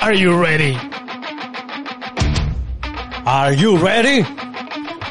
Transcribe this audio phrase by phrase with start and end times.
[0.00, 0.78] Are you ready?
[3.24, 4.24] Are you ready?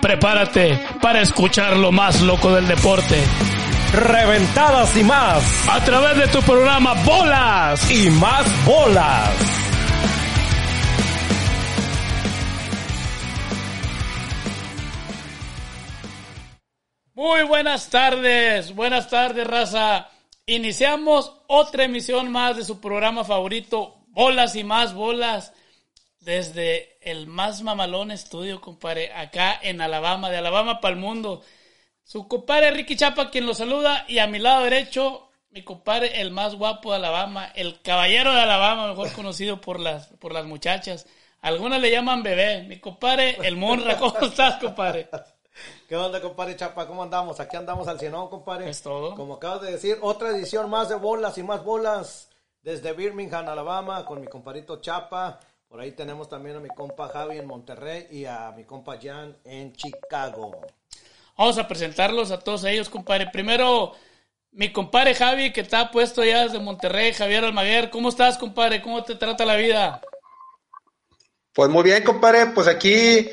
[0.01, 3.21] Prepárate para escuchar lo más loco del deporte.
[3.91, 5.43] Reventadas y más.
[5.69, 9.29] A través de tu programa Bolas y más bolas.
[17.15, 20.09] Muy buenas tardes, buenas tardes raza.
[20.47, 25.53] Iniciamos otra emisión más de su programa favorito, Bolas y más bolas
[26.19, 31.41] desde el más mamalón estudio, compadre, acá en Alabama, de Alabama para el mundo.
[32.03, 36.31] Su compadre Ricky Chapa, quien lo saluda, y a mi lado derecho, mi compadre, el
[36.31, 41.07] más guapo de Alabama, el caballero de Alabama, mejor conocido por las, por las muchachas.
[41.41, 42.63] Algunas le llaman bebé.
[42.63, 45.09] Mi compadre, el Monra, ¿cómo estás, compadre?
[45.87, 46.87] ¿Qué onda, compadre Chapa?
[46.87, 47.39] ¿Cómo andamos?
[47.39, 48.69] Aquí andamos al cienón, compadre.
[48.69, 49.15] Es todo.
[49.15, 52.29] Como acabas de decir, otra edición más de bolas y más bolas
[52.61, 55.39] desde Birmingham, Alabama, con mi compadrito Chapa.
[55.67, 59.35] Por ahí tenemos también a mi compa Javi en Monterrey y a mi compa Jan
[59.43, 60.61] en Chicago.
[61.37, 63.27] Vamos a presentarlos a todos ellos, compadre.
[63.31, 63.93] Primero,
[64.51, 67.89] mi compadre Javi, que está puesto ya desde Monterrey, Javier Almaguer.
[67.89, 68.81] ¿Cómo estás, compadre?
[68.81, 70.01] ¿Cómo te trata la vida?
[71.53, 72.47] Pues muy bien, compadre.
[72.47, 73.29] Pues aquí,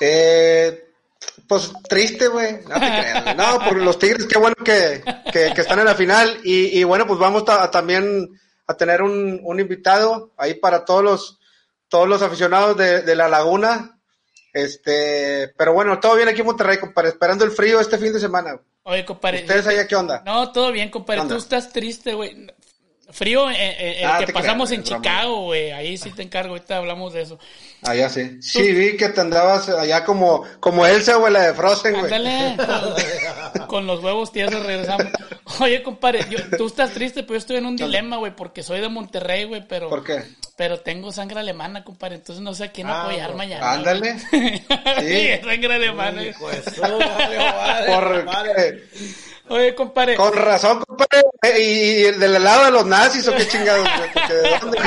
[0.00, 0.89] eh,
[1.50, 2.60] pues triste, güey.
[2.62, 3.36] No te creas.
[3.36, 6.38] No, por los Tigres, qué bueno que, que, están en la final.
[6.44, 11.02] Y, y bueno, pues vamos a, también a tener un, un invitado ahí para todos
[11.02, 11.40] los
[11.88, 13.98] todos los aficionados de, de, la laguna.
[14.52, 18.20] Este, pero bueno, todo bien aquí en Monterrey, compadre, esperando el frío este fin de
[18.20, 18.60] semana.
[18.84, 19.40] Oye, compadre.
[19.40, 20.22] ¿Ustedes allá qué onda?
[20.24, 21.22] No, todo bien, compadre.
[21.26, 22.46] Tú estás triste, güey.
[23.12, 25.72] Frío, eh, eh, el ah, que pasamos en Chicago, güey.
[25.72, 27.38] Ahí sí te encargo, ahorita hablamos de eso.
[27.82, 28.38] Allá sí.
[28.40, 32.04] Sí, vi que te andabas allá como, como Elsa, güey, la de Frozen, güey.
[32.04, 32.56] Ándale,
[33.66, 35.06] con, los huevos tiesos regresamos.
[35.60, 36.24] Oye, compadre,
[36.56, 39.66] tú estás triste, pero yo estoy en un dilema, güey, porque soy de Monterrey, güey,
[39.66, 39.88] pero...
[39.88, 40.22] ¿Por qué?
[40.56, 43.72] Pero tengo sangre alemana, compadre, entonces no sé a quién ah, apoyar mañana.
[43.72, 44.18] Ándale.
[44.30, 46.22] sí, sangre alemana.
[46.38, 46.64] Pues,
[47.86, 48.26] Por...
[49.50, 50.14] Oye, compadre.
[50.14, 51.22] Con razón, compadre.
[51.60, 53.84] ¿Y el del lado de los nazis o qué chingados?
[54.28, 54.78] ¿De dónde?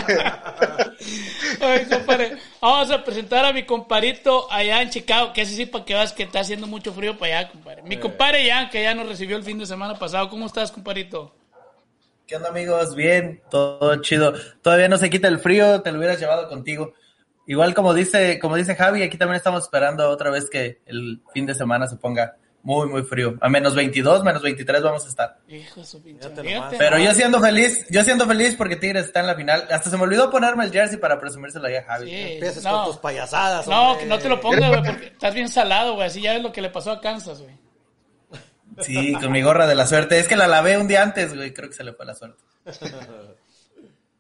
[1.62, 2.38] Oye, compadre.
[2.62, 6.14] Vamos a presentar a mi comparito allá en Chicago, que ese sí para que veas
[6.14, 7.82] que está haciendo mucho frío para allá, compadre.
[7.82, 10.30] Mi compadre ya, que ya nos recibió el fin de semana pasado.
[10.30, 11.36] ¿Cómo estás, comparito?
[12.26, 12.96] ¿Qué onda, amigos?
[12.96, 14.34] Bien, todo chido.
[14.62, 16.94] Todavía no se quita el frío, te lo hubieras llevado contigo.
[17.48, 21.46] Igual como dice, como dice Javi, aquí también estamos esperando otra vez que el fin
[21.46, 23.36] de semana se ponga muy, muy frío.
[23.42, 25.38] A menos 22, menos 23 vamos a estar.
[25.50, 26.30] Hijo su pinche.
[26.78, 29.68] Pero yo siendo feliz, yo siendo feliz porque Tigres está en la final.
[29.70, 32.10] Hasta se me olvidó ponerme el jersey para presumírselo ahí a Javi.
[32.10, 33.68] Sí, Empiezas con tus payasadas.
[33.68, 36.08] No, que no te lo pongas, güey, porque estás bien salado, güey.
[36.08, 37.54] Así ya es lo que le pasó a Kansas, güey.
[38.80, 40.18] Sí, con mi gorra de la suerte.
[40.18, 41.54] Es que la lavé un día antes, güey.
[41.54, 42.42] Creo que se le fue la suerte.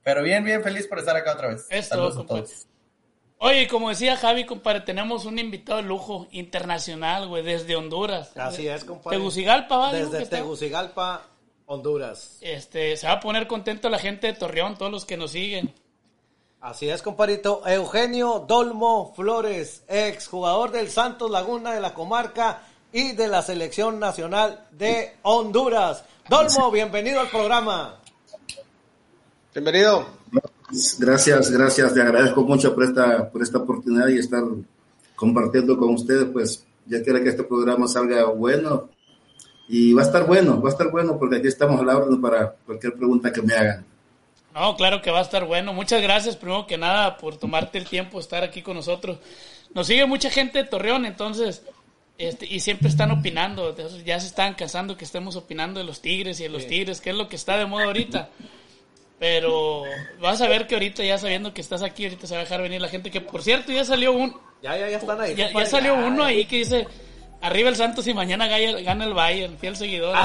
[0.03, 1.65] Pero bien, bien feliz por estar acá otra vez.
[1.87, 2.67] Saludos a todos.
[3.45, 8.31] Oye, como decía Javi, compadre, tenemos un invitado de lujo internacional, güey, desde Honduras.
[8.37, 9.17] Así es, compadre.
[9.17, 9.91] Tegucigalpa, ¿va?
[9.91, 11.27] Desde Tegucigalpa,
[11.65, 12.37] Honduras.
[12.39, 15.73] Este, se va a poner contento la gente de Torreón, todos los que nos siguen.
[16.61, 17.67] Así es, compadrito.
[17.67, 22.61] Eugenio Dolmo Flores, ex jugador del Santos Laguna de la comarca
[22.93, 26.05] y de la selección nacional de Honduras.
[26.29, 27.99] Dolmo, bienvenido al programa.
[29.53, 30.22] Bienvenido.
[30.99, 31.93] Gracias, gracias.
[31.93, 34.43] Te agradezco mucho por esta, por esta oportunidad y estar
[35.15, 36.25] compartiendo con ustedes.
[36.25, 38.89] Pues ya quiero que este programa salga bueno
[39.67, 42.19] y va a estar bueno, va a estar bueno porque aquí estamos a la orden
[42.19, 43.85] para cualquier pregunta que me hagan.
[44.53, 45.73] No, claro que va a estar bueno.
[45.73, 49.17] Muchas gracias, primero que nada, por tomarte el tiempo de estar aquí con nosotros.
[49.73, 51.63] Nos sigue mucha gente de Torreón, entonces,
[52.19, 53.75] este, y siempre están opinando.
[54.05, 57.09] Ya se están cansando que estemos opinando de los Tigres y de los Tigres, que
[57.09, 58.29] es lo que está de moda ahorita.
[59.23, 59.83] Pero
[60.19, 62.61] vas a ver que ahorita ya sabiendo que estás aquí, ahorita se va a dejar
[62.61, 63.09] venir la gente.
[63.09, 64.35] Que por cierto, ya salió un.
[64.61, 65.33] Ya, ya, ya están ahí.
[65.33, 66.85] Ya, salió uno ahí que dice.
[67.39, 70.13] Arriba el Santos y mañana gana el Bayern, fiel seguidor.
[70.15, 70.21] no,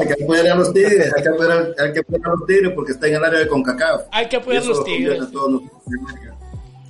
[0.00, 2.72] hay que apoyar a los Tigres, hay que apoyar, hay que apoyar a los Tigres
[2.74, 4.02] porque está en el área de CONCACAF.
[4.10, 5.22] Hay que apoyar a los Tigres.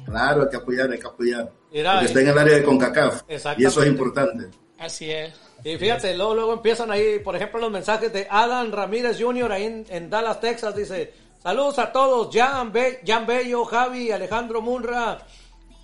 [0.04, 1.52] Claro, hay que apoyar, hay que apoyar.
[1.70, 3.22] porque está en el área de CONCACAF.
[3.56, 4.48] Y eso es importante.
[4.78, 5.32] Así es.
[5.64, 9.52] Y fíjate, luego, luego empiezan ahí, por ejemplo, los mensajes de Adam Ramírez Jr.
[9.52, 10.74] ahí en, Dallas, Texas.
[10.74, 12.72] Dice, saludos a todos, Jan,
[13.06, 15.18] Jan Bello, Javi, Alejandro Munra,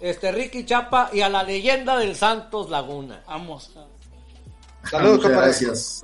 [0.01, 3.23] este Ricky Chapa y a la leyenda del Santos Laguna.
[3.29, 3.73] Vamos.
[4.91, 6.03] Saludos, Gracias.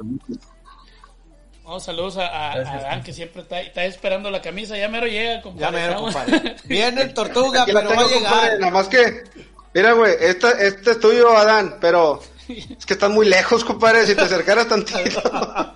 [1.65, 4.77] Vamos, saludos a, Adán, que siempre está, está, esperando la camisa.
[4.77, 5.65] Ya mero llega, compadre.
[5.65, 6.57] Ya mero, compadre.
[6.65, 8.59] Viene el tortuga, pero va a llegar.
[8.61, 9.25] nada más que,
[9.73, 12.21] mira, güey, este, este es tuyo, Adán, pero
[12.79, 15.23] Es que estás muy lejos, compadre, si te acercaras tantito.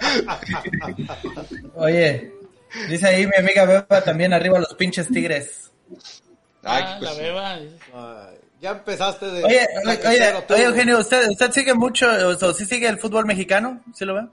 [1.74, 2.32] Oye,
[2.88, 5.70] dice ahí mi amiga Beba también arriba los pinches tigres.
[6.62, 7.54] Ay, Ah, pues, la beba.
[7.54, 9.44] Ay, ya empezaste de.
[9.44, 10.54] Oye, oye, tú.
[10.54, 13.82] oye, Eugenio, ¿usted, ¿usted sigue mucho, o sí sigue el fútbol mexicano?
[13.94, 14.26] ¿Sí lo ve?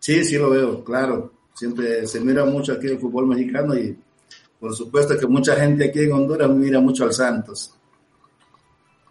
[0.00, 1.32] Sí, sí lo veo, claro.
[1.54, 3.96] Siempre se mira mucho aquí el fútbol mexicano y
[4.60, 7.74] por supuesto que mucha gente aquí en Honduras mira mucho al Santos.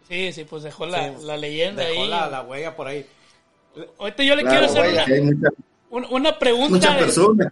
[0.07, 2.07] Sí, sí, pues dejó la, Sí, la leyenda Dejó ahí.
[2.09, 3.05] la, la huella por ahí.
[3.99, 5.31] Ahorita yo le Claro, quiero hacer una,
[5.91, 6.69] mucha- una, pregunta.
[6.69, 7.47] muchas personas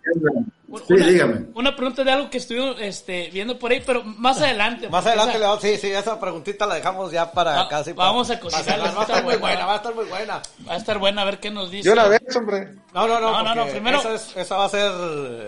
[0.88, 1.46] Sí, una, dígame.
[1.54, 4.90] una pregunta de algo que estuvimos este, viendo por ahí, pero más adelante.
[4.90, 7.94] Más adelante esa- le vamos, sí, sí, esa preguntita la dejamos ya para Va- casi.
[7.94, 8.94] para- vamos a para cerrar.
[8.98, 9.66] Va a estar muy buena.
[9.66, 10.42] va a estar muy buena.
[10.68, 11.88] Va a estar buena a ver qué nos dice.
[11.88, 12.74] de una vez, hombre.
[12.94, 14.92] No, no, no, No, no, no, primero- Esa, es- esa va a ser.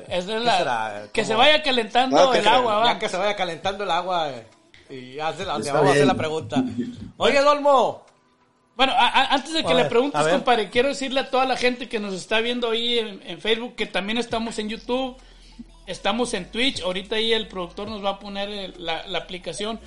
[0.08, 1.04] Es de ¿qué la- será?
[1.12, 2.86] que se vaya calentando No, que el se- agua, va.
[2.94, 4.48] Ya que se vaya calentando el agua eh,
[4.90, 6.08] y ya se la- Está vamos a hacer bien.
[6.08, 6.64] la pregunta.
[7.18, 8.06] Oye, Dolmo.
[8.76, 11.46] Bueno, a- a- antes de que A le ver, preguntes, compadre, quiero decirle a toda
[11.46, 15.18] la gente que nos está viendo ahí en, en Facebook que también estamos en YouTube,
[15.88, 16.82] estamos en Twitch.
[16.82, 19.80] Ahorita ahí el productor nos va a poner el- la, la aplicación.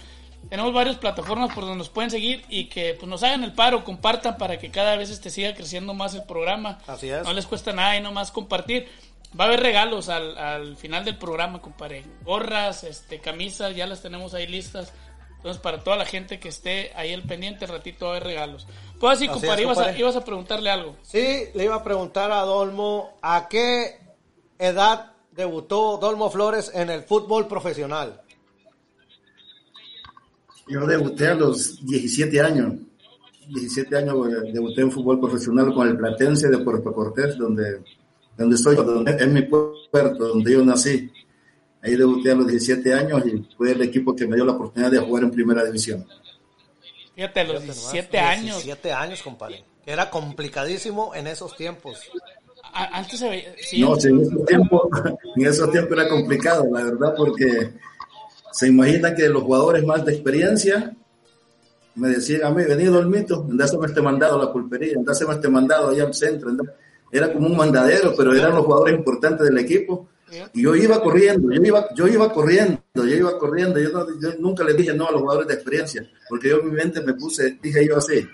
[0.48, 3.84] Tenemos varias plataformas por donde nos pueden seguir y que pues nos hagan el paro,
[3.84, 6.78] compartan para que cada vez este siga creciendo más el programa.
[6.86, 7.22] Así es.
[7.24, 8.88] No les cuesta nada y nomás compartir.
[9.38, 12.04] Va a haber regalos al, al final del programa, compadre.
[12.24, 14.92] Gorras, este, camisas, ya las tenemos ahí listas.
[15.36, 18.66] Entonces, para toda la gente que esté ahí al pendiente, ratito va a haber regalos.
[18.98, 20.96] Pues así, Así compadre, es, ibas, A, ibas a preguntarle algo.
[21.02, 24.00] Sí, le iba a preguntar a Dolmo a qué
[24.58, 28.20] edad debutó Dolmo Flores en el fútbol profesional.
[30.68, 32.74] Yo debuté a los 17 años.
[33.48, 37.82] 17 años eh, debuté en fútbol profesional con el Platense de Puerto Cortés, donde,
[38.40, 41.12] donde estoy, donde, es mi puerto, donde yo nací.
[41.82, 44.90] Ahí debuté a los 17 años y fue el equipo que me dio la oportunidad
[44.90, 46.06] de jugar en primera división.
[47.14, 48.64] Fíjate, a los Fíjate nomás, 17 años.
[48.64, 49.64] 17 años, compadre.
[49.84, 52.00] Que era complicadísimo en esos tiempos.
[52.72, 53.54] Antes se veía.
[53.58, 54.82] sí, No, en esos tiempos,
[55.36, 57.74] en esos tiempos era complicado, la verdad, porque
[58.52, 60.96] se imagina que los jugadores más de experiencia
[61.94, 65.90] me decían a mí, vení Dolmito, andáseme este mandado a la pulpería, andáseme este mandado
[65.90, 66.48] allá al centro.
[66.48, 66.64] andá".
[67.12, 70.08] Era como un mandadero, pero eran los jugadores importantes del equipo.
[70.54, 73.80] Y yo iba corriendo, yo iba, yo iba corriendo, yo iba corriendo.
[73.80, 76.66] Yo, no- yo nunca le dije no a los jugadores de experiencia, porque yo en
[76.66, 78.24] mi mente me puse, dije yo así,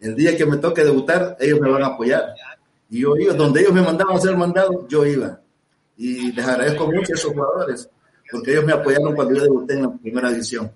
[0.00, 2.34] el día que me toque debutar, ellos me van a apoyar.
[2.90, 5.40] Y yo iba, donde ellos me mandaban a hacer mandado, yo iba.
[5.96, 7.88] Y les agradezco mucho a esos jugadores,
[8.30, 10.70] porque ellos me apoyaron cuando yo debuté en la primera división.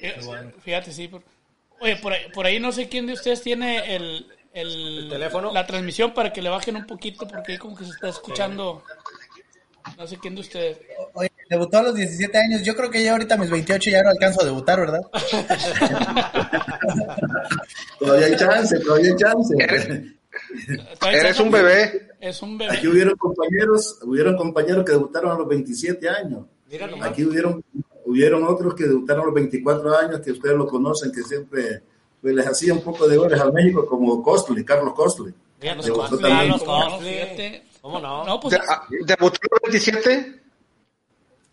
[0.00, 1.08] Fíjate, fíjate, sí.
[1.08, 1.22] por-
[1.78, 4.26] Oye, por ahí, por ahí no sé quién de ustedes tiene el,
[4.56, 5.52] el, ¿El teléfono?
[5.52, 8.82] La transmisión para que le bajen un poquito porque ahí como que se está escuchando.
[9.98, 10.78] No sé quién de ustedes.
[11.12, 12.62] Oye, debutó a los 17 años.
[12.62, 15.02] Yo creo que ya ahorita a mis 28 ya no alcanzo a debutar, ¿verdad?
[18.00, 19.54] Todavía hay chance, todavía hay chance.
[21.12, 22.08] Eres un bebé.
[22.20, 22.76] Es un bebé.
[22.76, 26.46] Aquí hubieron compañeros, hubieron compañeros que debutaron a los 27 años.
[27.02, 27.62] Aquí hubieron,
[28.06, 31.82] hubieron otros que debutaron a los 24 años, que ustedes lo conocen, que siempre
[32.32, 35.32] pues, les hacía un poco de goles al México, como Costley, Carlos Costley.
[35.60, 35.78] También.
[35.78, 36.62] Carlos.
[36.64, 37.62] Costley.
[37.80, 38.24] ¿Cómo no?
[38.24, 40.40] No, pues De- ah, ¿Debutó a los 27?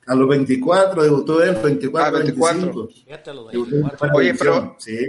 [0.07, 2.57] A los 24 debutó él, 24, Ah, 24.
[2.59, 2.87] 25.
[3.05, 3.97] Fíjate los Debutó en 24.
[3.99, 5.07] primera Oye, división, Sí.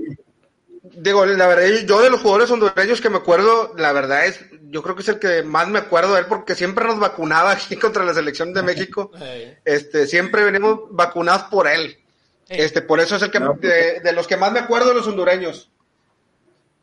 [0.97, 4.39] Digo, la verdad, yo de los jugadores hondureños que me acuerdo, la verdad es,
[4.69, 7.53] yo creo que es el que más me acuerdo de él porque siempre nos vacunaba
[7.53, 9.11] aquí contra la selección de México.
[9.65, 11.97] Este, siempre venimos vacunados por él.
[12.49, 14.95] Este, por eso es el que, No, de, de los que más me acuerdo de
[14.95, 15.71] los hondureños.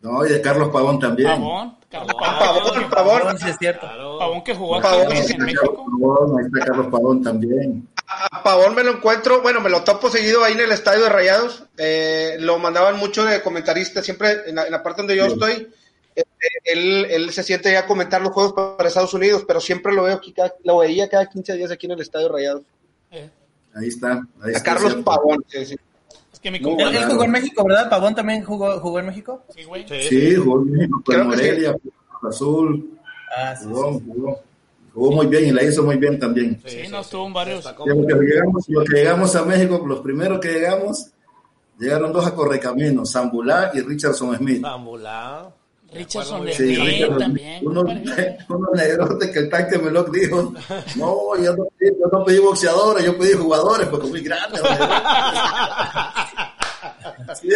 [0.01, 1.29] No, y de Carlos Pavón también.
[1.29, 1.77] Pavón.
[1.89, 2.89] Carlos Pavón, Pavón.
[2.89, 3.81] Pavón, Pavón, sí es cierto.
[3.81, 4.17] claro.
[4.17, 5.85] Pavón que jugó aquí Pavón, en, sí, en México.
[6.01, 7.87] Pavón, ahí está Carlos Pavón también.
[8.31, 11.09] A Pavón me lo encuentro, bueno, me lo topo seguido ahí en el estadio de
[11.09, 11.63] Rayados.
[11.77, 15.33] Eh, lo mandaban mucho de comentarista, siempre en la, en la parte donde yo Sí.
[15.33, 15.67] estoy.
[16.15, 16.23] eh,
[16.65, 20.03] él, él se siente ya a comentar los juegos para Estados Unidos, pero siempre lo
[20.03, 22.63] veo aquí, cada- lo veía cada 15 días aquí en el estadio de Rayados.
[23.75, 24.13] Ahí está.
[24.41, 25.03] Ahí A está Carlos cierto.
[25.11, 25.43] Pavón.
[25.47, 25.75] sí, sí.
[26.33, 27.89] es que mi Él, él jugó en México, ¿verdad?
[27.89, 29.43] Pavón también jugó, jugó en México.
[29.55, 29.85] Sí, güey.
[29.87, 31.21] Sí, Sí, jugó en México, con sí.
[31.23, 31.75] Morelia,
[32.19, 32.99] Cruz Azul.
[33.37, 34.39] Ah, sí, Jugó, jugó.
[34.93, 36.61] Jugó muy bien y la hizo muy bien también.
[36.65, 37.57] Sí, no estuvo en varios.
[37.63, 37.85] Destacó.
[37.85, 41.07] Sí, Lo que, llegamos, lo que llegamos a México, los primeros que llegamos,
[41.79, 44.61] llegaron dos a Correcaminos, Zambulá y Richardson Smith.
[44.61, 45.49] Zambulá.
[45.93, 46.53] Richardson de.
[46.53, 47.67] Sí, Richardson también.
[47.67, 47.85] Unos,
[49.33, 50.53] que el tanque Meloc dijo,
[50.95, 54.61] no, yo no, pedí- yo no pedí boxeadores, yo pedí jugadores, porque muy grandes.
[57.39, 57.47] Sí,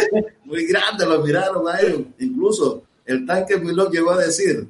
[0.44, 2.00] muy grandes los miraron a ellos.
[2.18, 4.66] Incluso el tanque Meloc llegó a decir,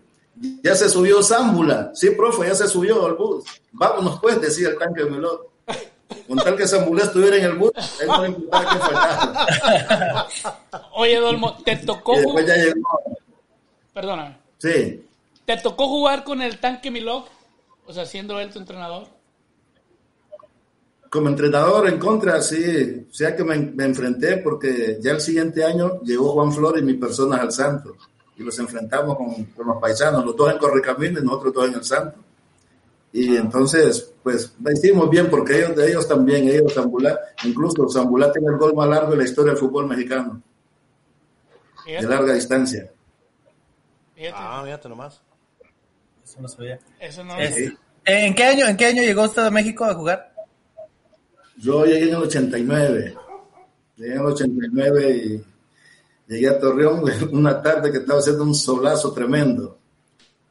[0.62, 1.90] ya se subió Zambula.
[1.94, 3.44] Sí, profe, ya se subió al bus.
[3.72, 5.46] Vámonos pues, decía el tanque Meloc.
[6.28, 10.28] Con tal que Zambulá estuviera en el bus, ahí no importaba quién faltaba.
[10.94, 12.80] Oye, Dolmo, ¿te tocó Y después ya llegó.
[13.96, 14.36] Perdóname.
[14.58, 15.02] Sí,
[15.46, 17.28] ¿Te tocó jugar con el tanque Milok?
[17.86, 19.06] O sea, siendo él tu entrenador.
[21.08, 25.64] como entrenador en contra, sí, o sea que me, me enfrenté porque ya el siguiente
[25.64, 27.96] año llegó Juan Flores y mi persona al Santo
[28.36, 31.74] y los enfrentamos con, con los paisanos, los dos en Correcamino y nosotros dos en
[31.76, 32.18] el Santo.
[33.14, 38.30] Y entonces, pues, la hicimos bien porque ellos, de ellos también, ellos Zambulá, incluso Zambulá
[38.30, 40.42] tiene el gol más largo de la historia del fútbol mexicano,
[41.86, 42.90] de larga distancia.
[44.16, 44.34] Fíjate.
[44.36, 45.20] Ah, mírate nomás.
[46.24, 46.80] Eso no sabía.
[46.98, 49.94] Eso no Es- eh, ¿En qué año, en qué año llegó usted a México a
[49.94, 50.32] jugar?
[51.58, 53.14] Yo llegué en el 89.
[53.96, 55.44] Llegué en el 89 y
[56.32, 59.78] llegué a Torreón una tarde que estaba haciendo un solazo tremendo.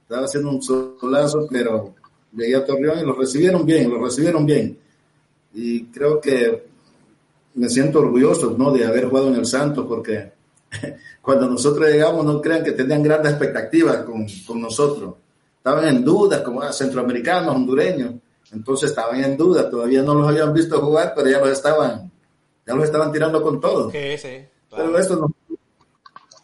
[0.04, 1.96] Estaba haciendo un solazo, pero
[2.32, 4.78] llegué a Torreón y lo recibieron bien, lo recibieron bien.
[5.54, 6.68] Y creo que
[7.56, 8.72] me siento orgulloso ¿no?
[8.72, 10.34] de haber jugado en el Santos porque
[11.22, 15.16] cuando nosotros llegamos no crean que tenían grandes expectativas con, con nosotros.
[15.58, 18.14] Estaban en dudas como ah, centroamericanos, hondureños.
[18.52, 22.12] Entonces estaban en duda, todavía no los habían visto jugar, pero ya los estaban,
[22.66, 23.90] ya los estaban tirando con todo.
[23.92, 23.98] Sí.
[24.70, 25.34] Pero esto no-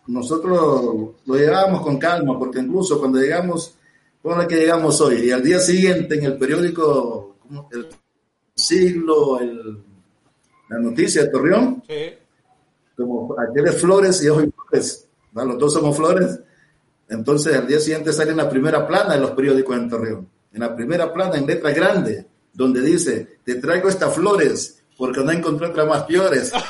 [0.07, 3.75] nosotros lo llevábamos con calma, porque incluso cuando llegamos,
[4.21, 7.35] ponle que llegamos hoy, y al día siguiente en el periódico,
[7.71, 7.88] el
[8.55, 9.77] siglo, el,
[10.69, 12.13] la noticia de Torreón, Sí.
[12.95, 16.39] Como aquel es Flores y hoy Flores, los dos somos Flores,
[17.10, 20.60] entonces al día siguiente sale en la primera plana de los periódicos en Torreón, en
[20.60, 25.67] la primera plana en letra grande, donde dice, te traigo estas flores, porque no encontré
[25.67, 26.51] otras más peores.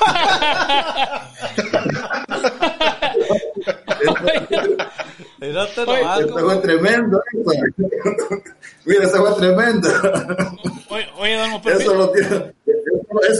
[5.92, 6.20] Oye, nomás.
[6.20, 7.22] Esto fue tremendo.
[8.84, 9.88] Mira, eso fue tremendo.
[10.88, 11.08] Oye,
[11.62, 12.52] pero Eso lo dio, eso,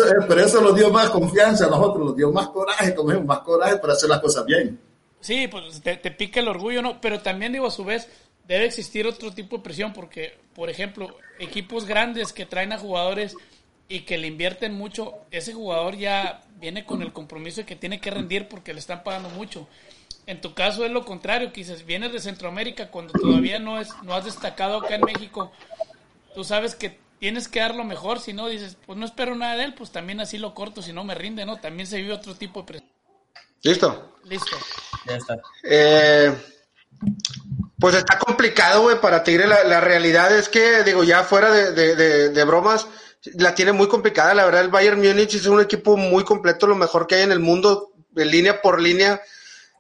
[0.07, 3.41] eso- pero eso nos dio más confianza a nosotros, nos dio más coraje, como más
[3.41, 4.79] coraje para hacer las cosas bien.
[5.21, 7.01] Sí, pues te, te pica el orgullo, ¿no?
[7.01, 8.09] Pero también digo, a su vez,
[8.47, 13.37] debe existir otro tipo de presión porque, por ejemplo, equipos grandes que traen a jugadores
[13.89, 18.01] y que le invierten mucho, ese jugador ya viene con el compromiso de que tiene
[18.01, 19.69] que rendir porque le están pagando mucho.
[20.27, 23.89] En tu caso es lo contrario, que dices, vienes de Centroamérica cuando todavía no, es,
[24.05, 25.51] no has destacado acá en México.
[26.35, 29.57] Tú sabes que tienes que dar lo mejor, si no dices, pues no espero nada
[29.57, 31.59] de él, pues también así lo corto, si no me rinde, ¿no?
[31.61, 32.91] También se vive otro tipo de presión.
[33.63, 34.13] Listo.
[34.25, 34.57] Listo.
[35.07, 35.37] Ya está.
[35.65, 36.33] Eh,
[37.79, 39.47] pues está complicado, güey, para Tigre.
[39.47, 42.87] La, la realidad es que, digo, ya fuera de, de- de- de bromas,
[43.35, 44.35] la tiene muy complicada.
[44.35, 47.33] La verdad, el Bayern Múnich es un equipo muy completo, lo mejor que hay en
[47.33, 49.21] el mundo, de línea por línea.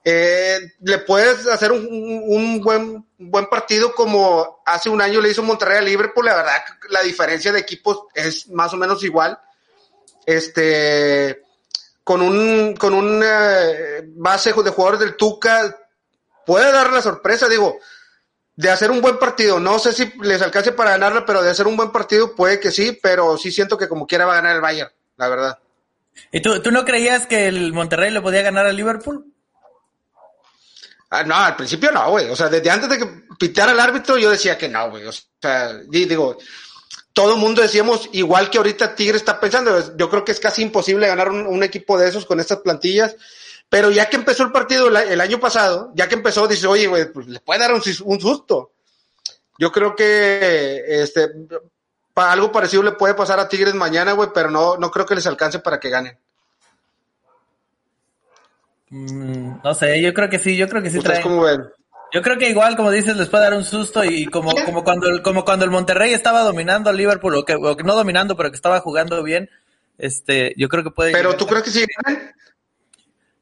[0.04, 5.42] Eh, le puedes hacer un, un- buen, buen partido como hace un año le hizo
[5.42, 6.26] Monterrey a Liverpool.
[6.26, 6.56] La verdad,
[6.90, 9.38] la diferencia de equipos es más o menos igual.
[10.26, 11.42] Este,
[12.04, 15.76] con un, con un eh, base de jugadores del Tuca,
[16.47, 17.78] puede dar la sorpresa, digo,
[18.56, 19.61] de hacer un buen partido.
[19.61, 22.71] No sé si les alcance para ganarla, pero de hacer un buen partido puede que
[22.71, 25.59] sí, pero sí siento que como quiera va a ganar el Bayern, la verdad.
[26.30, 29.31] ¿Y tú, tú no creías que el Monterrey le podía ganar a Liverpool?
[31.14, 32.31] Ah, no, al principio no, güey.
[32.31, 33.07] O sea, desde antes de que
[33.38, 35.04] pitara el árbitro, yo decía que no, güey.
[35.07, 36.38] O sea, di- digo,
[37.12, 40.62] todo el mundo decíamos, igual que ahorita Tigre está pensando, yo creo que es casi
[40.62, 43.14] imposible ganar un, equipo de esos con estas plantillas.
[43.69, 47.12] Pero ya que empezó el partido el, año pasado, ya que empezó, dice, oye, güey,
[47.12, 48.73] pues le puede dar un susto.
[49.59, 51.28] Yo creo que este
[52.14, 55.14] pa- algo parecido le puede pasar a Tigres mañana, güey, pero no, no creo que
[55.14, 56.19] les alcance para que ganen.
[58.94, 61.28] Mm, no sé, yo creo que sí, yo creo que sí ¿Ustedes traen.
[61.37, 61.62] cómo ven?
[62.12, 65.08] Yo creo que igual, como dices, les puede dar un susto y como, como cuando
[65.08, 68.37] el, como cuando el Monterrey estaba dominando al Liverpool, o que, o que no dominando,
[68.37, 69.49] pero que estaba jugando bien,
[69.96, 71.12] este, yo creo que puede.
[71.12, 71.87] Pero tú crees que sí?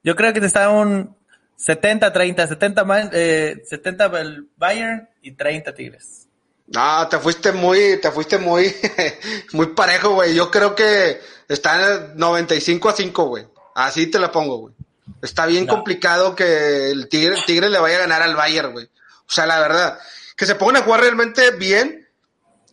[0.04, 1.16] Yo creo que está un
[1.58, 6.28] 70-30, 70, ma- eh, 70 el Bayern y 30 Tigres.
[6.68, 8.72] No, te fuiste muy, te fuiste muy,
[9.52, 10.32] muy parejo, güey.
[10.32, 13.46] Yo creo que está en 95 a 5, güey.
[13.74, 14.74] Así te la pongo, güey.
[15.22, 15.74] Está bien No.
[15.74, 18.86] complicado que el Tigre, el Tigre le vaya a ganar al Bayern, güey.
[18.86, 19.98] O sea, la verdad,
[20.36, 22.08] que se pongan a jugar realmente bien.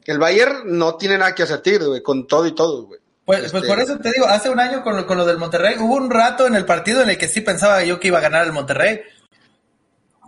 [0.06, 3.00] El Bayern no tiene nada que hacer Tigre, güey, con todo y todo, güey.
[3.26, 5.38] Pues, Este- pues por eso te digo, hace un año con lo, con lo del
[5.38, 8.20] Monterrey, hubo un rato en el partido en el que sí pensaba yo que iba
[8.20, 9.02] a ganar el Monterrey.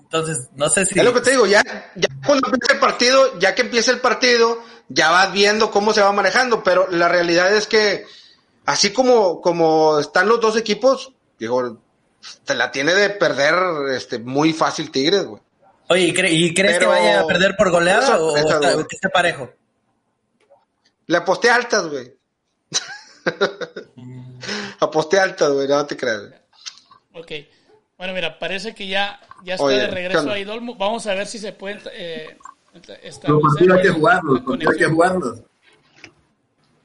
[0.01, 0.97] Entonces, no sé si...
[0.99, 1.61] Es lo que te digo, ya,
[1.95, 6.01] ya cuando empiece el partido, ya que empiece el partido, ya vas viendo cómo se
[6.01, 8.05] va manejando, pero la realidad es que
[8.65, 11.79] así como, como están los dos equipos, digo,
[12.45, 15.41] te la tiene de perder este muy fácil Tigres, güey.
[15.89, 19.09] Oye, ¿y, cre- y crees Pero- que vaya a perder por goleada o, que esté
[19.09, 19.49] parejo?
[21.07, 22.13] Le aposté altas, güey.
[24.79, 26.21] Aposté alto, güey, no te creas.
[27.13, 27.31] Ok.
[27.97, 30.75] Bueno, mira, parece que ya, ya está Oye, de ¿qué regreso ahí Dolmo.
[30.75, 32.37] Vamos a ver si se puede eh,
[32.73, 35.39] Los establecer partidos hay que jugarlos, partidos hay que jugarlos.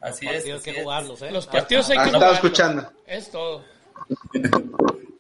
[0.00, 0.32] Así es.
[0.34, 1.30] Partidos así que jugarlos, ¿eh?
[1.30, 2.44] Los partidos hay Ah, que estaba jugarlos.
[2.44, 2.92] escuchando.
[3.06, 3.64] Es todo.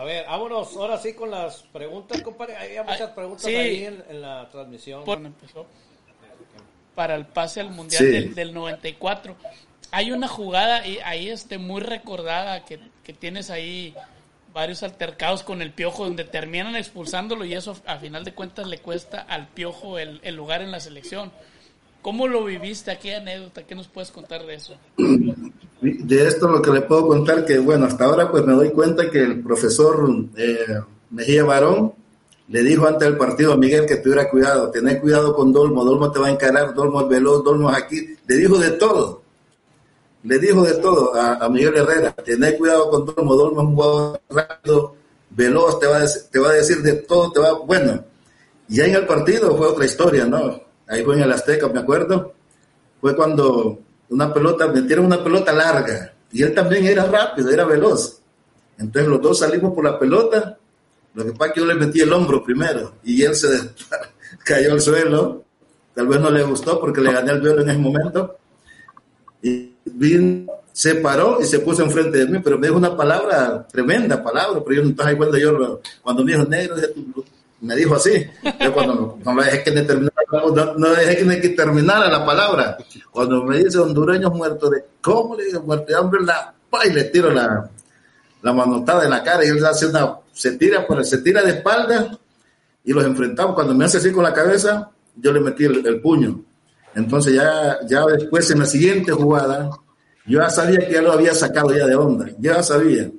[0.00, 2.56] A ver, vámonos ahora sí con las preguntas, compadre.
[2.56, 3.54] Hay muchas preguntas sí.
[3.54, 5.04] ahí en, en la transmisión.
[5.04, 5.66] Por- empezó
[6.94, 8.06] para el pase al mundial Sí.
[8.10, 9.36] del, del 94.
[9.90, 13.94] Hay una jugada y ahí este muy recordada que, que tienes ahí
[14.54, 18.78] varios altercados con el piojo donde terminan expulsándolo y eso a final de cuentas le
[18.78, 21.30] cuesta al piojo el, el lugar en la selección.
[22.00, 22.96] ¿Cómo lo viviste?
[22.98, 23.64] ¿Qué anécdota?
[23.64, 24.76] ¿Qué nos puedes contar de eso?
[25.80, 29.10] De esto lo que le puedo contar que, bueno, hasta ahora pues me doy cuenta
[29.10, 30.78] que el profesor eh,
[31.10, 31.94] Mejía Barón
[32.48, 36.10] le dijo antes del partido a Miguel que tuviera cuidado, tener cuidado con Dolmo, Dolmo
[36.10, 39.22] te va a encarar, Dolmo es veloz, Dolmo es aquí, le dijo de todo,
[40.24, 44.20] le dijo de todo a, Miguel Herrera, tener cuidado con Dolmo, Dolmo es un jugador
[44.28, 44.94] rápido,
[45.30, 48.04] veloz, te va, a, te va a decir de todo, te va, bueno,
[48.68, 50.60] y ya en el partido fue otra historia, ¿no?
[50.88, 52.34] Ahí fue en el Azteca, me acuerdo,
[53.00, 53.78] fue cuando
[54.10, 56.12] una pelota, metieron una pelota larga.
[56.32, 58.20] Y él también era rápido, era veloz.
[58.78, 60.58] Entonces los dos salimos por la pelota,
[61.14, 63.48] lo que pasa es que yo le metí el hombro primero y él se
[64.44, 65.44] cayó al suelo,
[65.94, 68.36] tal vez no le gustó porque le gané el duelo en ese momento.
[69.42, 73.66] Y vino, se paró y se puso enfrente de mí, pero me dijo una palabra,
[73.66, 76.76] tremenda palabra, pero yo no estaba igual de yo, cuando me dijo negro,
[77.60, 78.26] me dijo así,
[78.60, 82.78] yo cuando no, no dejé que me terminara, no, no dejé que terminara la palabra,
[83.10, 86.22] cuando me dice hondureños muertos ¿cómo le digo muerto de hambre?
[86.24, 87.68] La, pa, y le tiro la,
[88.42, 91.50] la manotada en la cara y él hace una, se tira, por, se tira de
[91.50, 92.18] espalda
[92.84, 93.54] y los enfrentamos.
[93.54, 96.42] Cuando me hace así con la cabeza, yo le metí el, puño.
[96.94, 99.70] Entonces ya, ya después en la siguiente jugada,
[100.26, 102.26] yo ya sabía que ya lo había sacado ya de onda.
[102.38, 103.10] Ya sabía.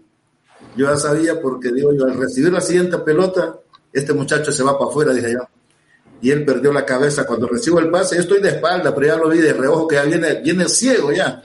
[0.76, 3.56] Yo ya sabía porque digo yo, al recibir la siguiente pelota,
[3.94, 5.48] este muchacho se va para afuera, dije yo.
[6.22, 7.26] Y él perdió la cabeza.
[7.26, 9.96] Cuando recibo el pase, yo estoy de espalda, pero ya lo vi de reojo que
[9.96, 11.42] ya viene, viene ciego ya.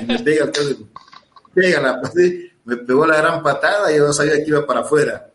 [0.00, 0.50] Y me pega,
[1.54, 2.00] pega la,
[2.64, 5.30] me pegó la gran patada y yo sabía que iba para afuera.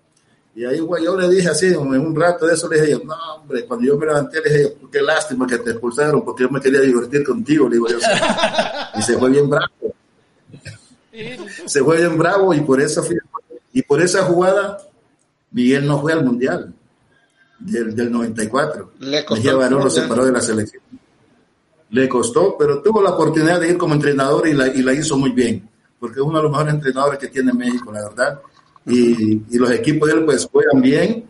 [0.54, 3.00] Y ahí güey, yo le dije así, en un rato de eso le dije, yo,
[3.06, 6.50] no hombre, cuando yo me levanté le dije, qué lástima que te expulsaron, porque yo
[6.50, 7.98] me quería divertir contigo, le digo yo.
[8.98, 9.96] Y se fue bien bravo,
[11.66, 13.02] se fue bien bravo y por esa,
[13.72, 14.78] y por esa jugada
[15.52, 16.74] Miguel no fue al Mundial
[17.60, 18.94] del, del 94.
[19.00, 20.84] Le costó Mejía Barón lo separó de la selección.
[21.90, 25.18] Le costó, pero tuvo la oportunidad de ir como entrenador y la, y la hizo
[25.18, 25.68] muy bien,
[26.00, 28.40] porque es uno de los mejores entrenadores que tiene México, la verdad.
[28.86, 31.26] Y, y los equipos de él pues juegan bien.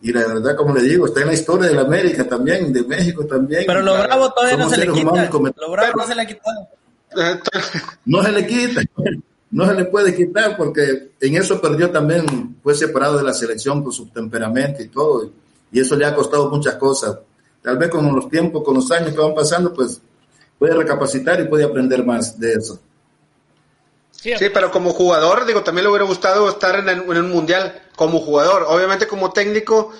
[0.00, 2.84] Y la verdad, como le digo, está en la historia de la América también, de
[2.84, 3.64] México también.
[3.66, 5.30] Pero lo bravo todavía no somos se le quita.
[5.30, 6.68] Lo bravo no se le ha quitado.
[8.04, 8.82] no se le quita,
[9.50, 13.82] no se le puede quitar porque en eso perdió también, fue separado de la selección
[13.82, 15.30] por su temperamento y todo,
[15.72, 17.18] y eso le ha costado muchas cosas.
[17.62, 20.00] Tal vez con los tiempos, con los años que van pasando, pues
[20.58, 22.78] puede recapacitar y puede aprender más de eso.
[24.36, 27.82] sí, pero como jugador, digo, también le hubiera gustado estar en, el- en un mundial
[27.96, 28.64] como jugador.
[28.68, 29.92] Obviamente como técnico,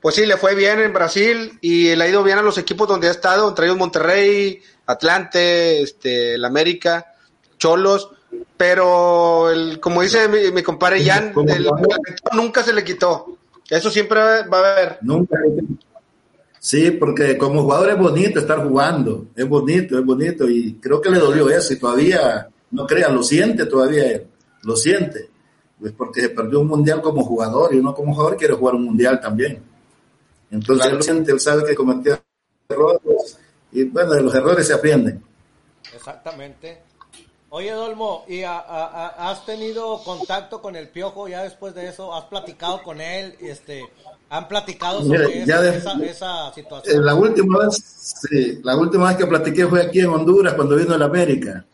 [0.00, 2.88] pues sí, le fue bien en Brasil y le ha ido bien a los equipos
[2.88, 7.06] donde ha estado, entre ellos Monterrey, Atlante, este, el América,
[7.58, 8.10] Cholos,
[8.56, 11.68] pero el, como dice mi, mi compadre Jan, el,
[12.34, 13.36] nunca se le quitó.
[13.68, 14.98] Eso siempre va a haber.
[15.02, 15.36] Nunca.
[16.58, 21.10] Sí, porque como jugador es bonito estar jugando, es bonito, es bonito, y creo que
[21.10, 24.26] le dolió eso, y todavía, no crean, lo siente todavía él,
[24.62, 25.30] lo siente,
[25.78, 28.84] pues porque se perdió un mundial como jugador, y uno como jugador quiere jugar un
[28.86, 29.62] mundial también.
[30.50, 30.90] Entonces Claro.
[30.90, 32.18] él lo siente, él sabe que cometió
[32.68, 33.38] errores,
[33.70, 35.22] y bueno, de los errores se aprenden.
[35.94, 36.82] Exactamente.
[37.56, 41.88] Oye, Dolmo, ¿y a- a- a- has tenido contacto con el Piojo ya después de
[41.88, 42.12] eso?
[42.14, 43.34] ¿Has platicado con él?
[43.40, 43.82] Este,
[44.28, 47.02] ¿Han platicado sobre esa, ya de- esa, esa Eh, situación?
[47.06, 47.76] la última vez,
[48.28, 51.64] sí, la última vez que platiqué fue aquí en Honduras cuando vino a la América.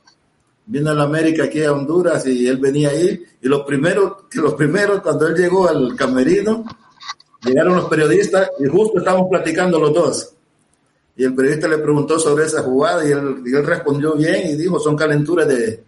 [0.66, 3.21] Vino a la América aquí a Honduras y él venía ahí.
[3.42, 6.64] Y lo primero, que los primeros, cuando él llegó al camerino,
[7.45, 10.33] llegaron los periodistas y justo estábamos platicando los dos.
[11.16, 14.57] Y el periodista le preguntó sobre esa jugada y él, y él respondió bien y
[14.57, 15.85] dijo, son calenturas de,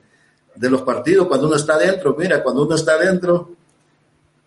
[0.54, 2.14] de los partidos cuando uno está adentro.
[2.18, 3.50] Mira, cuando uno está adentro,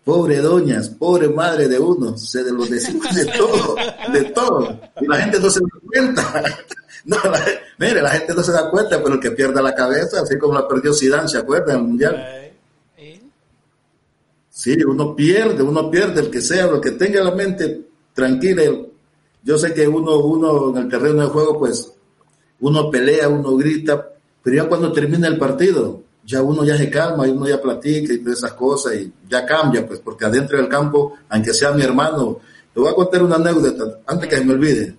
[0.04, 3.76] pobre doñas, pobre madre de uno, se de los decimos de todo,
[4.12, 4.80] de todo.
[5.00, 6.44] Y la gente no se da cuenta.
[7.04, 7.42] No, la,
[7.78, 10.52] mire, la gente no se da cuenta, pero el que pierda la cabeza, así como
[10.52, 11.76] la perdió Zidane, ¿se acuerdan?
[11.76, 12.14] En el Mundial.
[12.16, 12.52] Eh,
[12.96, 13.30] sí.
[14.50, 17.80] Sí, uno pierde, uno pierde, el que sea, lo que tenga la mente
[18.12, 18.62] tranquila.
[19.48, 21.90] Yo sé que uno, uno en el terreno de juego, pues,
[22.60, 24.10] uno pelea, uno grita,
[24.42, 28.12] Pero ya cuando termina el partido, ya uno ya se calma y uno ya platica
[28.12, 31.80] y todas esas cosas y ya cambia, pues, porque adentro del campo, aunque sea mi
[31.80, 32.40] hermano,
[32.74, 34.94] te voy a contar una anécdota antes que se me olvide.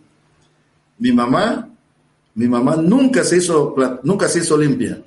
[0.98, 1.70] Mi mamá,
[2.34, 5.00] mi mamá nunca se hizo, nunca se hizo limpia.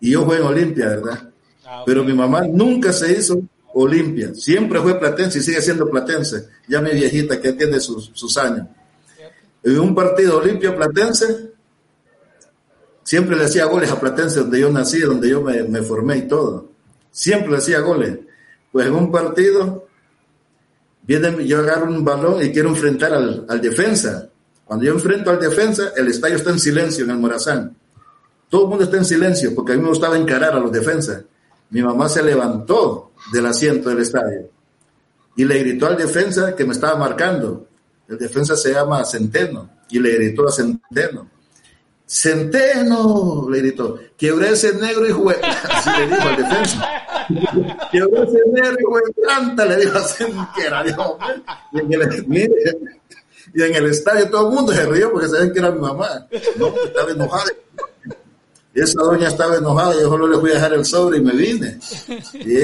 [0.00, 1.30] Y yo fui en Olimpia, ¿verdad?
[1.64, 1.82] Ah.
[1.86, 3.40] Pero mi mamá nunca se hizo
[3.74, 4.34] Olimpia.
[4.34, 6.48] Siempre fue platense y sigue siendo platense.
[6.68, 8.68] Ya mi viejita que tiene sus, años.
[9.62, 11.52] En un partido Olimpia Platense,
[13.02, 16.70] siempre le hacía goles a Platense, donde yo nací, donde yo me, formé y todo.
[17.10, 18.18] Siempre le hacía goles.
[18.70, 19.86] Pues en un partido,
[21.02, 24.28] viene, yo agarro un balón y quiero enfrentar al, al defensa.
[24.64, 27.76] Cuando yo enfrento al defensa, el estadio está en silencio en el Morazán.
[28.48, 31.22] Todo el mundo está en silencio porque a mí me gustaba encarar a los defensas.
[31.70, 34.48] Mi mamá se levantó del asiento del estadio
[35.36, 37.66] y le gritó al defensa que me estaba marcando.
[38.08, 41.30] El defensa se llama Centeno y le gritó a Centeno.
[42.06, 45.36] Centeno, le gritó, quebré ese negro y jugué.
[45.70, 46.90] Así le dijo al defensa.
[47.90, 50.84] Quebré ese negro y jugué planta, le dijo a Centeno.
[50.84, 51.18] Dijo,
[51.72, 52.54] y, en el, mire,
[53.54, 56.26] y en el estadio todo el mundo se rió porque sabían que era mi mamá.
[56.56, 57.50] No, estaba enojada.
[58.74, 61.78] Esa doña estaba enojada, yo solo le fui a dejar el sobre y me vine.
[62.34, 62.56] Y,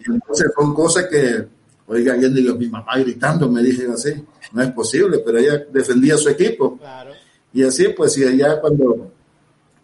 [0.00, 1.46] y entonces son cosas que,
[1.86, 4.12] oiga, yo digo, mi mamá gritando, me dije así,
[4.52, 6.78] no es posible, pero ella defendía a su equipo.
[6.78, 7.12] Claro.
[7.52, 9.10] Y así, pues, y allá cuando,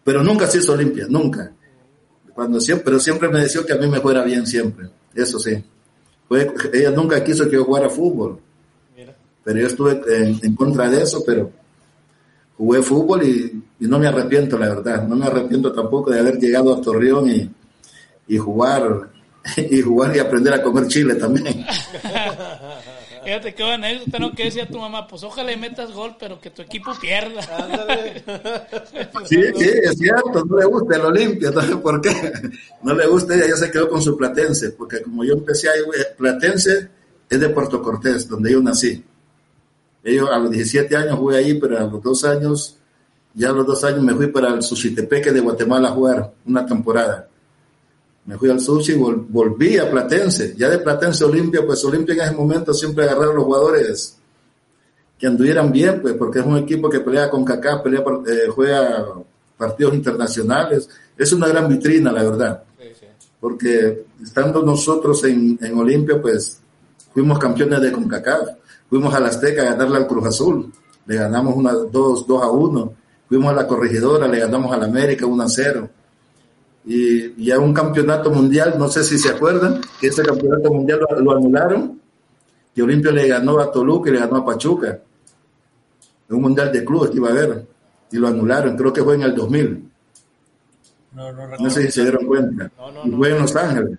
[0.03, 1.53] pero nunca se hizo limpia, nunca.
[2.35, 5.63] Cuando siempre, pero siempre me decía que a mí me fuera bien siempre, eso sí.
[6.73, 8.41] Ella nunca quiso que yo jugara fútbol,
[8.97, 9.15] Mira.
[9.45, 11.53] pero yo estuve en, en contra de eso, pero
[12.57, 15.07] jugué fútbol y, y no me arrepiento, la verdad.
[15.07, 17.51] No me arrepiento tampoco de haber llegado a Torreón y,
[18.27, 19.11] y jugar
[19.57, 21.67] y jugar y aprender a comer chile también.
[23.25, 24.33] Fíjate qué buena anécdota, ¿no?
[24.33, 27.41] Que decía tu mamá, pues ojalá y metas gol, pero que tu equipo pierda.
[27.57, 28.23] Ándale.
[29.27, 32.11] Sí, sí, es cierto, no le gusta el Olimpia, no sé por qué.
[32.83, 35.81] No le gusta, ella ya se quedó con su Platense, porque como yo empecé ahí,
[36.19, 36.89] Platense
[37.31, 39.03] es de Puerto Cortés, donde yo nací.
[40.03, 42.77] Yo a los 17 años jugué ahí, pero a los dos años,
[43.33, 46.67] ya a los dos años me fui para el Suchitepeque de Guatemala a jugar una
[46.67, 47.29] temporada.
[48.27, 50.55] Me fui al Sushi y vol- volví a Platense.
[50.57, 54.17] Ya de Platense Olimpia, pues Olimpia en ese momento siempre agarraron los jugadores
[55.19, 59.07] que anduvieran bien, pues, porque es un equipo que pelea con Kaká, pelea, eh, juega
[59.57, 60.89] partidos internacionales.
[61.17, 62.63] Es una gran vitrina, la verdad.
[63.41, 66.61] Porque estando nosotros en, en Olimpia, pues,
[67.13, 68.49] fuimos campeones de CONCACAF.
[68.89, 70.73] Fuimos a la Azteca a ganarle al Cruz Azul.
[71.07, 72.93] Le ganamos una, dos, dos a uno.
[73.29, 75.91] Fuimos a la Corregidora, le ganamos al América 1 a 0.
[76.87, 81.21] Y ya un campeonato mundial, no sé si se acuerdan, que ese campeonato mundial lo,
[81.21, 82.01] lo anularon.
[82.75, 84.99] Y Olimpia le ganó a Toluca y le ganó a Pachuca.
[86.29, 87.67] Un mundial de clubes que iba a haber.
[88.11, 89.91] Y lo anularon, creo que fue en el 2000.
[91.13, 91.71] No, no No recuerdo.
[91.75, 92.71] sé si se dieron cuenta.
[92.77, 93.99] No, y fue en Los Ángeles.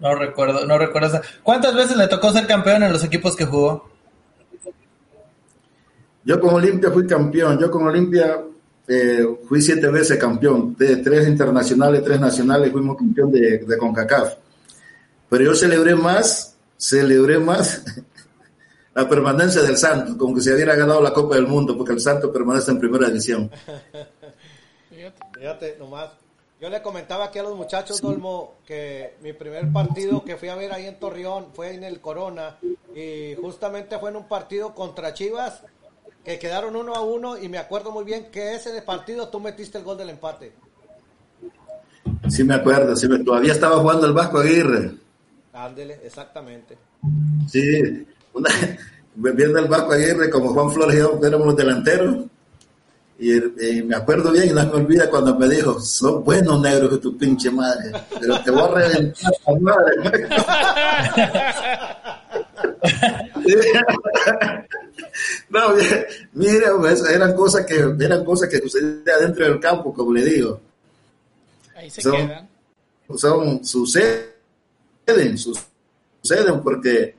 [0.00, 1.08] No recuerdo, no recuerdo.
[1.08, 3.88] esa- ¿Cuántas veces le tocó ser campeón en los equipos que jugó?
[6.24, 7.58] Yo con Olimpia fui campeón.
[7.58, 8.40] Yo con Olimpia
[8.88, 10.74] eh, fui siete veces campeón.
[10.76, 14.34] De tres internacionales, tres nacionales, fuimos campeón de, de CONCACAF.
[15.28, 17.84] Pero yo celebré más, celebré más
[18.94, 22.00] la permanencia del Santo, como que se hubiera ganado la Copa del Mundo, porque el
[22.00, 23.50] Santo permanece en primera división.
[24.90, 25.18] Fíjate.
[25.38, 26.10] Fíjate, nomás.
[26.58, 30.54] Yo le comentaba aquí a los muchachos, Dolmo, que mi primer partido que fui a
[30.54, 32.56] ver ahí en Torreón fue en el Corona
[32.94, 35.62] y justamente fue en un partido contra Chivas
[36.26, 39.78] que quedaron uno a uno y me acuerdo muy bien que ese partido tú metiste
[39.78, 40.52] el gol del empate.
[42.28, 44.90] Sí me acuerdo, sí me- todavía estaba jugando el Vasco Aguirre.
[45.52, 46.76] Ándele, exactamente.
[47.48, 48.50] Sí, una,
[49.14, 52.16] viendo el Vasco Aguirre como Juan Flores y yo éramos los delanteros.
[53.20, 53.32] Y,
[53.64, 56.98] y me acuerdo bien y no me olvida cuando me dijo, son buenos negros que
[56.98, 60.28] tu pinche madre, pero te voy a reventar la madre.
[65.50, 65.60] no,
[66.32, 70.60] mira, pues, eran cosas que eran cosas que sucedían dentro del campo, como le digo.
[71.74, 72.48] Ahí se Son- quedan.
[73.16, 77.14] son suceden, suceden porque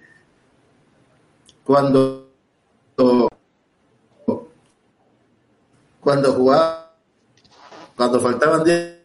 [1.64, 2.26] cuando
[6.02, 6.96] cuando jugaba
[7.96, 8.98] cuando faltaban 10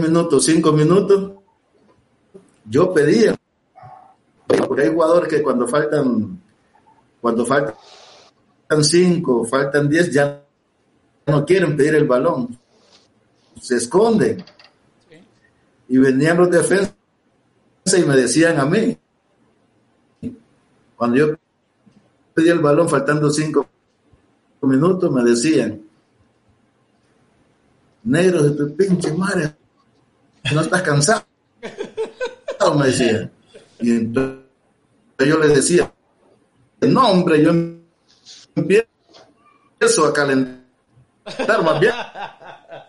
[0.00, 1.32] minutos, 5 minutos,
[2.64, 3.34] yo pedía
[4.46, 6.40] porque hay jugadores que cuando faltan
[7.20, 7.74] cuando faltan
[8.82, 10.44] 5, faltan 10 ya
[11.26, 12.58] no quieren pedir el balón.
[13.60, 14.44] Se esconden
[15.88, 16.94] y venían los defensas
[17.96, 18.96] y me decían a mí,
[20.96, 21.34] cuando yo
[22.34, 23.66] pedí el balón faltando cinco
[24.62, 25.82] minutos, me decían,
[28.02, 29.54] negro de tu pinche madre,
[30.52, 31.24] no estás cansado,
[32.78, 33.30] me decía.
[33.80, 34.38] Y entonces
[35.18, 35.92] yo le decía,
[36.80, 37.50] no hombre, yo
[38.56, 40.64] empiezo a calentar
[41.64, 41.92] más bien,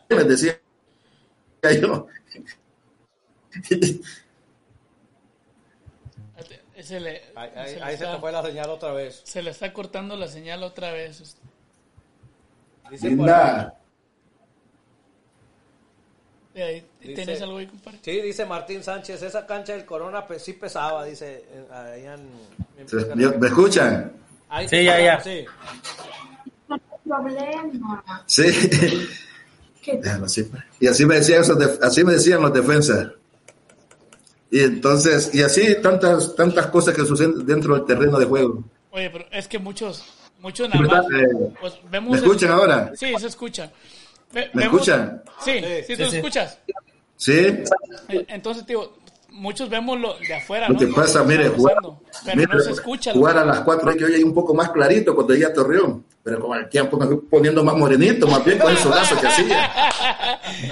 [0.09, 0.59] me decía
[1.81, 2.07] yo.
[6.81, 9.21] Se le, Ahí, ahí- se le ahí se está- te fue la señal otra vez.
[9.23, 11.35] se le está cortando la señal otra vez.
[12.91, 13.25] Dice por
[16.63, 17.99] ahí- De ahí, Dice- ¿Tienes algo ahí, compadre?
[18.01, 21.43] Sí, dice Martín Sánchez, esa cancha del Corona pues, sí pesaba, dice.
[21.97, 22.29] en-
[22.77, 24.13] en- ¿me me escuchan?
[24.49, 25.21] Ahí Sí, ya, ya.
[25.21, 25.45] Sí.
[27.03, 28.23] problema.
[28.25, 28.43] Sí.
[29.81, 30.63] Que Déjalo así, pues.
[30.79, 33.11] Y así me decían esos def- así me decían los defensas.
[34.49, 38.63] Y entonces, y así tantas, tantas cosas que suceden dentro del terreno de juego.
[38.91, 40.03] Oye, pero es que muchos,
[40.39, 41.05] muchos nada más.
[41.11, 42.91] Eh, pues, vemos ¿Me el- escuchan ahora?
[42.95, 43.71] Sí, se escucha.
[44.53, 45.21] ¿Me escuchan?
[45.43, 46.59] Sí, sí, Sí, tú sí, escuchas.
[47.17, 47.33] Sí.
[48.09, 48.93] Eh, Entonces, tío,
[49.29, 50.79] muchos vemos lo de afuera, Lo ¿no?
[50.79, 53.11] que pasa, mire, jugar, pasando, pero mire, no se escucha.
[53.13, 55.45] lo- jugar a las 4 hay que hoy hay un poco más clarito cuando llegué
[55.45, 56.05] a Torreón.
[56.23, 59.27] Pero con el tiempo me fui poniendo más morenito, más bien con el solazo que
[59.27, 59.69] hacía.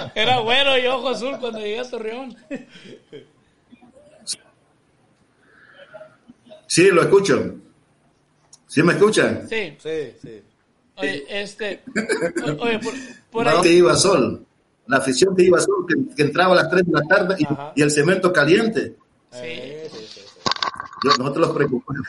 [0.15, 2.36] Era güero y ojo azul cuando llegué a Torreón.
[6.67, 7.56] Sí, lo escucho.
[8.67, 9.47] ¿Sí me escuchan?
[9.47, 9.76] Sí.
[9.78, 10.41] Sí, sí.
[10.95, 11.84] Oye, este.
[12.60, 12.93] Oye, por,
[13.34, 13.62] por No, ahí.
[13.62, 14.46] que iba sol.
[14.88, 17.80] La afición que iba sol, que, que entraba a las 3 de la tarde y,
[17.80, 18.96] y el cemento caliente.
[19.32, 19.39] Sí.
[19.91, 20.22] Sí, sí.
[21.04, 22.04] Yo- nosotros los preocupamos.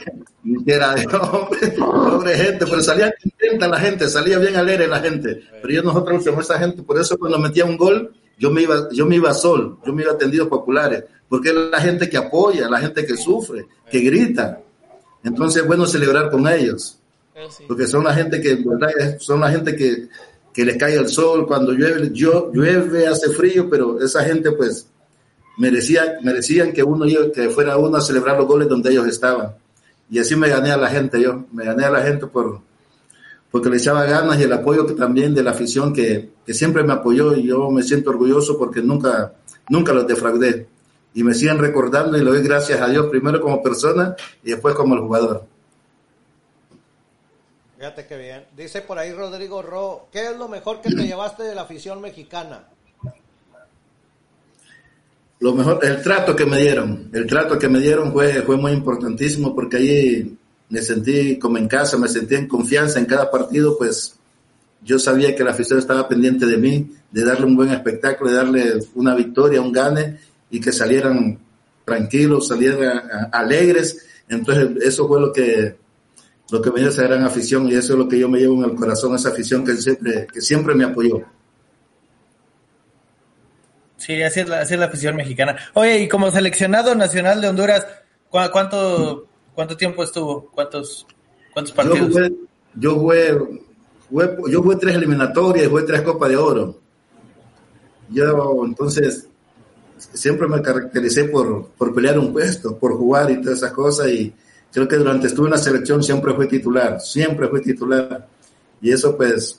[0.67, 5.43] Era de hombre, pobre gente, pero salía contenta la gente, salía bien alegre la gente.
[5.63, 8.89] Pero yo nosotros usamos esa gente, por eso cuando metía un gol, yo me iba,
[8.93, 12.17] yo me iba sol, yo me iba a tendidos populares, porque es la gente que
[12.17, 14.61] apoya, la gente que sufre, que grita.
[15.23, 16.99] Entonces es bueno celebrar con ellos,
[17.67, 20.09] porque son la gente que, en verdad, son la gente que,
[20.55, 24.87] que les cae el sol, cuando llueve, llueve, hace frío, pero esa gente pues
[25.59, 29.53] merecía, merecían que uno que fuera uno a celebrar los goles donde ellos estaban.
[30.09, 32.61] Y así me gané a la gente yo, me gané a la gente por
[33.51, 36.83] porque le echaba ganas y el apoyo que también de la afición que, que siempre
[36.83, 39.33] me apoyó y yo me siento orgulloso porque nunca,
[39.69, 40.67] nunca los defraudé.
[41.15, 44.75] Y me siguen recordando y le doy gracias a Dios primero como persona y después
[44.75, 45.47] como el jugador.
[47.85, 48.45] Fíjate qué bien.
[48.57, 52.01] Dice por ahí Rodrigo Ro, ¿qué es lo mejor que te llevaste de la afición
[52.01, 52.65] mexicana?
[55.41, 58.73] Lo mejor, el trato que me dieron, el trato que me dieron fue, fue muy
[58.73, 60.39] importantísimo porque allí
[60.71, 64.17] me sentí como en casa, me sentí en confianza en cada partido, pues
[64.83, 68.37] yo sabía que la afición estaba pendiente de mí, de darle un buen espectáculo, de
[68.39, 71.39] darle una victoria, un gane y que salieran
[71.85, 74.07] tranquilos, salieran alegres.
[74.27, 75.84] Entonces eso fue lo que
[76.51, 78.63] lo que me dio esa gran afición y eso es lo que yo me llevo
[78.63, 81.23] en el corazón, esa afición que siempre, que siempre me apoyó.
[83.97, 85.57] Sí, así es, la, así es la afición mexicana.
[85.75, 87.87] Oye, y como seleccionado nacional de Honduras,
[88.29, 90.51] ¿cu- ¿cuánto, cuánto tiempo estuvo?
[90.51, 91.07] ¿Cuántos,
[91.53, 92.09] cuántos Yo partidos?
[92.13, 92.33] jugué,
[92.75, 93.39] yo jugué,
[94.11, 96.79] jugué- yo jugué tres eliminatorias, jugué tres Copas de Oro.
[98.11, 99.29] Yo, entonces,
[100.13, 104.09] siempre me caractericé por, por pelear un puesto, por jugar y todas esas cosas.
[104.09, 104.35] Y
[104.75, 108.27] creo que durante estuve en la selección siempre fui titular, siempre fui titular.
[108.83, 109.59] Y eso, pues,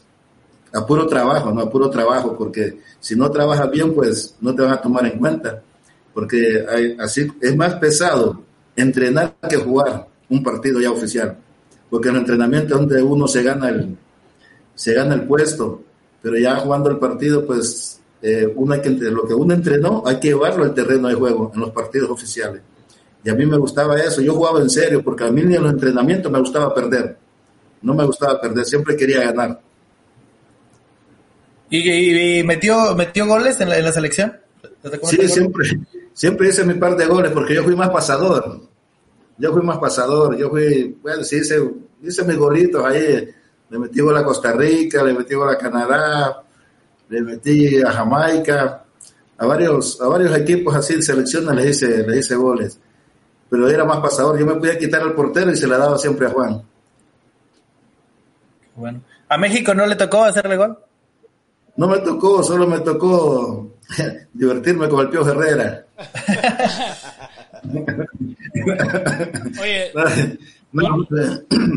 [0.74, 4.62] a puro trabajo, no a puro trabajo, porque si no trabajas bien, pues no te
[4.62, 5.62] van a tomar en cuenta.
[6.14, 6.66] Porque
[7.00, 8.44] así es más pesado
[8.76, 11.38] entrenar que jugar un partido ya oficial
[11.90, 13.96] porque en el entrenamiento es donde uno se gana el,
[14.74, 15.82] se gana el puesto,
[16.22, 20.30] pero ya jugando el partido, pues eh, uno que, lo que uno entrenó hay que
[20.30, 22.62] llevarlo al terreno de juego en los partidos oficiales.
[23.26, 25.64] Y a mí me gustaba eso, yo jugaba en serio, porque a mí ni en
[25.64, 27.18] los entrenamientos me gustaba perder,
[27.82, 29.60] no me gustaba perder, siempre quería ganar.
[31.70, 34.38] ¿Y, y- y metió, metió goles en la, en la selección?
[34.82, 35.68] ¿Te tocó Sí, siempre,
[36.14, 38.62] siempre hice mi par de goles, porque yo fui más pasador,
[39.40, 41.60] yo fui más pasador, yo fui, bueno, sí hice,
[42.04, 43.28] hice mis golitos ahí,
[43.70, 46.44] le metí gol a Costa Rica, le metí gol a Canadá,
[47.10, 48.86] le metí a Jamaica,
[49.38, 52.80] a varios, a varios equipos así, selecciones les hice, les hice goles.
[53.56, 56.28] Pero era más pasador, yo me podía quitar al portero y se la daba siempre
[56.28, 56.62] a Juan.
[58.76, 59.02] Bueno.
[59.30, 60.78] ¿A México no le tocó hacerle gol?
[61.78, 63.78] No me tocó, solo me tocó
[64.34, 65.86] divertirme con el Pío Herrera.
[69.62, 69.94] Oye,
[70.74, 71.08] No,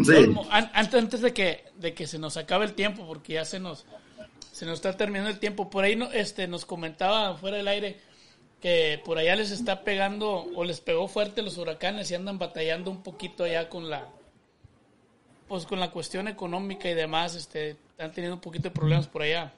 [0.05, 0.35] sí.
[0.51, 3.87] Antes, antes de que de que se nos acabe el tiempo, porque ya se nos
[4.51, 5.71] se nos está terminando el tiempo.
[5.71, 8.01] Por ahí no, este nos comentaba fuera del aire
[8.61, 12.91] que por allá les está pegando o les pegó fuerte los huracanes y andan batallando
[12.91, 14.09] un poquito allá con la
[15.49, 19.23] pues con la cuestión económica y demás, este han tenido un poquito de problemas por
[19.23, 19.53] allá.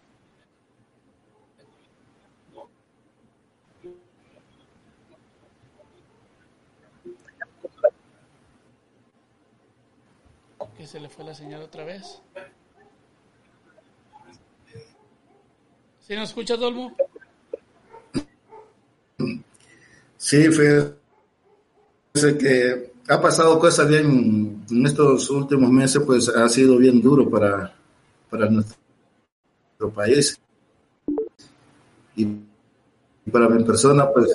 [10.77, 12.23] Que se le fue la señal otra vez.
[16.01, 16.97] ¿Sí nos escucha, Dolmo?
[20.31, 20.95] Sí, fíjese
[22.39, 27.75] que ha pasado cosas bien en estos últimos meses, pues ha sido bien duro para,
[28.31, 28.77] para nuestro
[29.93, 30.41] país.
[32.15, 32.29] Y
[33.33, 34.33] para mi persona, pues,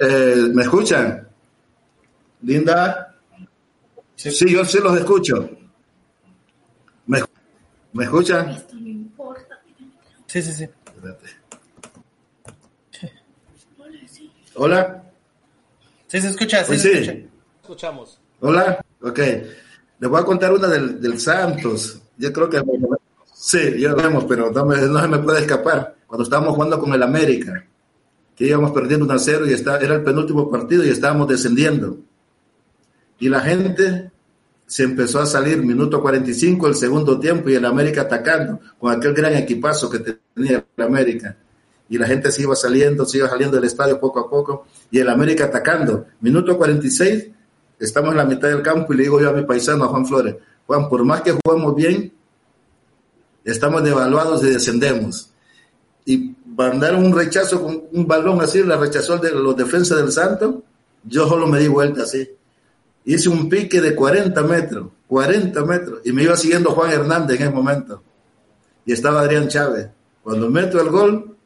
[0.00, 1.28] eh, ¿me escuchan?
[2.42, 3.14] Linda.
[4.16, 5.48] Sí, yo sí los escucho.
[7.06, 7.22] ¿Me,
[7.92, 8.48] me escuchan?
[8.48, 9.60] Esto no importa.
[10.26, 10.64] Sí, sí, sí.
[10.64, 11.26] Espérate.
[13.78, 14.32] Hola, sí.
[14.60, 15.04] Hola.
[16.06, 16.98] Sí, se escucha, sí, Pues se sí.
[16.98, 17.28] escucha.
[17.62, 18.20] Escuchamos.
[18.40, 19.18] Hola, ok.
[20.00, 22.00] Les voy a contar una del, del Santos.
[22.16, 22.62] Yo creo que
[23.34, 25.96] sí, ya lo vemos, pero no, me- no se me puede escapar.
[26.06, 27.64] Cuando estábamos jugando con el América,
[28.34, 31.98] que íbamos perdiendo 1 a 0 y está, era el penúltimo partido y estábamos descendiendo.
[33.18, 34.10] Y la gente
[34.66, 39.12] se empezó a salir, minuto 45, el segundo tiempo, y el América atacando, con aquel
[39.14, 39.98] gran equipazo que
[40.34, 41.36] tenía el América.
[41.88, 44.98] Y la gente se iba saliendo, se iba saliendo del estadio poco a poco, y
[44.98, 46.06] el América atacando.
[46.20, 47.28] Minuto 46,
[47.78, 50.06] estamos en la mitad del campo y le digo yo a mi paisano, a Juan
[50.06, 52.12] Flores, Juan, por más que jugamos bien,
[53.44, 55.30] estamos devaluados y descendemos.
[56.04, 60.62] Y mandaron un rechazo con un balón así, la rechazó de los defensas del Santo,
[61.04, 62.28] yo solo me di vuelta así.
[63.04, 67.46] Hice un pique de 40 metros, 40 metros, y me iba siguiendo Juan Hernández en
[67.46, 68.02] ese momento.
[68.84, 69.88] Y estaba Adrián Chávez.
[70.22, 71.37] Cuando meto el gol,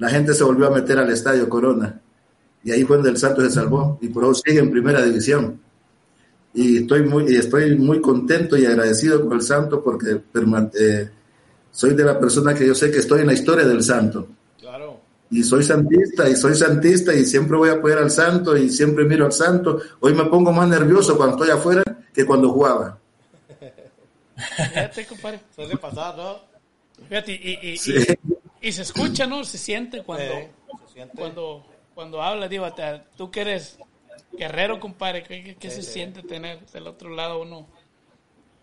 [0.00, 2.00] la gente se volvió a meter al estadio Corona.
[2.64, 3.98] Y ahí fue donde el Santos se salvó.
[4.02, 5.60] Y por eso sigue en primera división.
[6.52, 10.20] Y estoy muy, y estoy muy contento y agradecido con el Santo porque
[10.80, 11.08] eh,
[11.70, 14.26] soy de la persona que yo sé que estoy en la historia del Santo.
[14.58, 14.98] Claro.
[15.30, 19.04] Y soy santista, y soy santista, y siempre voy a apoyar al santo, y siempre
[19.04, 19.80] miro al santo.
[20.00, 22.98] Hoy me pongo más nervioso cuando estoy afuera que cuando jugaba.
[24.56, 25.40] Fíjate, compadre.
[25.54, 26.38] Suele pasar, ¿no?
[27.08, 27.92] Fíjate, y, y, y- Sí.
[27.94, 28.29] y-
[28.60, 29.44] y se escucha, ¿no?
[29.44, 30.50] Se siente cuando, Eh,
[30.86, 31.14] se siente.
[31.16, 33.78] cuando, cuando habla, digo, te- tú que eres
[34.32, 37.66] guerrero, compadre, ¿qué, qué- qué se siente tener del otro lado uno,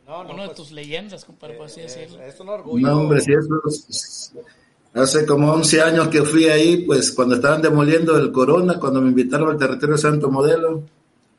[0.06, 2.24] No, no, uno de pues, tus leyendas, compadre, por así es, decirlo?
[2.24, 2.88] es un orgullo.
[2.88, 4.34] No, hombre, si eso es-
[4.94, 9.10] hace como 11 años que fui ahí, pues cuando estaban demoliendo el Corona, cuando me
[9.10, 10.84] invitaron al territorio Santo Modelo,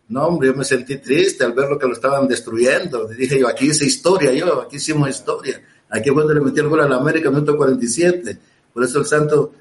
[0.08, 3.06] no, hombre, yo me sentí triste al ver lo que lo estaban destruyendo.
[3.08, 5.62] Dije yo, aquí hice historia, yo, aquí hicimos historia.
[5.90, 8.38] Aquí donde le metí el gol a la América, minuto 47.
[8.72, 9.52] Por eso el Santo,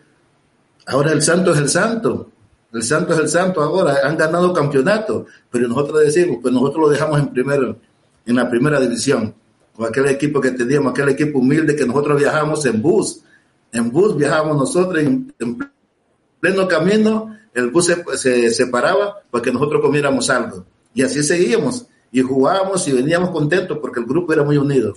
[0.86, 2.30] ahora el Santo es el Santo.
[2.74, 6.90] El Santo es el Santo ahora, han ganado campeonato, pero nosotros decimos, pues nosotros lo
[6.90, 7.78] dejamos en primero,
[8.26, 9.34] en la primera división,
[9.74, 13.22] con aquel equipo que teníamos, aquel equipo humilde que nosotros viajamos en bus,
[13.72, 15.58] en bus viajábamos nosotros en, en
[16.42, 20.66] pleno camino, el bus se, se separaba para que nosotros comiéramos algo.
[20.94, 24.94] Y así seguíamos, y jugábamos y veníamos contentos porque el grupo era muy unido.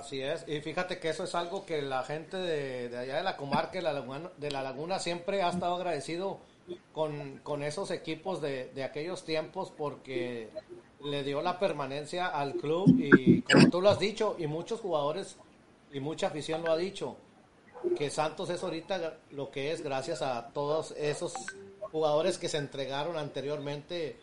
[0.00, 3.22] Así es, y fíjate que eso es algo que la gente de, de allá de
[3.22, 6.38] la comarca de la, laguna, de la Laguna siempre ha estado agradecido
[6.92, 10.48] con, con esos equipos de, de aquellos tiempos porque
[11.04, 15.36] le dio la permanencia al club y como tú lo has dicho y muchos jugadores
[15.92, 17.16] y mucha afición lo ha dicho
[17.98, 21.34] que Santos es ahorita lo que es gracias a todos esos
[21.92, 24.18] jugadores que se entregaron anteriormente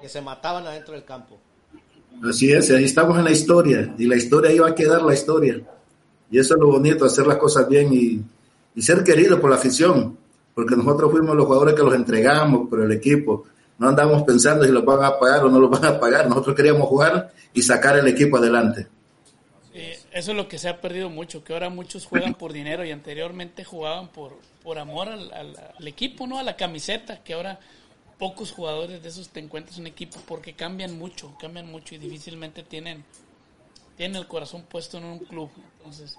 [0.00, 1.38] que se mataban adentro del campo.
[2.28, 5.14] Así es, ahí estamos en la historia, y la historia ahí va a quedar la
[5.14, 5.60] historia.
[6.30, 8.20] Y eso es lo bonito, hacer las cosas bien y,
[8.74, 10.16] y ser querido por la afición,
[10.54, 13.44] porque nosotros fuimos los jugadores que los entregamos por el equipo.
[13.78, 16.28] No andamos pensando si los van a pagar o no los van a pagar.
[16.28, 18.86] Nosotros queríamos jugar y sacar el equipo adelante.
[20.12, 22.90] Eso es lo que se ha perdido mucho, que ahora muchos juegan por dinero y
[22.92, 26.38] anteriormente jugaban por, por amor al, al- al equipo, ¿no?
[26.38, 27.58] A la camiseta, que ahora
[28.18, 32.62] pocos jugadores de esos te encuentras en equipo porque cambian mucho, cambian mucho y difícilmente
[32.62, 33.04] tienen,
[33.96, 35.50] tienen el corazón puesto en un club.
[35.78, 36.18] Entonces,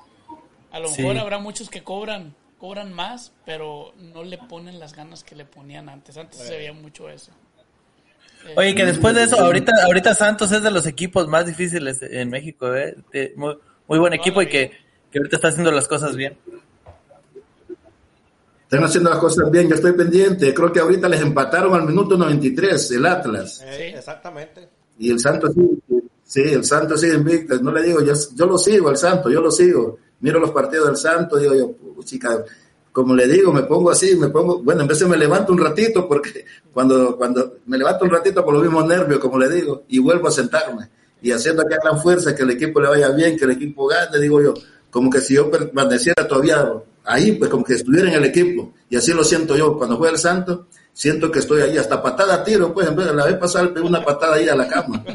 [0.72, 1.02] a lo Sí.
[1.02, 5.46] mejor habrá muchos que cobran, cobran más, pero no le ponen las ganas que le
[5.46, 6.18] ponían antes.
[6.18, 7.32] Antes se veía mucho eso.
[8.46, 12.02] Eh, Oye, que después de eso, ahorita, ahorita Santos es de los equipos más difíciles
[12.02, 12.96] en México, ¿eh?
[13.38, 14.72] Muy, muy buen equipo y que,
[15.12, 16.38] que ahorita está haciendo las cosas bien.
[18.74, 20.52] Están haciendo las cosas bien, yo estoy pendiente.
[20.52, 23.58] Creo que ahorita les empataron al minuto 93 el Atlas.
[23.58, 23.84] Sí.
[23.84, 24.68] Exactamente.
[24.98, 25.80] Y el Santo sí,
[26.24, 27.60] sí, el Santo sigue invicto.
[27.60, 30.00] No le digo, yo, yo lo sigo, el Santo, yo lo sigo.
[30.22, 32.44] Miro los partidos del Santo, digo yo, chica,
[32.92, 35.60] como le digo, me pongo así, me pongo, bueno, en vez de me levanto un
[35.60, 36.44] ratito, porque
[36.74, 40.30] cuando, cuando me levanto un ratito por los mismos nervios, como le digo, y vuelvo
[40.30, 40.90] a sentarme.
[41.22, 44.20] Y haciendo aquella gran fuerza, que el equipo le vaya bien, que el equipo gane,
[44.20, 44.56] digo yo,
[44.90, 46.74] como que si yo permaneciera todavía
[47.06, 48.74] ahí, pues como que estuviera en el equipo.
[48.90, 52.44] Y así lo siento yo cuando juega el Santo, siento que estoy ahí, hasta patada
[52.44, 55.04] tiro, pues, en vez de la vez pasada le una patada ahí a la cama.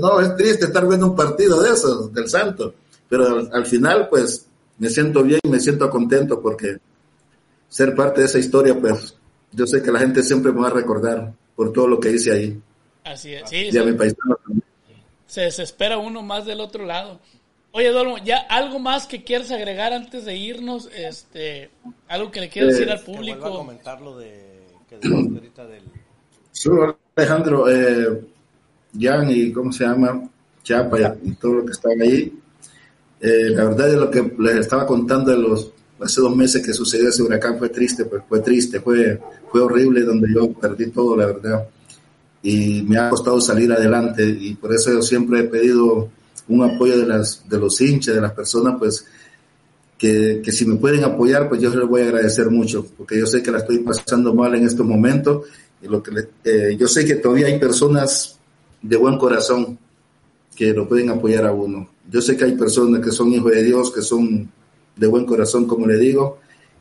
[0.00, 2.72] No, es triste estar viendo un partido de esos, del Santo.
[3.08, 4.46] Pero al, al final, pues,
[4.78, 6.76] me siento bien, me siento contento porque
[7.68, 9.16] ser parte de esa historia, pues,
[9.52, 12.32] yo sé que la gente siempre me va a recordar por todo lo que hice
[12.32, 12.60] ahí.
[13.04, 13.88] Así es, sí, Y a sí.
[13.88, 14.64] mi paisano también.
[15.26, 17.20] se desespera uno más del otro lado.
[17.76, 20.88] Oye, Dolmo, ¿ya algo más que quieras agregar antes de irnos?
[20.96, 21.68] Este,
[22.08, 23.58] algo que le quieras decir al Que vuelva a público.
[23.58, 25.82] comentar lo de que ahorita del
[26.52, 28.24] Solo Alejandro, eh,
[28.98, 30.26] Jan y cómo se llama,
[30.62, 32.32] Chapa y, y todo lo que estaba ahí.
[33.20, 35.70] Eh, la verdad de lo que les estaba contando de los
[36.00, 39.20] hace dos meses que sucedió ese huracán fue triste, pues fue triste, fue,
[39.50, 41.68] fue horrible donde yo perdí todo, la verdad.
[42.42, 46.08] Y me ha costado salir adelante y por eso yo siempre he pedido
[46.48, 49.06] un apoyo de las de los hinchas, de las personas, pues
[49.98, 53.26] que, que si me pueden apoyar, pues yo les voy a agradecer mucho, porque yo
[53.26, 55.46] sé que la estoy pasando mal en estos momentos
[55.82, 58.38] y lo que eh, yo sé que todavía hay personas
[58.82, 59.78] de buen corazón
[60.54, 61.88] que lo pueden apoyar a uno.
[62.10, 64.50] Yo sé que hay personas que son hijos de Dios, que son
[64.96, 66.38] de buen corazón, como le digo,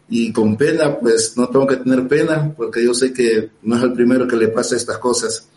[0.08, 3.84] y con pena, pues no tengo que tener pena, porque yo sé que no es
[3.84, 5.48] el primero que le pasa estas cosas.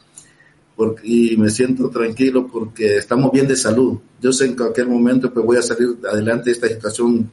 [0.79, 3.99] Porque, y me siento tranquilo porque estamos bien de salud.
[4.21, 7.29] Yo sé en cualquier momento pues voy a salir adelante de esta situación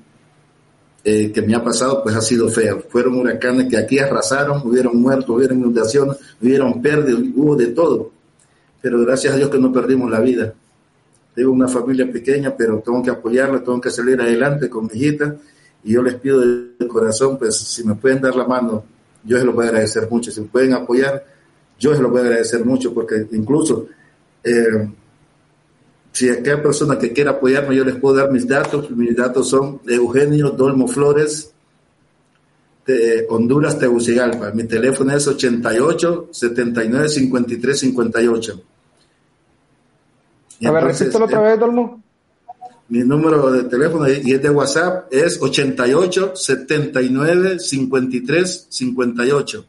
[1.03, 2.83] eh, que me ha pasado, pues ha sido feo.
[2.89, 8.09] Fueron huracanes que aquí arrasaron, hubieron muertos, hubieron inundaciones, hubieron pérdidas, hubo de todo.
[8.81, 10.51] Pero gracias a Dios que no perdimos la vida.
[11.35, 15.35] Tengo una familia pequeña, pero tengo que apoyarla, tengo que salir adelante con mi hijita.
[15.83, 18.83] Y yo les pido de corazón, pues si me pueden dar la mano,
[19.23, 20.31] yo se los voy a agradecer mucho.
[20.31, 21.34] Si me pueden apoyar,
[21.79, 23.87] yo se los voy a agradecer mucho, porque incluso
[24.43, 24.89] eh,
[26.11, 28.89] si aquella persona que quiera apoyarme, yo les puedo dar mis datos.
[28.91, 31.51] Mis datos son Eugenio Dolmo Flores,
[32.85, 34.51] de Honduras, Tegucigalpa.
[34.51, 38.61] Mi teléfono es 88 79 53 58.
[40.59, 42.01] Y A ver, entonces, repítelo otra eh, vez, Dolmo.
[42.87, 49.65] Mi número de teléfono y es de WhatsApp es 88 79 53 58.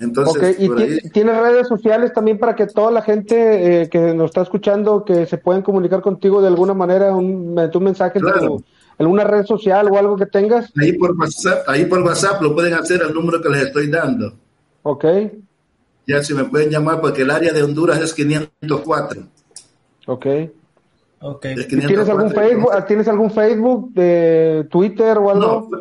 [0.00, 4.14] Entonces, Ok, y ahí, tienes redes sociales también para que toda la gente eh, que
[4.14, 8.24] nos está escuchando, que se pueden comunicar contigo de alguna manera, un, un mensaje en
[8.24, 8.46] Claro.
[8.46, 8.64] tu-
[8.98, 10.72] alguna red social o algo que tengas.
[10.76, 14.32] ahí por WhatsApp, ahí por WhatsApp lo pueden hacer al número que les estoy dando.
[14.82, 15.04] Ok,
[16.06, 19.22] Ya si me pueden llamar porque el área de Honduras es 504.
[20.06, 20.26] ok.
[21.20, 21.44] Ok.
[21.46, 25.68] Es ¿Y ¿Tienes 504, algún Facebook, ah, ¿Tienes algún Facebook de Twitter o algo?
[25.70, 25.80] No,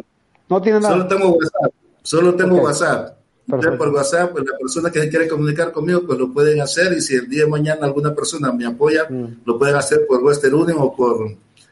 [0.49, 0.95] No, tienes nada.
[0.95, 1.73] Solo tengo WhatsApp.
[2.01, 2.63] Solo tengo Ok.
[2.63, 3.16] WhatsApp.
[3.49, 3.77] Perfecto.
[3.77, 6.91] por WhatsApp, pues, la persona que se quiere comunicar conmigo, pues lo pueden hacer.
[6.93, 9.41] Y si el día de mañana alguna persona me apoya, Mm.
[9.45, 11.31] lo pueden hacer por Western Union o por,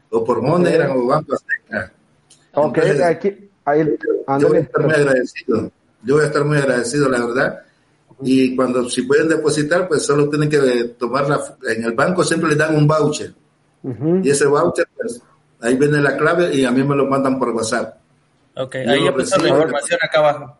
[0.09, 1.91] o por Monera o Banco Azteca.
[2.53, 3.97] Ok, Entonces, aquí, ahí,
[4.39, 5.71] Yo voy a estar muy agradecido.
[6.03, 7.59] Yo voy a estar muy agradecido, la verdad.
[8.21, 12.23] Y cuando si pueden depositar, pues solo tienen que eh, tomar la, en el banco
[12.23, 13.33] siempre les dan un voucher.
[13.83, 14.21] Ujú.
[14.23, 15.21] Y ese voucher, pues
[15.59, 17.97] ahí viene la clave y a mí me lo mandan por WhatsApp.
[18.55, 20.57] Ok, Yo ahí puesto la información acá abajo.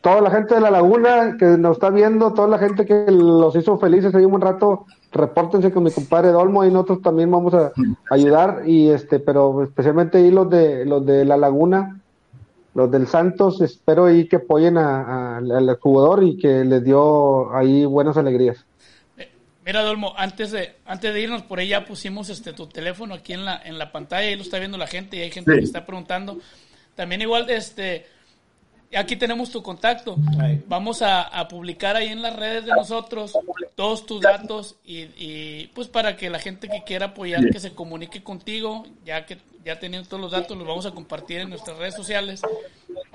[0.00, 3.54] Toda la gente de la laguna que nos está viendo, toda la gente que los
[3.56, 7.54] hizo felices ahí un buen rato, repórtense con mi compadre Dolmo y nosotros también vamos
[7.54, 7.72] a
[8.10, 12.00] ayudar y este, pero especialmente ahí los de los de la laguna,
[12.74, 17.52] los del Santos, espero ahí que apoyen a- a- al jugador y que les dio
[17.54, 18.64] ahí buenas alegrías.
[19.66, 23.32] Mira, Dolmo, antes de, antes de irnos por ahí ya pusimos este tu teléfono aquí
[23.32, 25.58] en la, en la pantalla, ahí lo está viendo la gente y hay gente Sí.
[25.58, 26.36] que está preguntando.
[26.94, 28.04] También igual, este,
[28.96, 30.16] aquí tenemos tu contacto.
[30.68, 33.32] Vamos a, a publicar ahí en las redes de nosotros
[33.74, 37.72] todos tus datos y, y, pues para que la gente que quiera apoyar que se
[37.74, 41.78] comunique contigo, ya que ya teniendo todos los datos los vamos a compartir en nuestras
[41.78, 42.42] redes sociales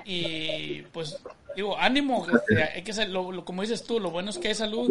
[0.04, 1.16] y pues
[1.54, 2.26] digo ánimo,
[2.74, 4.90] hay que lo- lo- como dices tú, lo bueno es que hay salud.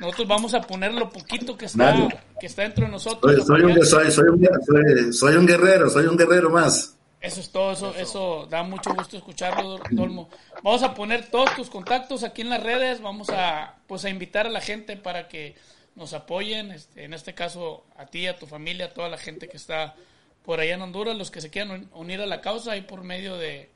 [0.00, 1.94] Nosotros vamos a poner lo poquito que está
[2.40, 3.32] que está dentro de nosotros.
[3.46, 6.94] Soy, soy un, soy, soy un, soy- soy un guerrero, soy un guerrero más.
[7.20, 10.28] Eso es todo, eso, eso da mucho gusto escucharlo, Dol- Dolmo.
[10.62, 14.46] Vamos a poner todos tus contactos aquí en las redes, vamos a pues a invitar
[14.46, 15.56] a la gente para que
[15.96, 19.48] nos apoyen, este, en este caso a ti, a tu familia, a toda la gente
[19.48, 19.96] que está
[20.44, 23.02] por allá en Honduras, los que se quieran un- unir a la causa y por
[23.02, 23.68] medio de,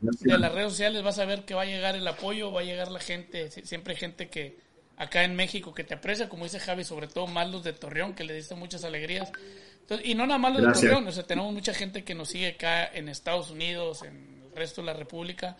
[0.00, 2.64] de las redes sociales vas a ver que va a llegar el apoyo, va a
[2.64, 4.58] llegar la gente, Sie- siempre hay gente que
[4.98, 8.14] acá en México que te aprecia, como dice Javi, sobre todo más los de Torreón,
[8.14, 9.32] que le diste muchas alegrías.
[9.82, 10.90] Entonces, y no nada más los de Gracias.
[10.90, 14.56] Torreón, o sea, tenemos mucha gente que nos sigue acá en Estados Unidos, en el
[14.56, 15.56] resto de la República,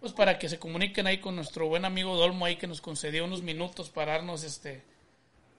[0.00, 3.24] pues para que se comuniquen ahí con nuestro buen amigo Dolmo ahí que nos concedió
[3.24, 4.82] unos minutos para darnos este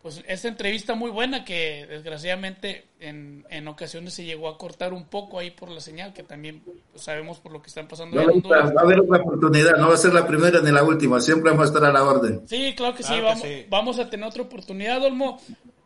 [0.02, 5.06] pues esta entrevista muy buena que desgraciadamente en, en ocasiones se llegó a cortar un
[5.06, 8.16] poco ahí por la señal, que también pues, sabemos por lo que están pasando.
[8.16, 8.74] No, en Honduras.
[8.76, 11.52] va a haber otra oportunidad, no va a ser la primera ni la última, siempre
[11.52, 12.42] vamos a estar a la orden.
[12.48, 13.66] Sí, claro que sí, que vamos, sí.
[13.70, 15.40] vamos a tener otra oportunidad, Olmo.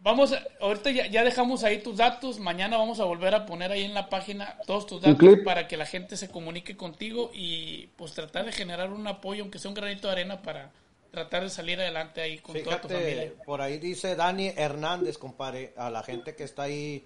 [0.06, 3.72] Vamos, a- ahorita ya, ya dejamos ahí tus datos, mañana vamos a volver a poner
[3.72, 5.43] ahí en la página todos tus datos clip.
[5.43, 9.60] para que la gente se comunique contigo y pues tratar de generar un apoyo, aunque
[9.60, 10.72] sea un granito de arena para
[11.12, 13.32] tratar de salir adelante ahí con toda tu familia.
[13.45, 17.03] Por ahí dice Dani Hernández, compadre, a la gente que está ahí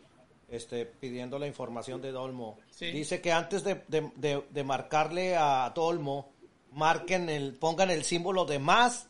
[0.50, 2.58] este, pidiendo la información de Dolmo.
[2.72, 2.88] Sí.
[2.92, 6.32] Dice que antes de, de- de- de marcarle a Dolmo,
[6.72, 9.09] marquen el, pongan el símbolo de más,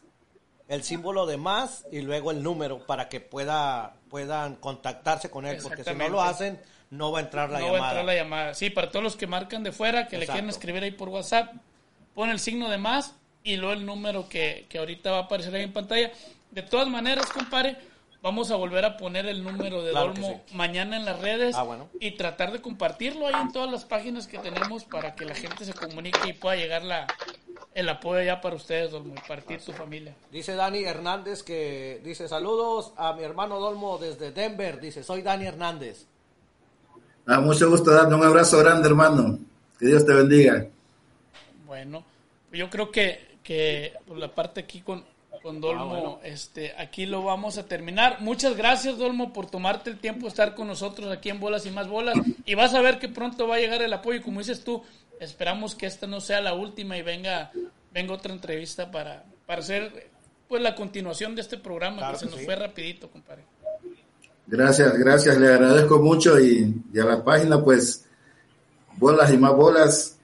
[0.69, 5.57] el símbolo de más y luego el número para que pueda, puedan contactarse con él,
[5.61, 6.61] porque si no lo hacen,
[6.91, 7.91] no va a entrar la no va a llamada.
[7.91, 8.53] entrar la llamada.
[8.53, 11.53] Sí, para todos los que marcan de fuera, que le quieren escribir ahí por WhatsApp,
[12.13, 15.53] pon el signo de más y luego el número que, que ahorita va a aparecer
[15.55, 16.11] ahí en pantalla.
[16.51, 17.75] De todas maneras, compadre,
[18.21, 20.55] vamos a volver a poner el número de Claro Dolmo sí.
[20.55, 21.89] mañana en las redes Ah, bueno.
[21.99, 25.63] y tratar de compartirlo ahí en todas las páginas que tenemos para que la gente
[25.65, 27.07] se comunique y pueda llegar la,
[27.73, 30.13] el apoyo ya para ustedes, Dolmo, y partir tu familia.
[30.31, 34.79] Dice Dani Hernández que dice saludos a mi hermano Dolmo desde Denver.
[34.81, 36.05] Dice, soy Dani Hernández.
[37.25, 39.37] Ah, mucho gusto darte un abrazo grande, hermano.
[39.79, 40.65] Que Dios te bendiga.
[41.65, 42.03] Bueno,
[42.51, 45.05] yo creo que, que por la parte aquí con,
[45.41, 48.17] con Dolmo, este, aquí lo vamos a terminar.
[48.21, 51.71] Muchas gracias, Dolmo, por tomarte el tiempo de estar con nosotros aquí en Bolas y
[51.71, 52.17] Más Bolas.
[52.45, 54.19] Y vas a ver que pronto va a llegar el apoyo.
[54.19, 54.83] Y como dices tú,
[55.19, 57.51] esperamos que esta no sea la última y venga,
[57.93, 60.09] venga otra entrevista para, para hacer
[60.47, 62.45] pues la continuación de este programa Claro que se nos sí.
[62.45, 63.43] fue rapidito, compadre.
[64.47, 68.05] Gracias, gracias, le agradezco mucho y, y a la página, pues,
[68.97, 70.18] bolas y más bolas.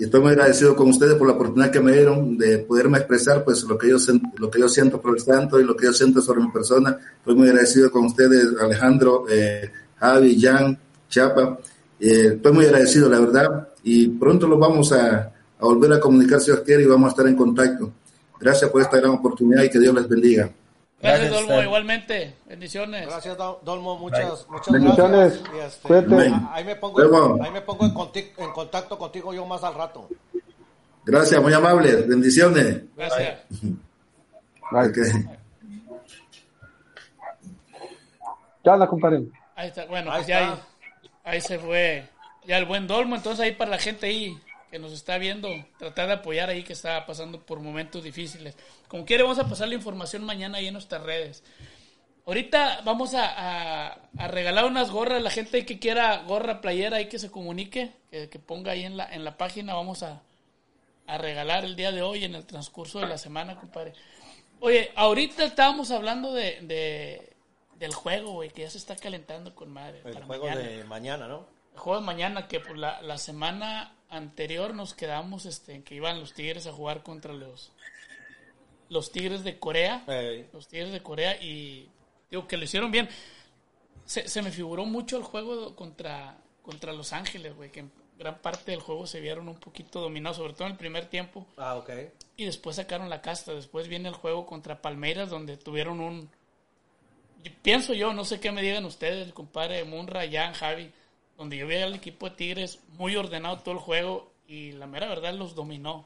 [0.00, 3.44] Y estoy muy agradecido con ustedes por la oportunidad que me dieron de poderme expresar,
[3.44, 3.98] pues, lo que yo,
[4.38, 6.96] lo que yo siento por el santo y lo que yo siento sobre mi persona.
[7.18, 11.58] Estoy muy agradecido con ustedes, Alejandro, eh, Javi, Jan, Chapa.
[12.00, 13.68] Eh, estoy muy agradecido, la verdad.
[13.84, 17.26] Y pronto los vamos a, volver a comunicar, si Dios quiere, y vamos a estar
[17.26, 17.92] en contacto.
[18.40, 20.50] Gracias por esta gran oportunidad y que Dios les bendiga.
[21.02, 21.64] Gracias, Gracias, Dolmo, Stan.
[21.64, 22.34] igualmente.
[22.46, 23.06] Bendiciones.
[23.06, 23.98] Gracias, Dol- Dolmo.
[23.98, 25.42] Muchas, muchas Bendiciones.
[25.42, 25.80] gracias.
[25.88, 26.32] Y, este.
[26.52, 30.08] Ahí me pongo, ahí me pongo en, conti- en contacto contigo yo más al rato.
[31.06, 32.06] Gracias, muy amables.
[32.06, 32.82] Bendiciones.
[32.96, 33.40] Gracias.
[34.70, 34.92] Bye.
[38.62, 39.22] ¿Qué onda, compadre?
[39.56, 40.54] Ahí está, bueno, Ahí pues ya ahí,
[41.24, 42.04] ahí se fue
[42.46, 44.38] ya el buen Dolmo, entonces ahí para la gente ahí
[44.70, 45.48] que nos está viendo,
[45.78, 48.56] tratar de apoyar ahí que está pasando por momentos difíciles.
[48.88, 51.42] Como quiere, vamos a pasar la información mañana ahí en nuestras redes.
[52.26, 57.06] Ahorita vamos a, a- a regalar unas gorras, la gente que quiera gorra, playera, ahí
[57.08, 60.22] que se comunique, que, que ponga ahí en la, en la página, vamos a,
[61.06, 63.94] a regalar el día de hoy en el transcurso de la semana, compadre.
[64.60, 67.32] Oye, ahorita estábamos hablando de, de-
[67.78, 70.02] del juego, güey, que ya se está calentando con madre.
[70.04, 70.68] El para juego mañana.
[70.68, 71.46] de mañana, ¿no?
[71.76, 76.20] Juego de mañana, que por la, la semana anterior nos quedamos este, en que iban
[76.20, 77.72] los Tigres a jugar contra los,
[78.88, 80.02] los Tigres de Corea.
[80.52, 81.88] Los Tigres de Corea y
[82.30, 83.08] digo que lo hicieron bien.
[84.04, 88.38] Se, se me figuró mucho el juego contra, contra Los Ángeles, güey, que en gran
[88.38, 91.46] parte del juego se vieron un poquito dominados, sobre todo en el primer tiempo.
[91.56, 91.90] ah, ok.
[92.36, 93.54] Y después sacaron la casta.
[93.54, 96.28] Después viene el juego contra Palmeiras, donde tuvieron un.
[97.44, 100.90] yo- pienso yo, no sé qué me digan ustedes, compadre Munra, Jan, Javi,
[101.40, 105.08] donde yo veía al equipo de Tigres muy ordenado todo el juego y la mera
[105.08, 106.04] verdad los dominó.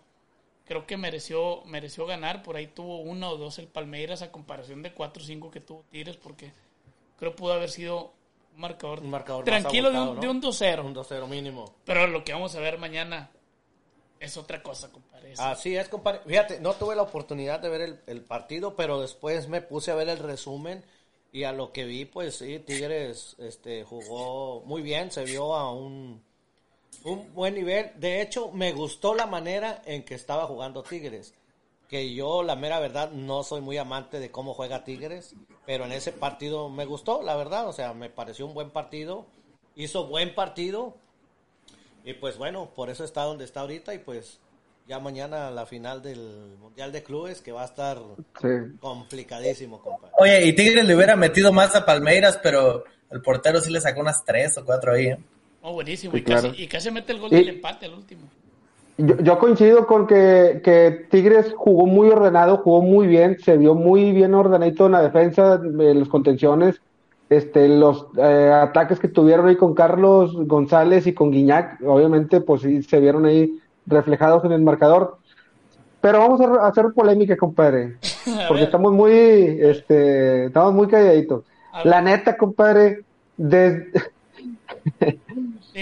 [0.65, 2.45] Creo que mereció, mereció ganar.
[2.45, 5.59] Por ahí tuvo uno o dos el Palmeiras a comparación de 4 o 5 que
[5.59, 6.53] tuvo Tigres, porque
[7.19, 8.13] creo pudo haber sido
[8.55, 10.49] un marcador, Un marcador tranquilo de un, abultado, de un ¿no?
[10.51, 10.85] 2-0.
[10.85, 11.75] Un 2-0 mínimo.
[11.85, 13.29] Pero lo que vamos a ver mañana
[14.21, 15.35] es otra cosa, compadre.
[15.37, 16.21] Así es, compadre.
[16.25, 19.97] Fíjate, no tuve la oportunidad de ver el, el partido, pero después me puse a
[19.97, 20.85] ver el resumen
[21.35, 25.73] y a lo que vi, pues sí, Tigres este, jugó muy bien, se vio a
[25.73, 26.23] un,
[27.03, 27.91] un buen nivel.
[27.97, 31.35] De hecho, me gustó la manera en que estaba jugando Tigres.
[31.89, 35.35] Que yo, la mera verdad, no soy muy amante de cómo juega Tigres,
[35.67, 37.67] pero en ese partido me gustó, la verdad.
[37.67, 39.27] O sea, me pareció un buen partido.
[39.75, 40.95] Hizo buen partido.
[42.05, 44.39] Y pues bueno, por eso está donde está ahorita y pues
[44.87, 47.99] ya mañana la final del Mundial de Clubes que va a estar
[48.41, 48.49] Sí.
[48.81, 50.13] complicadísimo, compadre.
[50.19, 54.01] Oye, y Tigres le hubiera metido más a Palmeiras, pero el portero sí le sacó
[54.01, 55.07] unas tres o cuatro ahí.
[55.07, 55.19] ¿eh?
[55.63, 56.13] Oh, buenísimo.
[56.13, 56.55] Sí, y, casi, claro.
[56.63, 58.23] y casi mete el gol Y- del empate al último.
[58.97, 63.75] Yo, yo coincido con que, que Tigres jugó muy ordenado, jugó muy bien, se vio
[63.75, 66.81] muy bien ordenadito en la defensa, en los contenciones,
[67.29, 72.63] este, los eh, ataques que tuvieron ahí con Carlos González y con Guiñac, obviamente, pues
[72.63, 75.19] sí se vieron ahí reflejados en el marcador.
[76.01, 77.97] Pero vamos a hacer polémica, compadre.
[78.49, 81.45] porque estamos muy, este, estamos muy calladitos.
[81.83, 83.05] La neta, compadre,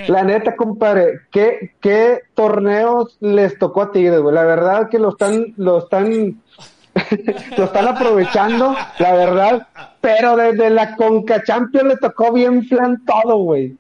[0.08, 4.34] la neta, compadre, ¿qué, qué torneos les tocó a Tigres, güey?
[4.34, 6.40] La verdad que lo están, lo están,
[7.58, 9.68] lo están aprovechando, la verdad,
[10.00, 13.76] pero desde la Conca Champions le tocó bien flan todo, güey.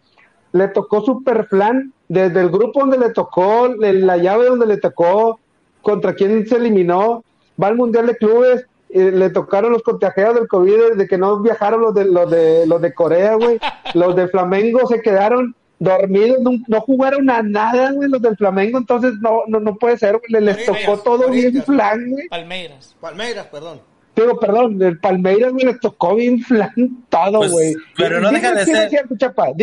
[0.52, 4.76] Le tocó super flan, desde el grupo donde le tocó, de la llave donde le
[4.76, 5.40] tocó,
[5.80, 7.24] contra quién se eliminó,
[7.60, 11.40] va al Mundial de Clubes, eh, le tocaron los contagiados del COVID, de que no
[11.40, 13.58] viajaron los de, los de, los de Corea, güey.
[13.94, 18.78] Los del Flamengo se quedaron dormidos, no, no jugaron a nada, güey, los del Flamengo,
[18.78, 22.28] entonces no, no, no puede ser, güey, les tocó todo bien flan, güey.
[22.28, 22.94] Palmeiras.
[23.00, 23.80] Palmeiras, perdón.
[24.14, 26.70] Digo, perdón, el Palmeiras, güey, le tocó bien flan
[27.08, 27.74] todo, Pues, güey.
[27.96, 29.14] pero no deja de ser- cierto,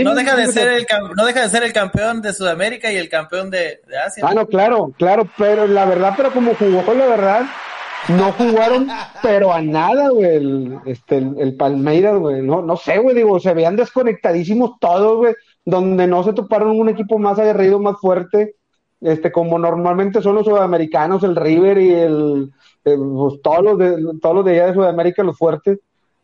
[0.04, 0.86] No deja de ser el
[1.16, 4.24] no deja de ser el campeón de Sudamérica y el campeón de, de Asia.
[4.28, 7.42] Ah, no, claro, claro, pero la verdad, pero como jugó, la verdad,
[8.08, 8.88] no jugaron,
[9.22, 13.40] pero a nada, güey, el, este, el, el Palmeiras, güey, no, no sé, güey, digo,
[13.40, 18.56] se veían desconectadísimos todos, güey, donde no se toparon un equipo más aguerrido, más fuerte,
[19.02, 22.52] este, como normalmente son los sudamericanos, el River y el,
[22.84, 25.80] pues, todos los de, todos los de allá de Sudamérica, los fuertes,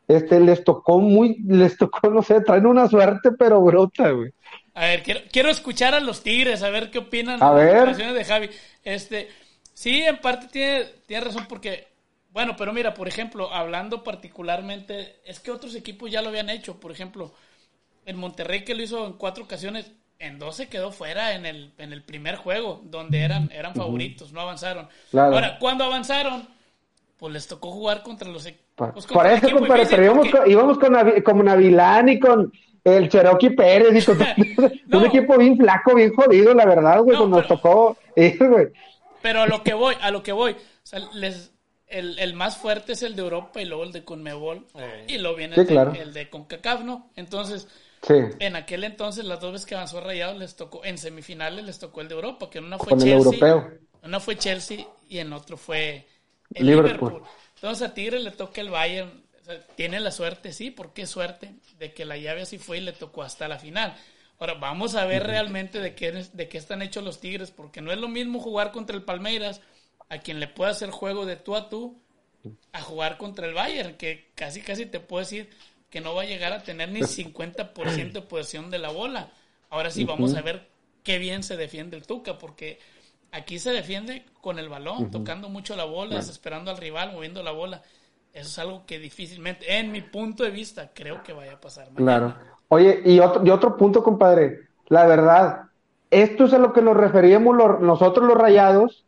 [0.07, 4.31] este, les tocó muy, les tocó, no sé, traen una suerte, pero bruta, güey.
[4.73, 7.67] A ver, quiero, quiero escuchar a los Tigres, a ver qué opinan A las ver.
[7.67, 8.49] declaraciones de Javi.
[8.83, 9.29] Este,
[9.73, 11.87] sí, en parte tiene, tiene razón porque,
[12.31, 16.79] bueno, pero mira, por ejemplo, hablando particularmente, es que otros equipos ya lo habían hecho.
[16.79, 17.31] Por ejemplo,
[18.05, 21.71] el Monterrey que lo hizo en cuatro ocasiones, en dos se quedó fuera en el,
[21.77, 24.87] en el primer juego, donde eran, eran favoritos, no avanzaron.
[25.11, 25.33] Claro.
[25.35, 26.47] Ahora, cuando avanzaron,
[27.17, 30.27] pues les tocó jugar contra los e- Por, pues, por eso, compadre, difícil, pero íbamos,
[30.27, 32.51] porque- con, íbamos con, Avi- con Avilán y con
[32.83, 34.17] el Cherokee Pérez y con
[34.87, 34.99] No.
[34.99, 38.37] un equipo bien flaco, bien jodido, la verdad, güey, No, cuando nos pero- tocó ir,
[38.37, 38.67] güey.
[39.21, 40.51] Pero a lo que voy, a lo que voy.
[40.53, 41.51] O sea, les,
[41.87, 44.65] el, el más fuerte es el de Europa y luego el de Conmebol.
[44.75, 45.05] Eh.
[45.07, 45.93] Y luego viene Sí, el, de, claro.
[45.93, 47.09] el de CONCACAF, ¿no?
[47.15, 47.67] Entonces,
[48.05, 51.79] Sí, en aquel entonces, las dos veces que avanzó Rayados les tocó, en semifinales les
[51.79, 53.17] tocó el de Europa, que en una fue con el Chelsea.
[53.17, 53.71] europeo.
[54.01, 56.07] en Una fue Chelsea y en otro fue
[56.53, 57.13] el Liverpool.
[57.13, 57.23] Liverpool.
[57.55, 59.23] Entonces a Tigre le toca el Bayern.
[59.41, 62.81] O sea, tiene la suerte, sí, porque suerte de que la llave así fue y
[62.81, 63.95] le tocó hasta la final.
[64.39, 67.91] Ahora vamos a ver realmente de qué, de qué están hechos los Tigres, porque no
[67.91, 69.61] es lo mismo jugar contra el Palmeiras,
[70.09, 71.99] a quien le puede hacer juego de tú a tú,
[72.71, 75.49] a jugar contra el Bayern, que casi casi te puedo decir
[75.95, 79.29] que no va a llegar a tener ni 50% de posesión de la bola.
[79.69, 80.67] Ahora sí vamos a ver
[81.03, 82.79] qué bien se defiende el Tuca, porque
[83.31, 87.51] aquí se defiende con el balón, tocando mucho la bola, desesperando al rival, moviendo la
[87.51, 87.81] bola.
[88.33, 91.89] Eso es algo que difícilmente, en mi punto de vista, creo que vaya a pasar.
[91.91, 92.35] mañana.
[92.35, 92.57] Claro.
[92.67, 95.61] Oye, y otro, y otro punto, compadre, la verdad,
[96.09, 99.04] esto es a lo que nos referíamos los- nosotros los rayados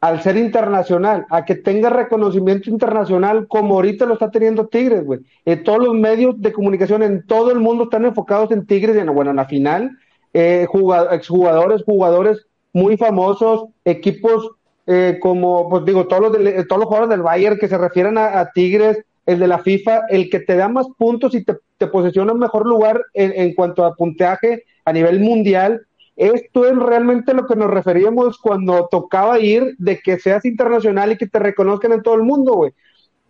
[0.00, 5.20] al ser internacional, a que tenga reconocimiento internacional como ahorita lo está teniendo Tigres, güey.
[5.44, 9.12] En todos los medios de comunicación en todo el mundo están enfocados en Tigres, en,
[9.14, 9.90] bueno, en la final,
[10.32, 14.52] eh, jugad- exjugadores, jugadores muy famosos, equipos
[14.86, 18.16] eh, como, pues digo, todos los, eh, todos los jugadores del Bayern que se refieren
[18.18, 21.86] a, Tigres, el de la FIFA, el que te da más puntos y te, te
[21.86, 25.82] posiciona en mejor lugar en, en cuanto a puntaje a nivel mundial.
[26.20, 31.16] Esto es realmente lo que nos referíamos cuando tocaba ir de que seas internacional y
[31.16, 32.72] que te reconozcan en todo el mundo, güey.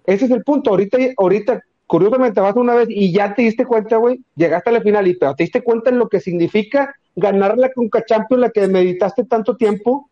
[0.07, 0.70] Ese es el punto.
[0.70, 4.80] Ahorita, ahorita, curiosamente, vas una vez y ya te diste cuenta, güey, llegaste a la
[4.80, 8.66] final y te diste cuenta en lo que significa ganar la Conca Champions, la que
[8.66, 10.11] meditaste tanto tiempo.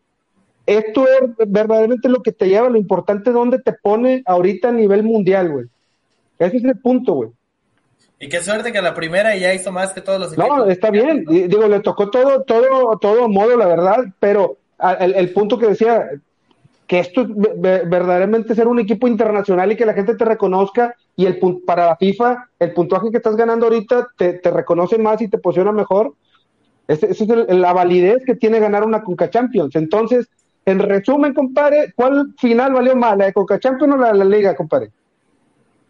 [0.65, 5.03] Esto es verdaderamente lo que te lleva, lo importante, donde te pone ahorita a nivel
[5.03, 5.65] mundial, güey.
[6.37, 7.29] Ese es el punto, güey.
[8.19, 10.69] Y qué suerte que la primera ya hizo más que todos los No, equipos.
[10.69, 11.23] está bien.
[11.25, 14.57] Digo, le tocó todo, todo, todo modo, la verdad, pero
[14.99, 16.09] el, el punto que decía,
[16.85, 20.25] que esto es ve- ve- verdaderamente ser un equipo internacional y que la gente te
[20.25, 24.97] reconozca y el para la FIFA, el puntaje que estás ganando ahorita te, te reconoce
[24.97, 26.13] más y te posiciona mejor.
[26.87, 29.75] Esa es el- la validez que tiene ganar una Conca Champions.
[29.75, 30.27] Entonces,
[30.65, 34.25] en resumen, compadre, ¿cuál final valió más, la de Conca Champions o la de la
[34.25, 34.89] Liga, compadre?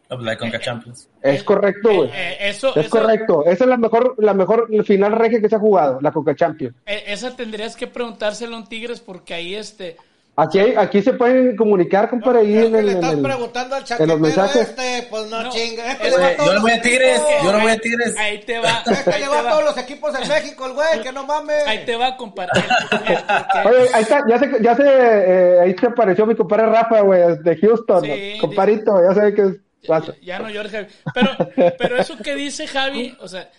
[0.09, 1.07] No, pues la Conca Champions.
[1.21, 2.09] Es correcto, güey.
[2.13, 3.43] Eh, eso, Es eso- correcto.
[3.45, 6.75] Esa es la mejor, la mejor final regia que se ha jugado, la Conca Champions.
[6.85, 9.97] eh, esa tendrías que preguntárselo a un Tigres porque ahí este...
[10.35, 13.75] Aquí, hay- aquí se pueden comunicar, compadre, ahí en el, le en estás el- preguntando
[13.75, 14.69] al en los mensajes.
[14.69, 15.49] este, pues no, No.
[15.49, 15.91] chinga.
[15.91, 18.15] Este Eh, yo le los voy a Tigres, yo le voy a Tigres.
[18.17, 18.83] Ahí te va.
[18.89, 21.25] Este ahí le te va a todos los equipos en México, el güey, que no
[21.25, 21.67] mames.
[21.67, 22.51] Ahí te va, compadre.
[23.65, 27.21] Oye, ahí está, ya se, ya se, eh, ahí se apareció mi compadre Rafa, güey,
[27.43, 28.41] de Houston, Sí, ¿no?
[28.47, 30.87] comparito, ya sabe que es Ya, ya no llores, Javi.
[31.13, 31.31] Pero,
[31.77, 33.49] pero eso que dice Javi, o sea,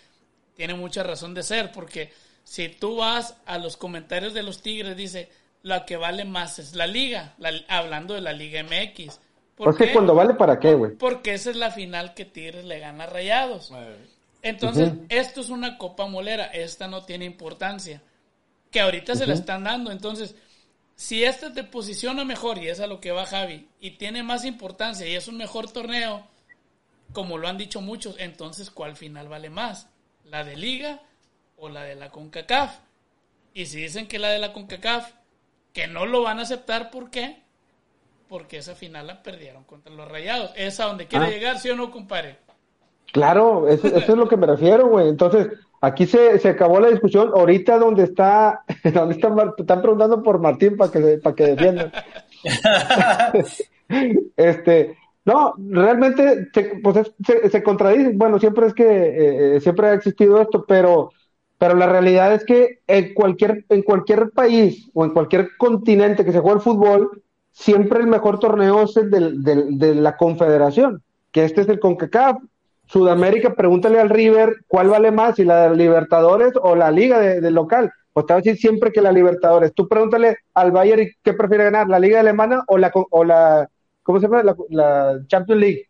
[0.55, 2.11] tiene mucha razón de ser, porque
[2.43, 5.29] si tú vas a los comentarios de los Tigres, dice,
[5.63, 9.19] la que vale más es la liga, la- hablando de la Liga MX.
[9.55, 9.93] ¿Por Pues qué?
[9.93, 10.91] cuando vale, ¿para qué, güey?
[10.95, 13.71] Porque esa es la final que Tigres le gana a Rayados.
[14.43, 18.01] Entonces, esto es una copa molera, esta no tiene importancia.
[18.71, 19.91] Que ahorita se la están dando.
[19.91, 20.33] Entonces,
[21.01, 24.45] si esta te posiciona mejor, y es a lo que va Javi, y tiene más
[24.45, 26.27] importancia y es un mejor torneo,
[27.11, 29.89] como lo han dicho muchos, entonces, ¿cuál final vale más?
[30.25, 31.01] ¿La de Liga
[31.57, 32.77] o la de la CONCACAF?
[33.55, 35.11] Y si dicen que la de la CONCACAF,
[35.73, 37.41] que no lo van a aceptar, ¿por qué?
[38.29, 40.51] Porque esa final la perdieron contra los Rayados.
[40.55, 41.29] Es a donde quiere Ah.
[41.31, 42.37] llegar, ¿sí o no, compadre?
[43.11, 45.09] Claro, eso, eso es lo que me refiero, güey.
[45.09, 45.47] Entonces,
[45.81, 47.31] aquí se, se acabó la discusión.
[47.35, 48.63] Ahorita donde está,
[48.93, 51.91] donde está, Mar- están preguntando por Martín para que, para que defienda.
[54.37, 58.11] este, no, realmente se, pues es- se, se contradice.
[58.15, 61.11] Bueno, siempre es que eh, eh, siempre ha existido esto, pero,
[61.57, 66.31] pero la realidad es que en cualquier, en cualquier país o en cualquier continente que
[66.31, 67.21] se juegue el fútbol,
[67.51, 71.79] siempre el mejor torneo es el del- del- de la confederación, que este es el
[71.79, 72.37] CONCACAF.
[72.91, 77.51] Sudamérica, pregúntale al River cuál vale más, si la Libertadores o la Liga de, de
[77.51, 77.91] local.
[78.11, 79.73] Pues te va a decir siempre que la Libertadores.
[79.73, 83.69] Tú pregúntale al Bayern qué prefiere ganar, la Liga Alemana o la, o la
[84.03, 84.43] ¿cómo se llama?
[84.69, 85.87] La, Champions League.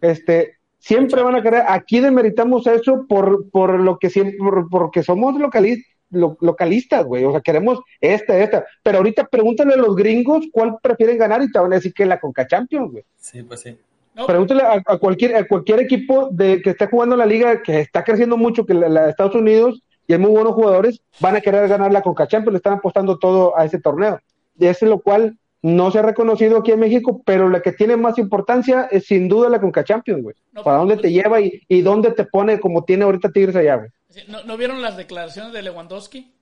[0.00, 5.02] Este, siempre van a querer, aquí demeritamos eso por, por lo que siempre, por- porque
[5.02, 7.24] somos locali- lo- localistas, güey.
[7.24, 8.64] O sea, queremos esta, esta.
[8.84, 12.06] Pero ahorita pregúntale a los gringos cuál prefieren ganar y te van a decir que
[12.06, 13.04] la Conca Champions, güey.
[13.16, 13.76] Sí, pues sí.
[14.16, 17.80] No, Pregúntale a, a cualquier, a cualquier equipo de que esté jugando la liga, que
[17.80, 21.36] está creciendo mucho, que la, la de Estados Unidos, y hay muy buenos jugadores, van
[21.36, 24.18] a querer ganar la Conca Champions, le están apostando todo a ese torneo.
[24.58, 27.96] Y es lo cual no se ha reconocido aquí en México, pero la que tiene
[27.96, 30.36] más importancia es sin duda la Conca Champions, güey.
[30.52, 33.76] No, ¿Para dónde te lleva y, y dónde te pone como tiene ahorita Tigres allá,
[33.76, 33.90] güey?
[34.28, 36.32] ¿No, no vieron las declaraciones de Lewandowski?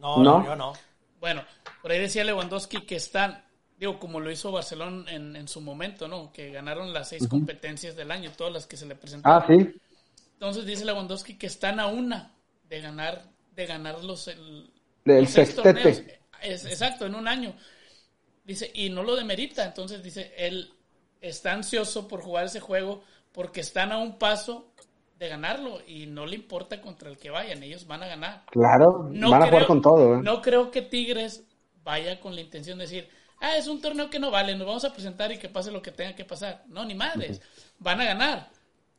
[0.00, 0.18] No.
[0.18, 0.72] no, yo no.
[1.20, 1.42] Bueno,
[1.80, 3.44] por ahí decía Lewandowski que están,
[3.82, 6.32] digo, como lo hizo Barcelona en, en su momento, ¿no?
[6.32, 9.42] Que ganaron las seis competencias del año, todas las que se le presentaron.
[9.42, 9.74] Ah, sí.
[10.34, 12.32] Entonces dice Lewandowski que están a una
[12.68, 13.24] de ganar,
[13.56, 14.70] de ganar los, el-
[15.04, 16.20] Del sextete.
[16.40, 17.54] Es, exacto, en un año.
[18.44, 19.64] Dice, y no lo demerita.
[19.64, 20.72] Entonces dice, él
[21.20, 23.02] está ansioso por jugar ese juego
[23.32, 24.68] porque están a un paso
[25.18, 28.44] de ganarlo y no le importa contra el que vayan, ellos van a ganar.
[28.50, 30.20] Claro, No van a jugar con todo, ¿eh?
[30.22, 31.44] No creo que Tigres
[31.82, 33.08] vaya con la intención de decir,
[33.42, 35.82] ah, es un torneo que no vale, nos vamos a presentar y que pase lo
[35.82, 36.62] que tenga que pasar.
[36.68, 37.42] No, ni madres.
[37.78, 38.48] Van a ganar,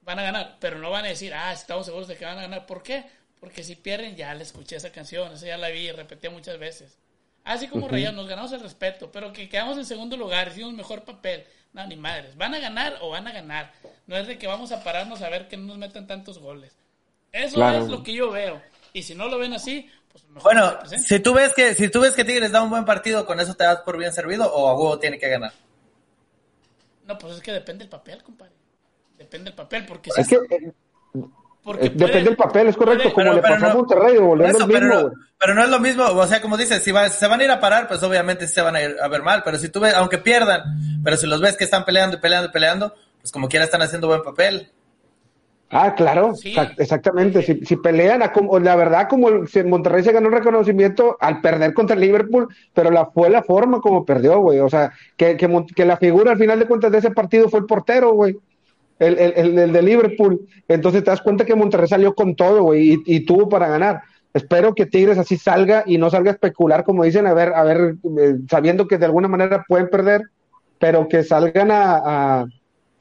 [0.02, 2.42] van a ganar, pero no van a decir, ah, estamos seguros de que van a
[2.44, 2.66] ganar.
[2.68, 3.06] ¿Por qué?
[3.40, 6.60] Porque si pierden, ya le escuché esa canción, esa ya la vi y repetí muchas
[6.60, 6.98] veces.
[7.44, 11.04] Así como Rayados, nos ganamos el respeto, pero que quedamos en segundo lugar, hicimos mejor
[11.04, 11.46] papel.
[11.74, 12.38] No, ni madres.
[12.38, 13.74] ¿Van a ganar o van a ganar?
[14.06, 16.72] No es de que vamos a pararnos a ver que no nos metan tantos goles.
[17.32, 17.80] Eso Claro.
[17.84, 18.62] es lo que yo veo.
[18.94, 20.74] Y si no lo ven así, pues mejor Bueno,
[21.06, 23.54] si tú ves que si tú ves que Tigres da un buen partido, con eso
[23.56, 25.52] te das por bien servido o a huevo tiene que ganar.
[27.06, 28.54] No, pues es que depende del papel, compadre.
[29.18, 30.74] Depende del papel, porque Es si- que eh,
[31.64, 33.70] porque eh, depende puede- del papel, es correcto, puede- como pero- le pero pasó a
[33.70, 35.14] no- Monterrey, volviendo eso, al pero, mismo, no, güey.
[35.38, 37.44] pero no es lo mismo, o sea, como dices, si, va- si se van a
[37.44, 39.70] ir a parar, pues obviamente sí se van a ir a ver mal, pero si
[39.70, 40.62] tú ves, aunque pierdan,
[41.04, 43.82] pero si los ves que están peleando y peleando y peleando, pues como quiera están
[43.82, 44.72] haciendo buen papel.
[45.74, 46.56] Ah, claro, Sí.
[46.78, 47.42] exactamente.
[47.42, 51.42] Si, si pelean, a como, la verdad, como si Monterrey se ganó un reconocimiento al
[51.42, 54.60] perder contra Liverpool, pero la fue la forma como perdió, güey.
[54.60, 57.60] O sea, que, que, que la figura al final de cuentas de ese partido fue
[57.60, 58.38] el portero, güey.
[59.00, 60.40] El, el, el, el de Liverpool.
[60.68, 64.02] Entonces te das cuenta que Monterrey salió con todo, güey, y, y tuvo para ganar.
[64.34, 67.64] Espero que Tigres así salga y no salga a especular, como dicen, a ver, a
[67.64, 70.22] ver, eh, sabiendo que de alguna manera pueden perder,
[70.80, 71.96] pero que salgan a,
[72.42, 72.46] a,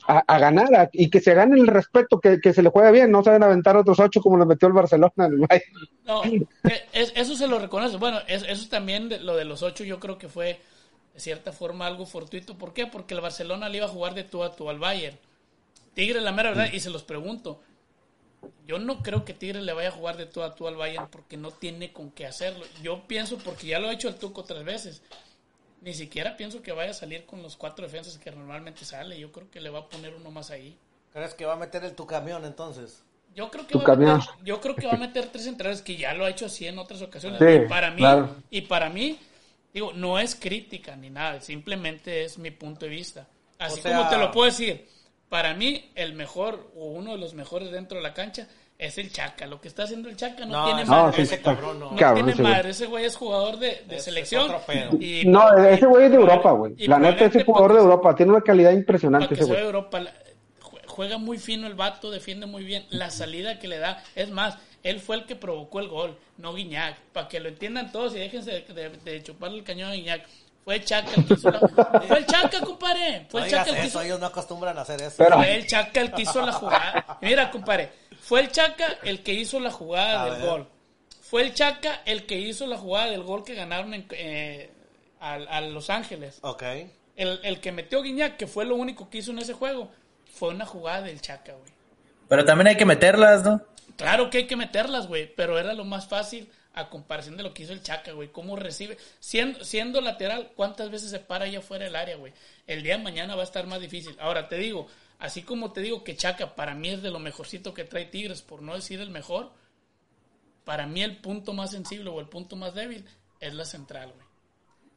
[0.06, 2.90] a- a ganar a- y que se gane el respeto, que, que se le juegue
[2.92, 5.12] bien, no saben aventar otros ocho como lo metió el Barcelona.
[5.16, 5.72] en el Bayern.
[6.04, 6.46] No, eh,
[6.92, 7.96] es- eso se lo reconoce.
[7.96, 10.60] Bueno, es- eso también, de- lo de los ocho, yo creo que fue
[11.14, 12.56] de cierta forma algo fortuito.
[12.56, 12.86] ¿Por qué?
[12.86, 15.18] Porque el Barcelona le iba a jugar de tú a tú al Bayern.
[15.94, 17.60] Tigre, la mera verdad, y se los pregunto.
[18.66, 21.08] Yo no creo que Tigre le vaya a jugar de tú a tú al Bayern
[21.10, 22.64] porque no tiene con qué hacerlo.
[22.82, 25.02] Yo pienso, porque ya lo ha hecho el Tuco tres veces,
[25.82, 29.18] ni siquiera pienso que vaya a salir con los cuatro defensas que normalmente sale.
[29.18, 30.76] Yo creo que le va a poner uno más ahí.
[31.12, 33.02] ¿Crees que va a meter el tu camión entonces?
[33.34, 34.18] Yo creo que va a camión.
[34.18, 36.66] meter, yo creo que va a meter tres centrales que ya lo ha hecho así
[36.66, 37.38] en otras ocasiones.
[37.38, 38.36] Sí, y para mí, claro.
[38.50, 39.18] y para mí,
[39.74, 43.26] digo, no es crítica ni nada, simplemente es mi punto de vista.
[43.58, 44.86] Así O sea- como te lo puedo decir,
[45.28, 48.48] para mí el mejor o uno de los mejores dentro de la cancha
[48.86, 49.46] es el Chaca.
[49.46, 51.22] Lo que está haciendo el Chaca no, No, tiene madre.
[51.22, 51.90] ese cabrón no.
[51.92, 52.70] No Cabrón, tiene ese madre.
[52.70, 54.42] Ese güey es jugador de, de Es- selección.
[54.42, 54.90] es otro pedo.
[55.00, 56.74] Y- No, ese güey es de Europa, güey.
[56.86, 59.60] La neta, ese jugador de Europa tiene una calidad impresionante ese güey.
[59.60, 60.00] Europa.
[60.00, 60.12] la-
[60.60, 62.84] jue- Juega muy fino el vato, defiende muy bien.
[62.90, 66.52] La salida que le da, es más, él fue el que provocó el gol, no
[66.54, 66.96] Guiñac.
[67.12, 70.26] Para que lo entiendan todos y déjense de, de- de chuparle el cañón a Guiñac.
[70.64, 71.58] Fue el Chaca el que hizo la
[72.08, 73.26] Fue el Chaca, compadre.
[73.28, 75.14] Fue No el Chaca el que eso, hizo ellos no acostumbran a hacer eso.
[75.18, 77.18] Pero- Fue el Chaca el que hizo la jugada.
[77.20, 77.90] Mira, compadre.
[78.32, 80.50] Fue el Chaca el que hizo la jugada A del ver.
[80.50, 80.68] gol.
[81.20, 84.70] Fue el Chaca el que hizo la jugada del gol que ganaron en, eh,
[85.20, 86.38] a, a Los Ángeles.
[86.40, 86.62] Ok.
[87.14, 89.90] El, el que metió Guiñac, que fue lo único que hizo en ese juego,
[90.32, 91.70] fue una jugada del Chaca, güey.
[92.26, 93.60] Pero también hay que meterlas, ¿no?
[93.96, 97.52] Claro que hay que meterlas, güey, pero era lo más fácil a comparación de lo
[97.52, 98.28] que hizo el Chaca, güey.
[98.28, 98.96] ¿Cómo recibe?
[99.20, 102.32] Siendo, siendo lateral, ¿cuántas veces se para allá fuera del área, güey?
[102.66, 104.16] El día de mañana va a estar más difícil.
[104.18, 104.88] Ahora te digo,
[105.22, 108.42] así como te digo que Chaca para mí es de lo mejorcito que trae Tigres,
[108.42, 109.50] por no decir el mejor,
[110.64, 113.04] para mí el punto más sensible o el punto más débil
[113.38, 114.26] es la central, güey.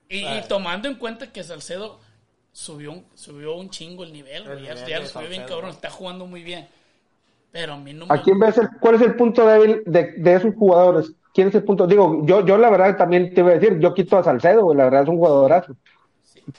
[0.07, 1.99] Y, y tomando en cuenta que Salcedo
[2.51, 4.63] subió un, subió un chingo el nivel, güey.
[4.63, 5.59] Ya, nivel ya de lo subió bien Salcedo.
[5.59, 6.67] cabrón, está jugando muy bien.
[7.51, 10.13] Pero a mí no me ¿A quién ves el, cuál es el punto débil de,
[10.17, 11.11] de esos jugadores?
[11.33, 11.85] ¿Quién es el punto?
[11.85, 14.77] Digo, yo, yo la verdad también te iba a decir, yo quito a Salcedo, güey,
[14.77, 15.75] la verdad es un jugadorazo.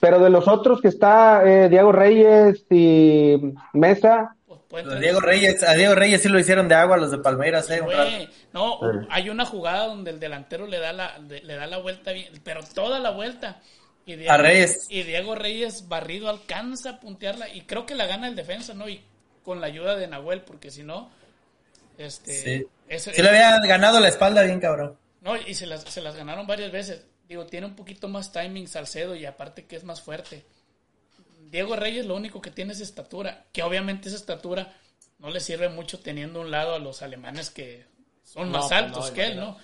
[0.01, 3.37] Pero de los otros que está eh, Diego Reyes y
[3.72, 4.34] Mesa,
[4.68, 7.70] pues, traer- Diego Reyes, a Diego Reyes sí lo hicieron de agua los de Palmeiras,
[7.70, 7.80] eh.
[8.53, 8.80] no,
[9.11, 12.61] hay una jugada donde el delantero le da la, le da la vuelta bien, pero
[12.74, 13.61] toda la vuelta.
[14.05, 14.87] Y Diego, A Reyes.
[14.89, 18.89] Y Diego Reyes barrido alcanza a puntearla y creo que la gana el defensa, ¿no?
[18.89, 19.01] Y
[19.45, 21.11] con la ayuda de Nahuel, porque si no,
[21.99, 22.32] este...
[22.34, 22.66] Sí.
[22.89, 24.97] ese- Sí le había ganado la espalda bien, cabrón.
[25.22, 27.05] No, y se las, se las ganaron varias veces.
[27.28, 30.44] Digo, tiene un poquito más timing Salcedo y aparte que es más fuerte.
[31.50, 34.74] Diego Reyes lo único que tiene es estatura, que obviamente esa estatura
[35.18, 37.86] no le sirve mucho teniendo a un lado a los alemanes que
[38.22, 39.36] son No, más pues altos no, que él.
[39.36, 39.56] ¿no?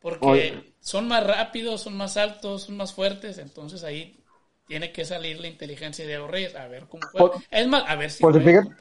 [0.00, 0.74] Porque Oye.
[0.80, 4.18] son más rápidos, son más altos, son más fuertes, entonces ahí
[4.66, 7.30] tiene que salir la inteligencia de Diego Reyes, a ver cómo juega.
[7.50, 8.76] Es más, a ver si pues fíjate-.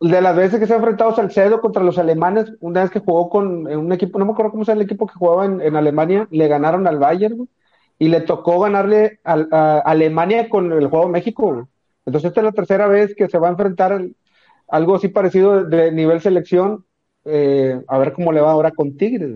[0.00, 3.28] De las veces que se ha enfrentado Salcedo contra los alemanes, una vez que jugó
[3.30, 6.28] con un equipo, no me acuerdo cómo llama el equipo que jugaba en, en Alemania,
[6.30, 7.48] le ganaron al Bayern,
[7.98, 11.66] y le tocó ganarle al- a Alemania con el juego México.
[12.04, 14.14] Entonces esta es la tercera vez que se va a enfrentar el-
[14.68, 16.84] algo así parecido de, nivel selección,
[17.24, 19.30] eh, a ver cómo le va ahora con Tigres.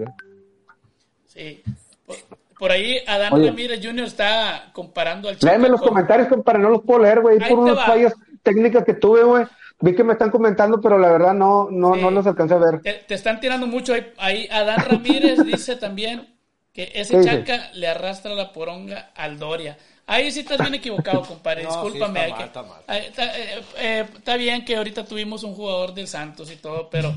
[1.27, 1.63] Sí.
[2.07, 2.17] Por,
[2.59, 3.47] por ahí Adán Oye.
[3.49, 4.05] Ramírez Jr.
[4.05, 7.83] está comparando al Léeme los con- comentarios, compadre, no los puedo leer, güey, por unas
[7.87, 9.45] fallas técnicas que tuve, güey.
[9.81, 12.01] Vi que me están comentando, pero la verdad no, no, Sí.
[12.03, 12.81] no los alcancé a ver.
[12.83, 14.13] Te, te están tirando mucho ahí.
[14.19, 16.35] ahí Adán Ramírez dice también
[16.73, 19.77] que ese chaca le arrastra la poronga al Doria.
[20.07, 21.63] Ahí sí estás bien equivocado, compadre.
[21.65, 22.21] No, sí, Discúlpame.
[22.21, 22.83] está hay mal, que- está mal.
[22.87, 26.91] ahí está, eh, eh, está bien que ahorita tuvimos un jugador del Santos y todo,
[26.91, 27.15] pero,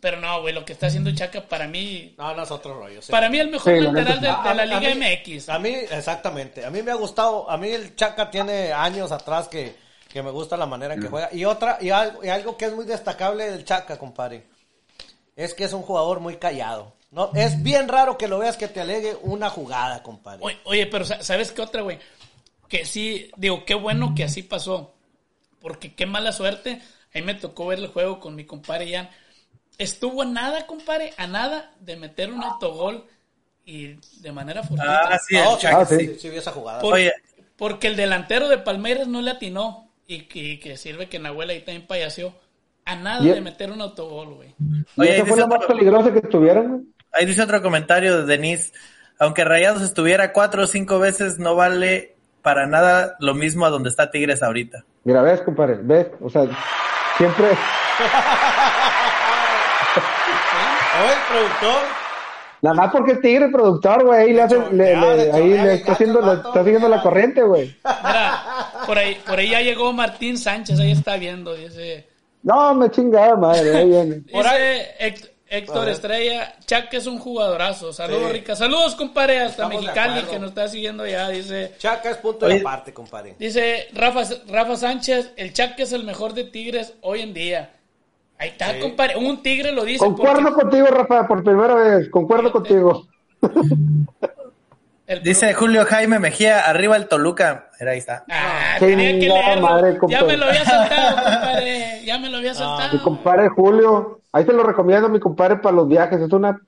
[0.00, 3.02] pero no, güey, lo que está haciendo Chaca para mí, No, no es otro rollo.
[3.02, 3.12] sí.
[3.12, 5.48] para mí el mejor Sí, la lateral de, la a Liga mí- MX.
[5.50, 6.64] A mí, exactamente.
[6.64, 7.50] A mí me ha gustado.
[7.50, 9.74] A mí el Chaca tiene años atrás que,
[10.12, 11.28] que me gusta la manera en que juega.
[11.32, 14.44] Y otra, y algo, y algo que es muy destacable del Chaca, compadre,
[15.36, 16.92] es que es un jugador muy callado.
[17.10, 20.40] No, es bien raro que lo veas que te alegue una jugada, compadre.
[20.42, 21.98] Oye, oye, pero sa- ¿sabes qué otra, güey?
[22.68, 24.94] Que sí, digo, qué bueno que así pasó.
[25.60, 26.80] Porque qué mala suerte.
[27.14, 29.10] Ahí me tocó ver el juego con mi compadre Jan.
[29.78, 33.06] Estuvo a nada, compadre, a nada de meter un autogol
[33.64, 35.00] y de manera fortuita.
[35.14, 35.96] Ah, sí, el No, Chaca, Ah, sí.
[35.98, 36.06] sí.
[36.06, 36.80] sí, sí vi esa jugada.
[36.80, 37.12] Por- Oye.
[37.56, 39.91] Porque el delantero de Palmeiras no le atinó.
[40.06, 42.34] Y que, que sirve que Nahuel ahí también payaseó.
[42.84, 44.54] A nada Y- de meter un autogol, güey.
[44.96, 46.82] Y Oye, esa fue la más peligrosa que tuvieron, güey.
[47.12, 48.72] Ahí dice otro comentario de Denise.
[49.18, 53.88] Aunque Rayados estuviera cuatro o cinco veces, no vale para nada lo mismo a donde
[53.90, 54.84] está Tigres ahorita.
[55.04, 56.42] Mira, ves, compadre, ves, o sea,
[57.16, 57.46] siempre,
[61.02, 62.01] Oye, el productor.
[62.62, 66.32] Nada más porque es tigre productor, güey, ahí le hace, le, ahí está haciendo, le
[66.40, 67.76] está siguiendo la corriente, güey.
[67.84, 72.06] Mira, por ahí, por ahí ya llegó Martín Sánchez, ahí está viendo, dice.
[72.42, 74.14] No, me chingada, madre, ahí viene.
[74.16, 75.86] Dice Héctor.
[75.90, 77.92] Estrella, Chaca es un jugadorazo.
[77.92, 78.32] Saludos, Sí.
[78.32, 78.56] Rica.
[78.56, 81.28] Saludos, compadre, hasta Estamos Mexicali que nos está siguiendo ya.
[81.28, 83.36] Dice, Chaca es punto de aparte, compadre.
[83.38, 87.70] dice Rafa, Rafa Sánchez, el Chaca es el mejor de Tigres hoy en día.
[88.42, 88.80] Ahí está, Sí.
[88.80, 89.16] compadre.
[89.16, 90.04] Un tigre lo dice.
[90.04, 93.06] Concuerdo porque contigo, Rafa, por primera vez, concuerdo contigo.
[95.06, 97.70] el Dice Julio Jaime Mejía, arriba el Toluca.
[97.78, 98.24] Era ahí está.
[98.30, 99.62] Ah, Chingada tenía que leerlo.
[99.68, 102.00] madre, ya me lo había saltado, compadre.
[102.04, 102.92] Ya me lo había saltado.
[102.94, 106.60] Mi compadre Julio, ahí te lo recomiendo, mi compadre, para los viajes, es una,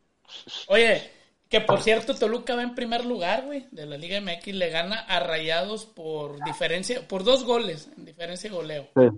[0.69, 1.03] Oye,
[1.49, 4.47] que por cierto, Toluca va en primer lugar, güey, de la Liga MX.
[4.55, 8.87] Le gana a Rayados por diferencia, por dos goles, en diferencia de goleo.
[8.97, 9.09] sí.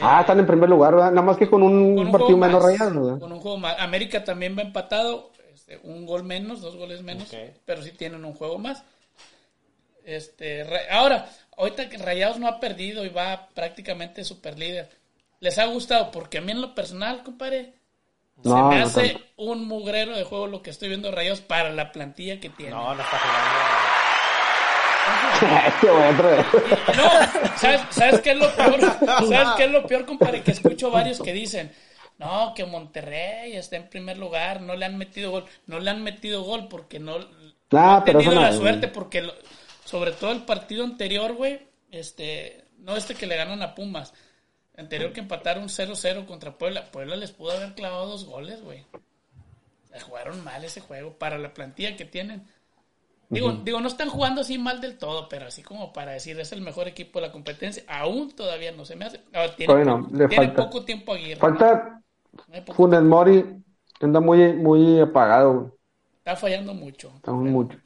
[0.00, 1.10] Ah, están en primer lugar, ¿verdad?
[1.10, 3.18] Nada más que con un, Con un partido menos más, rayado, ¿verdad?
[3.20, 3.76] Con un juego más.
[3.78, 7.34] América también va empatado, este, un gol menos, dos goles menos,
[7.64, 8.82] pero sí tienen un juego más.
[10.04, 14.88] Este, Ra- ahora, ahorita que Rayados no ha perdido y va prácticamente super líder.
[15.40, 16.10] ¿Les ha gustado?
[16.10, 17.74] Porque a mí en lo personal, compadre,
[18.42, 19.24] se me no hace tanto.
[19.38, 22.72] un mugrero de juego lo que estoy viendo Rayados para la plantilla que tiene.
[22.72, 23.85] No, no está jugando.
[25.66, 25.86] Este.
[26.96, 28.80] No, ¿sabes, ¿sabes qué es lo peor?
[29.28, 30.42] ¿Sabes qué es lo peor, compadre?
[30.42, 31.72] Que escucho varios que dicen,
[32.18, 35.44] no, que Monterrey está en primer lugar, no le han metido gol.
[35.66, 37.26] No le han metido gol porque no, no
[37.78, 39.34] Ah, han pero tenido no la suerte, porque lo-
[39.84, 44.14] sobre todo el partido anterior, güey, este, no este que le ganan a Pumas,
[44.76, 48.84] anterior que empataron 0-0 contra Puebla, Puebla les pudo haber clavado dos goles, güey.
[49.84, 52.46] O sea, jugaron mal ese juego para la plantilla que tienen.
[53.28, 56.52] Digo, digo, no están jugando así mal del todo, pero así como para decir es
[56.52, 59.20] el mejor equipo de la competencia, aún todavía no se me hace.
[59.56, 60.56] Tiene, Bueno, poco, le tiene falta.
[60.56, 61.40] poco tiempo Aguirre.
[61.40, 62.02] Falta
[62.48, 63.64] No Funes Mori,
[64.00, 65.78] anda muy, muy apagado,
[66.18, 67.12] está fallando mucho.
[67.16, 67.78] Está muy mucho.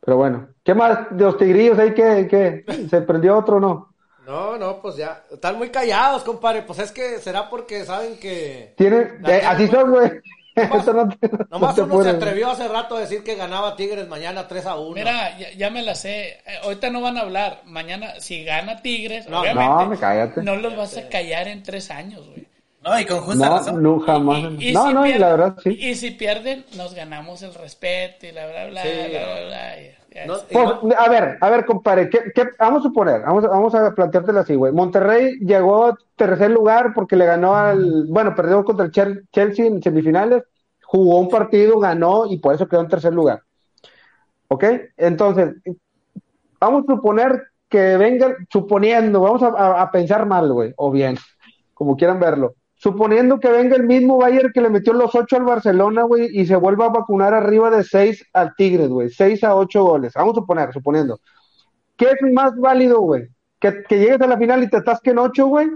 [0.00, 3.94] Pero bueno, ¿qué más de los tigrillos ahí que, que se prendió otro o no?
[4.26, 5.22] No, no, pues ya.
[5.30, 6.62] Están muy callados, compadre.
[6.62, 8.74] Pues es que será porque saben que.
[8.76, 10.10] Tiene, La eh, así son, güey.
[10.78, 13.34] Esto no te, no Nomás te uno se puede- atrevió hace rato a decir que
[13.34, 14.94] ganaba Tigres mañana 3 a 1.
[14.94, 16.38] Mira, ya, ya me la sé.
[16.46, 17.62] Eh, ahorita no van a hablar.
[17.64, 20.42] Mañana, si gana Tigres, No, obviamente, no, me cállate.
[20.42, 22.46] no los vas a callar en tres años, güey.
[22.82, 23.82] No, y con justa No, razón.
[23.82, 24.40] no, jamás.
[24.58, 25.70] Y- y no, si no, y pierden- la verdad sí.
[25.70, 28.88] Y si pierden, nos ganamos el respeto y la bla, bla, Sí.
[29.10, 29.80] bla, bla, bla.
[29.80, 29.96] y- ya
[30.26, 33.74] No, Pues, no- a ver, a ver, compadre, ¿qué, qué- vamos a suponer, vamos, vamos
[33.74, 34.72] a planteártelo así, güey.
[34.72, 39.66] Monterrey llegó a tercer lugar porque le ganó al, bueno, perdió contra el Chel- Chelsea
[39.66, 40.44] en semifinales,
[40.84, 43.42] jugó un partido, ganó y por eso quedó en tercer lugar.
[44.48, 44.64] ¿Ok?
[44.96, 45.54] Entonces,
[46.60, 51.16] vamos a suponer que venga, suponiendo, vamos a, a- a pensar mal, güey, o bien,
[51.74, 52.54] como quieran verlo.
[52.84, 56.44] Suponiendo que venga el mismo Bayern que le metió los ocho al Barcelona, güey, y
[56.44, 60.12] se vuelva a vacunar arriba de seis al Tigres, güey, seis a ocho goles.
[60.14, 61.18] Vamos a suponer, suponiendo.
[61.96, 63.28] ¿Qué es más válido, güey?
[63.58, 65.66] ¿Que, que llegues a la final y te atasquen ocho, güey?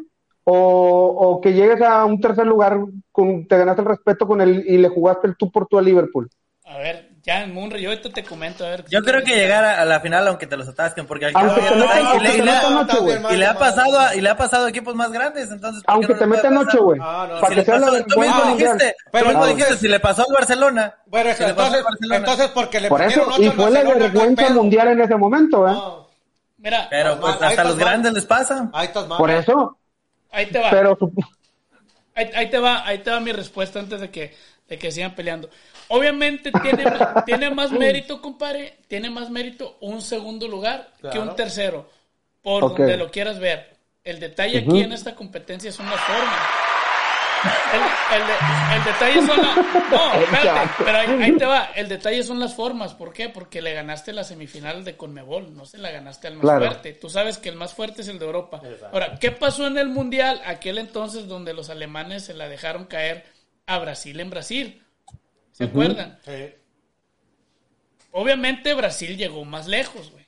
[0.45, 2.79] O, o que llegues a un tercer lugar,
[3.11, 5.83] con, te ganaste el respeto con él y le jugaste el tú por tú a
[5.83, 6.29] Liverpool.
[6.67, 8.85] A ver, ya en Munro, yo ahorita te comento, a ver.
[8.89, 11.61] Yo creo que llegar a, a la final aunque te los atasquen, porque al Aunque
[11.61, 13.35] te metan- aunque te ocho, güey.
[13.35, 15.87] y le ha pasado a, y le ha pasado a equipos más grandes, entonces ¿por
[15.87, 16.99] qué Aunque no te metan ocho, güey.
[17.03, 19.77] Ah, no, Para Si que le sea pasó- tú mismo dijiste, Pero tú mismo dijiste,
[19.77, 22.17] si le pasó al Barcelona, Bueno, si le pasó entonces, al Barcelona.
[22.17, 25.69] entonces porque le Por eso, ocho y fue la no vergüenza mundial en ese momento,
[25.69, 25.73] ¿eh?
[25.73, 26.09] No,
[26.57, 27.85] Mira, pero pues hasta los mal.
[27.85, 28.71] grandes les pasa.
[28.73, 29.19] ahí estás mal.
[29.19, 29.79] Por eso,
[30.33, 30.71] ahí te va.
[30.71, 30.99] pero
[32.15, 34.35] Ahí, ahí te va, ahí te va mi respuesta antes de que,
[34.69, 35.49] de que sigan peleando.
[35.89, 36.85] Obviamente tiene,
[37.27, 41.89] tiene más mérito, compadre, tiene más mérito un segundo lugar que un tercero,
[42.43, 43.77] por donde lo quieras ver.
[44.05, 46.39] El detalle aquí en esta competencia son las formas.
[47.73, 49.57] El, el de- el detalle son las...
[49.91, 51.71] No, espérate, pero ahí, ahí te va.
[51.75, 52.95] El detalle son las formas.
[52.95, 53.29] ¿Por qué?
[53.29, 56.67] Porque le ganaste la semifinal de Conmebol, no se la ganaste al más Claro.
[56.67, 56.95] fuerte.
[56.95, 58.61] Tú sabes que el más fuerte es el de Europa.
[58.93, 60.41] Ahora, ¿qué pasó en el Mundial?
[60.47, 63.25] Aquel entonces donde los alemanes se la dejaron caer
[63.67, 64.83] a Brasil en Brasil.
[65.59, 66.17] ¿Se acuerdan?
[66.25, 66.55] Sí.
[68.13, 70.25] Obviamente Brasil llegó más lejos, güey.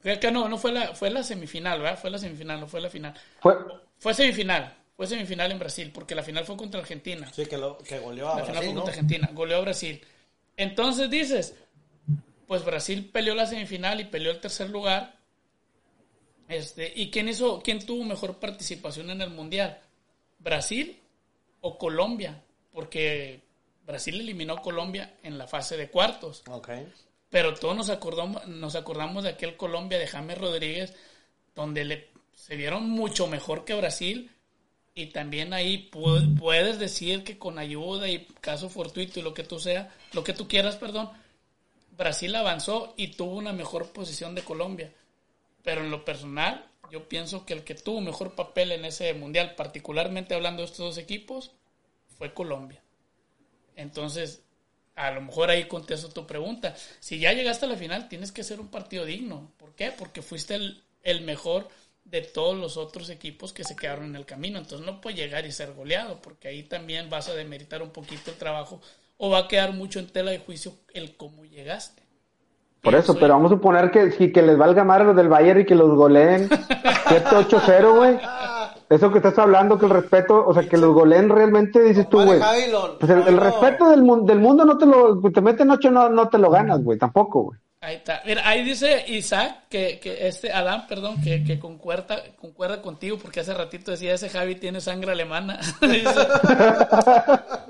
[0.00, 1.98] Fue que no, no fue la, fue la semifinal, ¿verdad?
[2.00, 3.14] Fue la semifinal, no fue la final.
[3.40, 3.54] fue,
[3.98, 7.30] Fue semifinal, fue semifinal en Brasil, porque la final fue contra Argentina.
[7.32, 8.80] Sí, que, lo, que goleó a La final Brasil, fue ¿no?
[8.80, 10.04] contra Argentina, goleó a Brasil.
[10.56, 11.54] Entonces dices,
[12.48, 15.14] pues Brasil peleó la semifinal y peleó el tercer lugar.
[16.48, 19.80] Este, ¿y quién hizo, quién tuvo mejor participación en el mundial?
[20.40, 21.00] ¿Brasil
[21.60, 22.42] o Colombia?
[22.72, 23.45] Porque
[23.86, 26.42] Brasil eliminó a Colombia en la fase de cuartos.
[27.30, 30.94] Pero todos nos acordamos, nos acordamos de aquel Colombia de James Rodríguez,
[31.54, 34.30] donde le, se vieron mucho mejor que Brasil.
[34.94, 39.42] Y también ahí pu- puedes decir que con ayuda y caso fortuito y lo que
[39.44, 41.10] tú sea, lo que tú quieras, perdón,
[41.96, 44.92] Brasil avanzó y tuvo una mejor posición de Colombia.
[45.62, 49.54] Pero en lo personal, yo pienso que el que tuvo mejor papel en ese mundial,
[49.54, 51.50] particularmente hablando de estos dos equipos,
[52.16, 52.80] fue Colombia.
[53.76, 54.42] Entonces,
[54.96, 56.74] a lo mejor ahí contesto tu pregunta.
[57.00, 59.52] Si ya llegaste a la final, tienes que ser un partido digno.
[59.58, 59.92] ¿Por qué?
[59.96, 61.68] Porque fuiste el, el mejor
[62.04, 64.58] de todos los otros equipos que se quedaron en el camino.
[64.58, 68.30] Entonces no puedes llegar y ser goleado, porque ahí también vas a demeritar un poquito
[68.30, 68.80] el trabajo
[69.18, 72.02] o va a quedar mucho en tela de juicio el cómo llegaste.
[72.82, 75.64] por eso, pero vamos a suponer que, que les valga madre los del Bayern y
[75.66, 78.18] que los goleen 7-8-0, güey.
[78.88, 82.22] Eso que estás hablando, que el respeto, o sea, que los goleen realmente, dices tú,
[82.24, 82.38] güey.
[82.40, 85.90] Javi, lo- Pues el, respeto del, mun- del mundo no te lo, te meten ocho,
[85.90, 87.58] no, no te lo ganas, güey, tampoco, güey.
[87.80, 88.22] Ahí está.
[88.24, 93.40] Mira, ahí dice Isaac que, que este Adán, perdón, que, que concuerda, concuerda contigo porque
[93.40, 95.60] hace ratito decía ese Javi tiene sangre alemana.
[95.82, 96.26] Dice,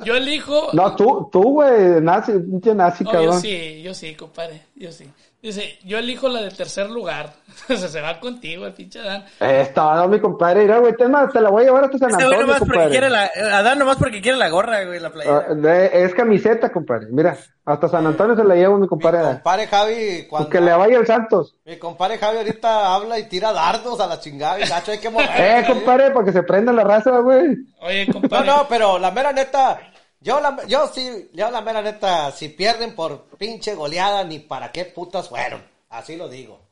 [0.05, 0.69] yo elijo.
[0.73, 3.41] No, tú, tú, güey, nazi, pinche nazi, No, yo cabrón.
[3.41, 5.05] sí, yo sí, compadre, yo sí.
[5.43, 7.33] Dice, yo elijo la de tercer lugar.
[7.69, 9.25] O sea, se va contigo el pinche Dan.
[9.41, 10.63] Es todo, mi compadre.
[10.63, 12.73] Mira, güey, más, te la voy a llevar hasta San Este güey Antonio, nomás porque
[12.75, 12.91] compadre.
[12.91, 15.47] quiere la, Adán nomás porque quiere la gorra, güey, la playera.
[15.49, 17.07] Ah, de- es camiseta, compadre.
[17.11, 19.21] Mira, hasta San Antonio se la llevo, mi Mi compadre.
[19.23, 20.51] compadre Javi, Pues cuando...
[20.51, 21.57] que le vaya el Santos.
[21.65, 25.09] Mi compadre Javi ahorita habla y tira dardos a la chingada y gacho, hay que
[25.11, 25.29] mover.
[25.39, 27.57] Eh, compadre, para que se prenda la raza, güey.
[27.81, 28.47] Oye, No, compadre.
[28.47, 29.79] no, pero la mera neta,
[30.27, 34.73] yo la, yo sí, yo la mera neta, si pierden por pinche goleada, ni para
[34.73, 35.65] qué putas fueron.
[35.89, 36.67] Así lo digo.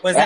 [0.00, 0.20] Pues Eh,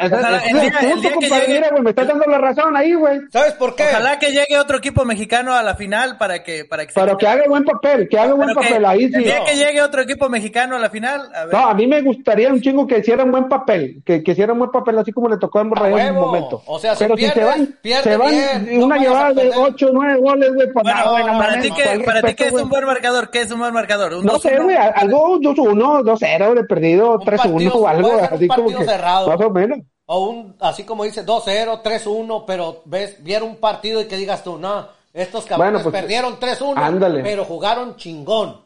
[0.00, 3.20] entonces, me estás dando la razón ahí, güey.
[3.32, 3.84] ¿Sabes por qué?
[3.90, 7.16] Ojalá que llegue otro equipo mexicano a la final para que para que se Pero
[7.18, 8.84] que haga buen papel, que haga buen Pero que papel.
[8.84, 9.18] Ahí sí.
[9.18, 11.54] día que llegue otro equipo mexicano a la final, a ver.
[11.54, 14.70] No, a mí me gustaría un chingo que hicieran buen papel, que, que hicieran buen
[14.70, 16.62] papel, así como le tocó a Monterrey en un momento.
[16.66, 18.98] O sea, si Pero si se pierdes, van, pierde se van bien, no una a
[18.98, 19.52] llevada de perder.
[19.58, 22.46] 8 9 goles, güey, pues Bueno, no, güey, no para ti que para ti que
[22.46, 24.14] es un buen marcador, ¿qué es un buen marcador?
[24.14, 24.62] ¿Un No sé, 2-1?
[24.62, 29.28] güey, algo 2-1, 2-0 de perdido, Un 3-1 partido- o algo así como que cerrado.
[29.28, 29.78] más o menos.
[30.06, 34.44] O un, así como dice, 2-0, 3-1, pero ves, vieron un partido y que digas
[34.44, 37.22] tú, no, estos cabrones Bueno, pues, perdieron 3-1, ándale.
[37.22, 38.62] pero jugaron chingón.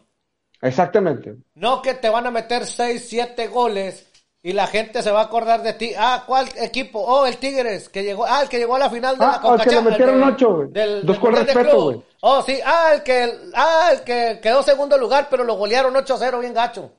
[0.61, 1.37] Exactamente.
[1.55, 4.07] No que te van a meter 6, 7 goles
[4.43, 5.93] y la gente se va a acordar de ti.
[5.97, 7.01] Ah, ¿cuál equipo?
[7.01, 9.51] Oh, el Tigres, que llegó, ah, el que llegó a la final de Ah, la
[9.53, 10.69] al que le metieron del- ocho, güey.
[10.71, 12.03] del- Dos con respeto, güey.
[12.23, 16.41] Oh, sí, ah, el que, ah, el que quedó segundo lugar, pero lo golearon 8-0
[16.41, 16.91] bien gacho.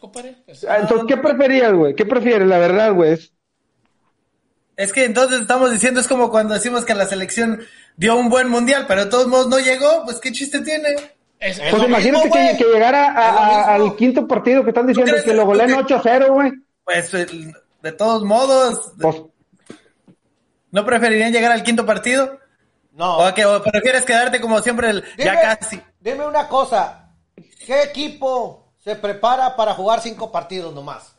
[0.00, 0.36] Compadre.
[0.46, 1.94] Pues, Ah, Entonces, ¿qué preferías, güey?
[1.94, 3.18] ¿Qué prefieres, la verdad, güey?
[4.76, 7.60] Es- que entonces estamos diciendo, es como cuando decimos que la selección
[7.96, 10.88] dio un buen mundial, pero de todos modos no llegó, pues qué chiste tiene.
[11.38, 15.24] es- Es Pues imagínate mismo, que, llegara a- al quinto partido que están diciendo crees
[15.24, 16.52] que lo goleen tú que- 8-0, güey.
[16.84, 19.22] Pues el- de todos modos, Pues,
[20.70, 22.38] ¿no preferirían llegar al quinto partido?
[22.92, 23.18] No.
[23.18, 25.80] ¿O, que, o prefieres quedarte como siempre el, ya casi?
[26.00, 27.10] Dime una cosa,
[27.66, 31.14] ¿qué equipo se prepara para jugar cinco partidos nomás?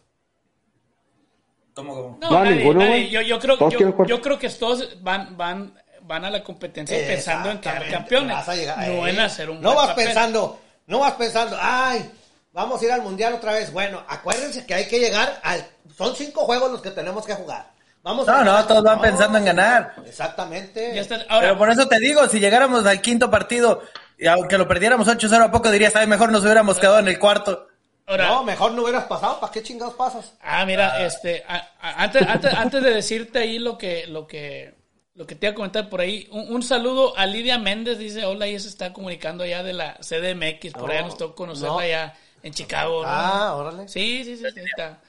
[1.74, 2.18] ¿Cómo, cómo?
[2.20, 3.10] No, No, nadie, ninguno, nadie.
[3.10, 3.58] Yo, yo creo,
[4.06, 8.36] yo, creo que todos van, van, van a la competencia pensando en quedar campeones.
[8.36, 10.06] vas a llegar- no eh, en hacer un No vas papel.
[10.06, 12.12] pensando, no vas pensando, ay,
[12.52, 13.72] vamos a ir al mundial otra vez.
[13.72, 17.72] Bueno, acuérdense que hay que llegar al, son cinco juegos los que tenemos que jugar.
[18.04, 18.62] Vamos a No, ganar.
[18.62, 19.94] no, todos van pensando en ganar.
[20.06, 20.92] Exactamente.
[20.94, 21.18] Ya está.
[21.30, 23.82] Ahora, Pero por eso te digo, si llegáramos al quinto partido,
[24.22, 27.20] y aunque lo perdiéramos 8-0 a poco, dirías, ay, mejor nos hubiéramos quedado en el
[27.20, 27.68] cuarto.
[28.08, 29.40] ahora- No, mejor no hubieras pasado.
[29.40, 30.34] ¿Para qué chingados pasas?
[30.42, 34.76] Ah, mira, este, a- a- antes, antes, antes de decirte ahí lo que, lo que,
[35.16, 38.26] lo que te iba a comentar por ahí, un, un saludo a Lidia Méndez, dice,
[38.26, 41.80] hola, ella se está comunicando allá de la CDMX, por allá nos tocó conocerla no.
[41.80, 42.14] allá
[42.44, 43.04] en Chicago.
[43.04, 43.10] ¿no?
[43.10, 43.88] Ah, órale.
[43.88, 45.00] Sí, sí, sí, sí, está.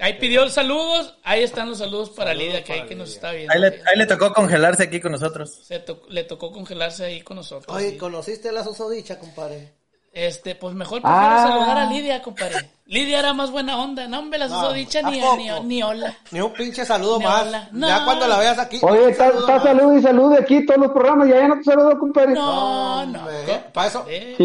[0.00, 3.10] Ahí pidió saludos, ahí están los saludos para Saludos Lidia, que para ahí que nos
[3.12, 3.52] está viendo.
[3.54, 5.54] Ahí le, ahí le tocó congelarse aquí con nosotros.
[5.64, 7.74] Se to- le tocó congelarse ahí con nosotros.
[7.76, 7.96] Oye, sí.
[7.96, 9.72] ¿conociste la susodicha, compadre?
[10.12, 11.46] Este, pues mejor prefiero Ah.
[11.48, 12.70] saludar a Lidia, compadre.
[12.86, 14.06] Lidia era más buena onda.
[14.08, 16.14] No, hombre, la No, susodicha ¿a ni, ni, ni hola.
[16.30, 17.46] Ni un pinche saludo Ni más.
[17.72, 17.88] No.
[17.88, 18.78] Ya cuando la veas aquí.
[18.82, 19.62] oye, está, saludo está más.
[19.64, 22.32] salud y salud de aquí, todos los programas, ya, ya no te saludo, compadre.
[22.34, 23.18] No, no.
[23.20, 24.36] Hombre, para eso- Eh.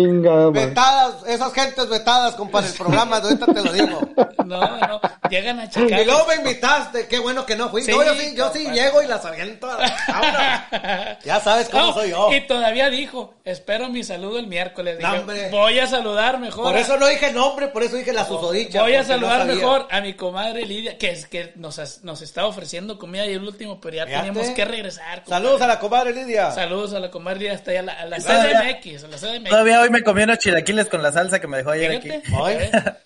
[0.53, 3.99] Vetadas, esas gentes vetadas, compadre, el programa, de ahorita te lo digo.
[4.45, 5.01] No, no.
[5.29, 6.03] Llegan a Y Chicago.
[6.05, 7.81] luego me invitaste, qué bueno que no fui.
[7.83, 9.67] Sí, no, yo sí, yo sí llego y las aviento.
[9.67, 11.17] Vámonos.
[11.25, 12.31] Ya sabes cómo No, soy yo.
[12.33, 14.97] Y todavía dijo, espero mi saludo el miércoles.
[14.97, 15.49] Dije, No, hombre.
[15.51, 16.63] voy a saludar mejor.
[16.63, 18.82] Por a- eso no dije nombre, por eso dije la susodicha.
[18.82, 22.21] Voy a no saludar mejor a mi comadre Lidia, que es que nos, has- nos
[22.21, 24.27] está ofreciendo comida y el último, pero ya Fíjate.
[24.27, 25.23] teníamos que regresar.
[25.23, 25.30] compadre.
[25.43, 26.51] Saludos a la comadre Lidia.
[26.51, 29.17] Saludos a la comadre Lidia, hasta allá, a la, a la Todavía- CDMX, a la
[29.17, 29.49] CDMX.
[29.49, 32.09] Todavía hoy me comí unos chilaquiles con la salsa que me dejó ayer aquí.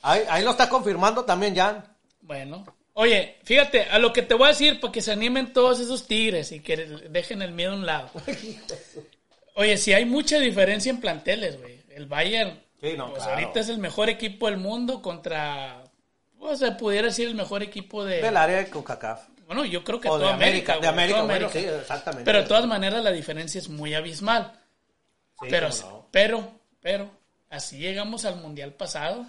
[0.02, 1.84] Ahí lo está confirmando también Jan.
[2.22, 2.66] Bueno.
[2.96, 6.06] Oye, fíjate, a lo que te voy a decir para que se animen todos esos
[6.08, 6.78] tigres y que
[7.10, 8.12] dejen el miedo a un lado.
[9.56, 11.82] Oye, si hay mucha diferencia en planteles, güey.
[11.96, 13.40] El Bayern, Sí, no, pues claro.
[13.40, 15.84] ahorita es el mejor equipo del mundo contra,
[16.38, 18.22] pues se pudiera decir el mejor equipo de...
[18.22, 19.28] Del área de CONCACAF.
[19.48, 20.82] Bueno, yo creo que O toda América, América.
[20.82, 21.72] de América, toda bueno, América.
[21.74, 22.26] sí, exactamente.
[22.26, 24.52] Pero de todas maneras la diferencia es muy abismal.
[25.40, 26.08] Sí, pero, no.
[26.12, 26.52] pero,
[26.82, 27.10] pero,
[27.50, 29.26] así llegamos al Mundial pasado,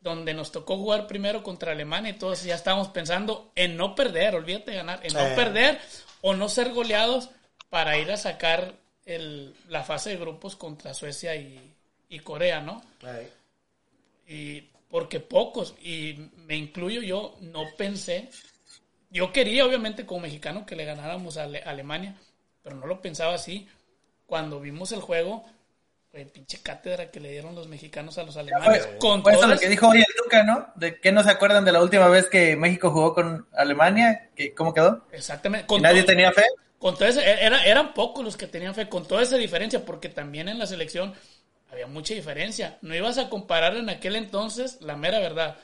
[0.00, 4.34] donde nos tocó jugar primero contra Alemania y todos ya estábamos pensando en no perder,
[4.34, 5.80] olvídate de ganar, en no perder
[6.20, 7.30] o no ser goleados
[7.70, 8.74] para ir a sacar
[9.06, 11.74] el- la fase de grupos contra Suecia y,
[12.08, 12.82] y Corea, ¿no?
[13.02, 13.28] Ey.
[14.28, 18.28] y porque pocos, y me incluyo yo, no pensé,
[19.10, 22.14] yo quería obviamente como mexicano que le ganáramos a Ale- Alemania,
[22.62, 23.68] pero no lo pensaba así.
[24.26, 25.44] Cuando vimos el juego,
[26.10, 28.86] fue pinche cátedra que le dieron los mexicanos a los alemanes.
[28.86, 30.68] Fue, con fue eso todo lo que dijo hoy el Duca, ¿no?
[30.76, 34.54] De que no se acuerdan de la última vez que México jugó con Alemania, que
[34.54, 35.04] cómo quedó.
[35.12, 35.64] Exactamente.
[35.64, 36.44] ¿Y Con nadie todo- tenía fe.
[36.78, 40.08] con todo ese- era, eran pocos los que tenían fe, con toda esa diferencia, porque
[40.08, 41.14] también en la selección
[41.70, 42.78] había mucha diferencia.
[42.82, 45.56] No ibas a comparar en aquel entonces, la mera verdad,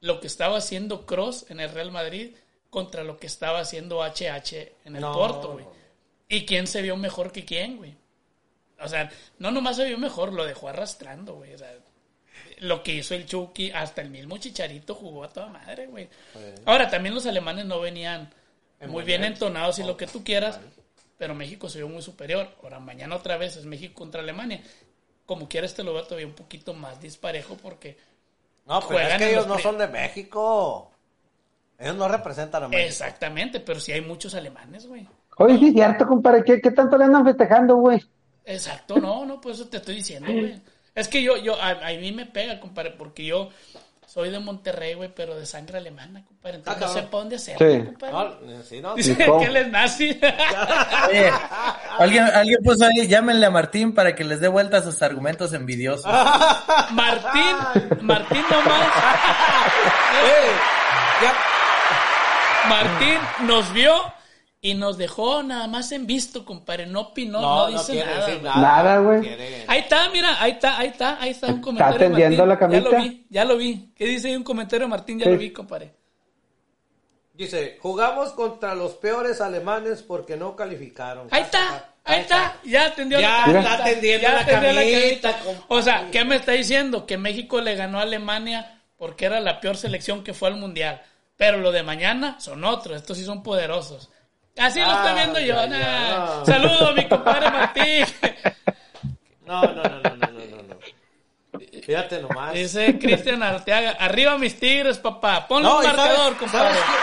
[0.00, 2.34] lo que estaba haciendo Cross en el Real Madrid
[2.70, 5.66] contra lo que estaba haciendo HH en el No, Porto, güey.
[6.28, 7.94] ¿Y quién se vio mejor que quién, güey?
[8.80, 11.54] O sea, no nomás se vio mejor, lo dejó arrastrando, güey.
[11.54, 11.72] O sea,
[12.58, 16.08] lo que hizo el Chucky, hasta el mismo Chicharito jugó a toda madre, güey.
[16.64, 18.30] Ahora, también los alemanes no venían
[18.86, 20.60] muy bien entonados y lo que tú quieras,
[21.16, 22.54] pero México se vio muy superior.
[22.62, 24.60] Ahora, mañana otra vez es México contra Alemania.
[25.26, 27.98] Como quieras, te lo veo todavía un poquito más disparejo porque
[28.64, 30.90] No, pero Juegan es que ellos los no son de México.
[31.78, 32.86] Ellos no representan a México.
[32.88, 35.06] Exactamente, pero sí hay muchos alemanes, güey.
[35.38, 36.42] Oye, sí cierto, compadre.
[36.44, 38.02] ¿Qué, qué tanto le andan festejando, güey?
[38.44, 40.60] Exacto, no, no, por eso te estoy diciendo, güey.
[40.94, 43.50] Es que yo, yo, a, a mí me pega, compadre, porque yo
[44.16, 46.56] soy de Monterrey, güey, pero de sangre alemana, compadre.
[46.56, 47.04] Entonces no cabrón.
[47.04, 47.84] sé para dónde hacerlo, Sí.
[47.84, 48.14] compadre.
[48.46, 48.94] No, sí, no.
[48.94, 49.40] Dice cómo?
[49.40, 50.18] que él es nazi.
[51.10, 51.30] Oye,
[51.98, 55.52] alguien, alguien puso ahí, llámenle a Martín para que les dé vuelta a sus argumentos
[55.52, 56.06] envidiosos.
[56.92, 57.56] Martín,
[58.00, 58.88] Martín nomás.
[62.70, 63.92] Martín nos vio
[64.66, 66.86] y nos dejó nada más en visto, compadre.
[66.86, 68.26] No opinó, no, dice quiere nada.
[68.26, 68.42] decir.
[68.42, 69.28] Nada, güey.
[69.68, 71.94] Ahí está, mira, ahí está, ahí está, ahí está un comentario.
[71.96, 72.80] atendiendo de la Martín.
[72.82, 73.92] Ya lo vi, ya lo vi.
[73.94, 75.18] ¿Qué dice ahí un comentario Martín?
[75.20, 75.30] Ya Sí.
[75.30, 75.92] lo vi, compadre.
[77.34, 81.28] Dice, jugamos contra los peores alemanes porque no calificaron.
[81.30, 83.60] Ahí está, ahí está, ya atendió Ya la camita.
[83.60, 85.64] está atendiendo la atendió camita, camita.
[85.68, 87.06] O sea, ¿qué me está diciendo?
[87.06, 91.02] Que México le ganó a Alemania porque era la peor selección que fue al Mundial.
[91.36, 94.08] Pero lo de mañana son otros, estos sí son poderosos.
[94.58, 95.54] Así lo estoy Ah, viendo yo.
[95.54, 95.78] ya, nah.
[95.78, 96.46] ya, no.
[96.46, 98.04] Saludos, mi compadre Martín.
[99.46, 100.78] No, no, no, no, no, no, no, no.
[101.84, 102.52] Fíjate nomás.
[102.52, 105.46] Dice Cristian Arteaga, arriba mis tigres, papá.
[105.46, 106.74] Ponle No, un marcador, ¿sabes, compadre.
[106.74, 106.98] ¿sabes, quién,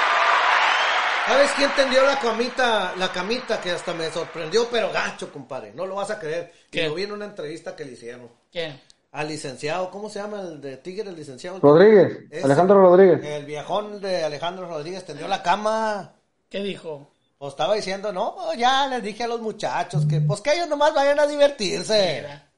[1.26, 5.72] ¿Sabes quién tendió la camita, la camita que hasta me sorprendió, pero gacho, compadre?
[5.74, 6.52] No lo vas a creer.
[6.70, 6.88] Y ¿Qué?
[6.90, 8.30] lo vi en una entrevista que le hicieron.
[8.52, 8.78] ¿Quién?
[9.14, 11.60] Al licenciado, ¿cómo se llama el de Tigre, el licenciado?
[11.62, 12.44] Rodríguez, Ese.
[12.44, 13.24] Alejandro Rodríguez.
[13.24, 16.12] El viejón de Alejandro Rodríguez tendió la cama.
[16.50, 17.13] ¿Qué dijo?
[17.44, 20.94] Pues estaba diciendo, no, ya les dije a los muchachos que, pues que ellos nomás
[20.94, 22.22] vayan a divertirse.
[22.22, 22.50] Mira.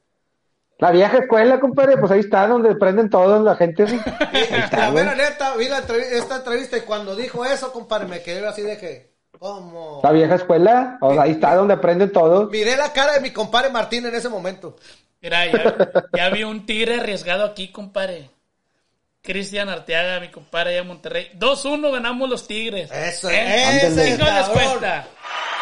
[0.78, 3.84] La vieja escuela, compadre, pues ahí está donde prenden todo la gente.
[3.88, 3.98] ¿sí?
[4.06, 8.22] La está, mera neta, vi la entrev- esta entrevista y cuando dijo eso, compadre, me
[8.22, 10.02] quedé así de que, ¿cómo?
[10.04, 12.46] La vieja escuela, o sea, ahí está donde aprenden todo.
[12.46, 14.76] Miré la cara de mi compadre Martín en ese momento.
[15.20, 15.76] Mira, ya,
[16.16, 18.30] ya vi un tigre arriesgado aquí, compadre.
[19.26, 21.30] Cristian Arteaga, mi compadre allá en Monterrey.
[21.34, 22.90] 2-1 ganamos los tigres.
[22.90, 23.76] Eso, ¿Eh?
[23.86, 24.52] ese ¿Y no les cabrón.
[24.54, 25.06] cuesta?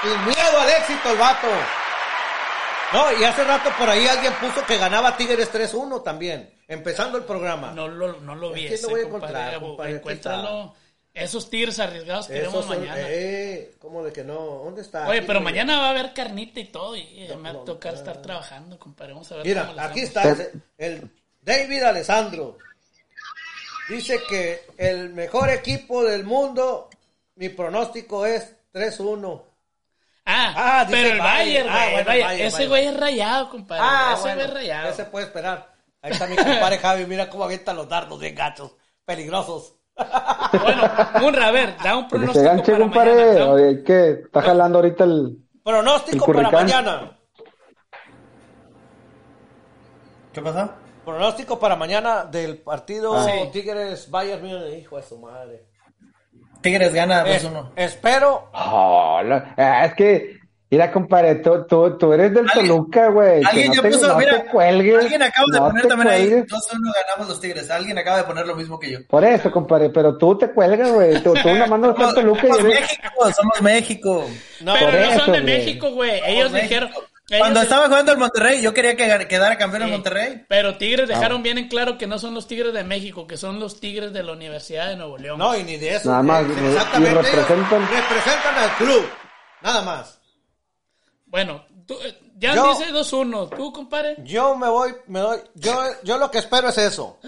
[0.03, 1.49] Sin miedo al éxito el vato.
[2.93, 7.25] No, y hace rato por ahí alguien puso que ganaba Tigres 3-1 también, empezando el
[7.25, 7.73] programa.
[7.73, 9.33] No lo, no lo vi Aquí lo ese, voy a compadre.
[9.41, 10.75] encontrar, compadre, Encuéntralo.
[11.13, 12.97] Esos tigres arriesgados que vemos mañana.
[13.09, 14.35] eh, ¿cómo de que no?
[14.65, 15.07] ¿Dónde está?
[15.07, 16.97] Oye, pero mañana va a haber carnita y todo.
[16.97, 19.13] Y me va no, a tocar estar trabajando, compadre.
[19.13, 21.09] Vamos a ver Mira, cómo aquí está ese- el
[21.41, 22.59] David Alessandro.
[23.89, 26.89] Dice que el mejor equipo del mundo,
[27.37, 29.43] mi pronóstico es 3-1.
[30.27, 31.67] Ah, Ah, dice pero el Bayern.
[31.67, 32.29] Bayern, Ah, bueno, el Bayern.
[32.29, 33.83] Bayern, Ese güey es rayado, compadre.
[33.85, 34.89] Ah, ese bueno, güey es rayado.
[34.89, 35.75] ese puede esperar.
[36.01, 38.73] Ahí está mi compadre Javi, mira cómo avienta los dardos bien gachos,
[39.05, 39.75] peligrosos.
[39.97, 40.91] Bueno,
[41.21, 43.15] Munra, a ver, da un Que se pronóstico ganche, para compadre.
[43.15, 43.45] mañana.
[43.47, 45.39] un- Oye, que está jalando ahorita el.
[45.63, 47.19] Pronóstico El para mañana.
[50.33, 50.73] ¿Qué pasó?
[51.05, 53.27] Pronóstico para mañana del partido Ah.
[53.27, 53.51] Sí.
[53.53, 55.65] Tigres Bayern Múnich, hijo de su madre.
[56.61, 57.73] Tigres gana Es- 2-1.
[57.77, 59.21] espero Oh,
[59.59, 60.39] ah, es que,
[60.71, 63.43] mira, compadre, tú, tú, tú eres del Alguien- Toluca, güey.
[63.45, 64.99] Alguien no ya te, puso, no mira, cuelgues.
[65.03, 66.47] alguien acaba de no poner también ahí, cuelgues.
[66.49, 67.71] 2-1 ganamos los Tigres.
[67.71, 68.99] Alguien acaba de poner lo mismo que yo.
[69.09, 71.23] Por eso, compadre, pero tú te cuelgas, güey.
[71.23, 72.81] Tú, tú nomás no estás Somos, Toluca y somos eres.
[72.81, 74.27] México, somos México.
[74.63, 75.41] no, Pero Por no eso, son de.
[75.43, 76.21] México, güey.
[76.27, 76.91] Ellos dijeron.
[77.27, 79.93] Cuando estaba jugando el Monterrey, yo quería que quedara campeón en Sí.
[79.95, 80.45] Monterrey.
[80.49, 83.59] Pero Tigres dejaron bien en claro que no son los Tigres de México, que son
[83.61, 85.39] los Tigres de la Universidad de Nuevo León.
[85.39, 86.11] no, y ni de eso.
[86.11, 87.11] Nada más, Eh, exactamente.
[87.13, 89.09] y representan- representan al club.
[89.63, 90.21] Nada más.
[91.27, 93.49] Bueno, tú, eh, ya Yo- dice 2-1.
[93.49, 94.17] ¿Tú, compadre?
[94.19, 97.19] Yo me voy, me doy, yo, yo lo que espero es eso.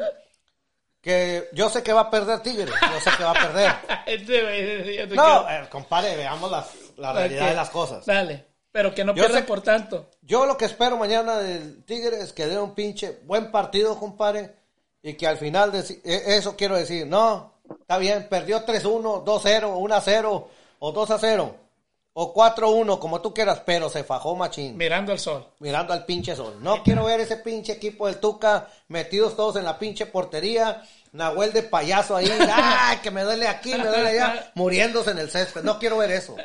[1.01, 3.73] Que yo sé que va a perder Tigres, yo sé que va a perder.
[4.06, 6.68] Este No, eh, compadre, veamos las-
[6.98, 8.05] la realidad de las cosas.
[8.05, 8.44] Dale,
[8.77, 10.11] pero que no pierdan por tanto.
[10.20, 14.55] Yo lo que espero mañana del Tigres es que dé un pinche buen partido, compadre,
[15.03, 19.78] y que al final, deci- e- eso quiero decir, no, está bien, perdió 3-1, 2-0,
[19.78, 20.47] 1-0,
[20.78, 21.55] o 2-0,
[22.12, 24.77] o 4-1, como tú quieras, pero se fajó machín.
[24.77, 25.47] Mirando al sol.
[25.59, 26.59] mirando al pinche sol.
[26.61, 30.82] No quiero ver ese pinche equipo del Tuca metidos todos en la pinche portería.
[31.12, 34.53] Nahuel de payaso ahí, ¡ay, que me duele aquí, me duele allá!
[34.55, 35.62] Muriéndose en el césped.
[35.62, 36.36] No quiero ver eso.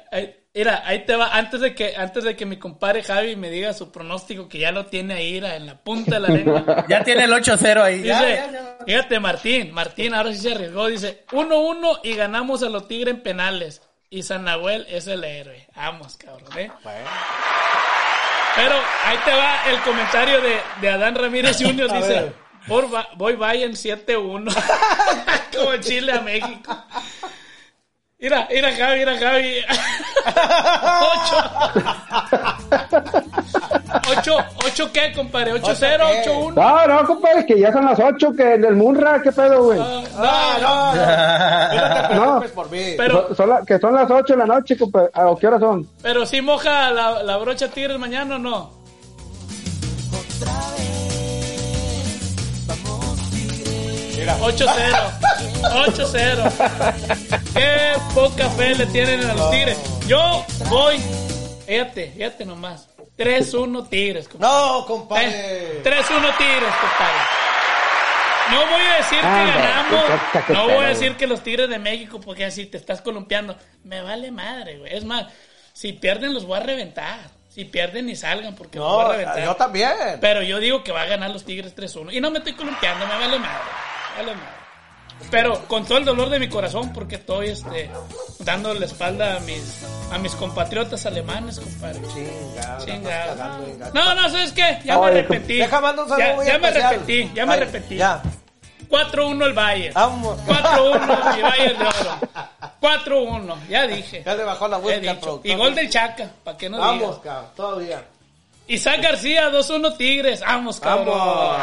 [0.53, 1.29] Mira, ahí te va.
[1.35, 4.71] Antes de que, antes de que mi compadre Javi me diga su pronóstico, que ya
[4.73, 6.85] lo tiene ahí era, en la punta de la lengua.
[6.89, 7.97] Ya tiene el 8-0 ahí.
[7.99, 8.77] Dice, ya, ya.
[8.85, 10.87] fíjate, Martín, Martín ahora sí se arriesgó.
[10.87, 13.81] Dice, 1-1 y ganamos a los Tigres en penales.
[14.09, 15.67] Y San Nahuel es el héroe.
[15.73, 16.69] Vamos, cabrón, ¿eh?
[18.57, 18.75] Pero
[19.05, 21.89] ahí te va el comentario de, de Adán Ramírez Jr.
[21.91, 22.33] A Dice,
[22.67, 24.53] por va- voy Bayern 7-1.
[25.57, 26.85] Como Chile a México.
[28.21, 29.55] Mira, mira Javi, mira Javi.
[31.11, 31.37] Ocho.
[34.19, 34.37] Ocho,
[34.67, 35.53] ocho qué, compadre?
[35.55, 35.79] ¿8-0,
[36.23, 36.29] qué?
[36.29, 36.53] 8-1?
[36.53, 39.79] No, no, compadre, que ya son las 8, que en el Munra, ¿qué pedo, güey?
[39.81, 42.25] Ah, No, no, no.
[42.25, 42.45] No No.
[42.53, 42.93] por mí.
[42.95, 45.09] Pero, Son- son la- que son las 8 de la noche, compadre.
[45.15, 45.87] ¿A qué hora son?
[46.03, 48.71] pero sí moja la, la brocha Tigres mañana o no?
[50.39, 50.80] Mira.
[54.27, 55.19] 8-0.
[55.61, 57.53] 8-0.
[57.53, 59.77] Qué poca fe le tienen a los Tigres.
[60.07, 60.97] Yo voy.
[61.65, 62.87] Fíjate, fíjate nomás.
[63.17, 64.53] 3-1 Tigres, compadre.
[64.55, 65.27] No, compadre.
[65.29, 67.21] Eh, 3-1 Tigres, compadre.
[68.51, 70.49] No voy a decir que Ah, no, ganamos.
[70.49, 73.55] No voy a decir que los Tigres de México, porque así te estás columpiando.
[73.83, 74.93] Me vale madre, güey.
[74.95, 75.27] Es más,
[75.73, 77.19] si pierden los voy a reventar.
[77.47, 79.43] Si pierden ni salgan, porque los voy a reventar.
[79.43, 79.91] yo también.
[80.21, 82.13] Pero yo digo que va a ganar los Tigres 3-1.
[82.13, 83.61] Y no me estoy columpiando, me vale madre.
[85.29, 87.89] Pero con todo el dolor de mi corazón, porque estoy este,
[88.39, 92.01] dando la espalda a mis, a mis compatriotas alemanes, compadre.
[92.13, 92.85] Chingado.
[92.85, 93.37] Chingado.
[93.37, 93.91] cagando.
[93.93, 94.79] No, no, ¿sabes qué?
[94.83, 95.57] Ya me arrepentí.
[95.57, 97.95] Deja mandar un saludo ya, ya me arrepentí, ya me arrepentí.
[97.97, 98.21] Ya.
[98.89, 99.93] 4-1 el Bayern.
[99.93, 100.37] Vamos.
[100.45, 102.19] 4-1 y Bayern de oro.
[102.81, 104.23] 4-1, ya dije.
[104.25, 105.41] Ya le bajó la productor.
[105.43, 107.19] Y gol del Chaca, para que no Vamos, digas.
[107.23, 107.51] cabrón.
[107.55, 108.03] Todavía.
[108.67, 110.41] Isaac García, 2-1 Tigres.
[110.41, 111.17] Vamos, cabrón.
[111.17, 111.61] Vamos.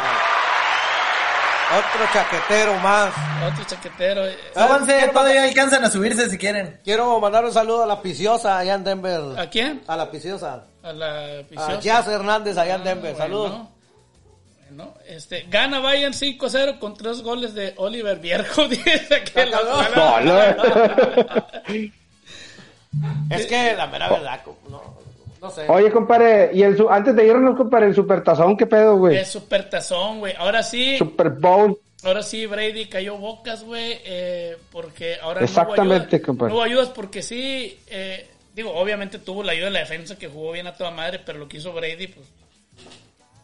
[1.71, 3.13] Otro chaquetero más.
[3.51, 4.23] Otro chaquetero.
[4.53, 6.79] Súbanse, todavía alcanzan a subirse si quieren.
[6.83, 9.21] Quiero mandar un saludo a la Piciosa allá en Denver.
[9.37, 9.83] ¿A quién?
[9.87, 10.65] A la Piciosa.
[10.81, 11.79] A la A Piciosa.
[11.79, 13.11] Jazz Hernández allá en Ah, Denver.
[13.13, 13.17] bueno.
[13.17, 13.67] Saludos.
[14.69, 18.67] Bueno, este, gana Bayern 5-0 con tres goles de Oliver Vierjo.
[18.67, 19.59] Dice que la
[19.95, 21.75] No, no.
[23.29, 24.98] Es que la mera verdad, no,
[25.41, 25.65] no sé.
[25.69, 29.17] Oye, compadre, y el, su- antes de irnos, compadre, el supertazón, ¿qué pedo, güey?
[29.17, 30.33] Es supertazón, güey.
[30.37, 31.77] Ahora sí, Super Bowl.
[32.03, 36.51] ahora sí Brady cayó bocas, güey, eh, porque ahora Exactamente, no hubo compadre.
[36.53, 40.27] No hubo ayudas porque sí, eh, digo, obviamente tuvo la ayuda de la defensa que
[40.27, 42.27] jugó bien a toda madre, pero lo que hizo Brady, pues,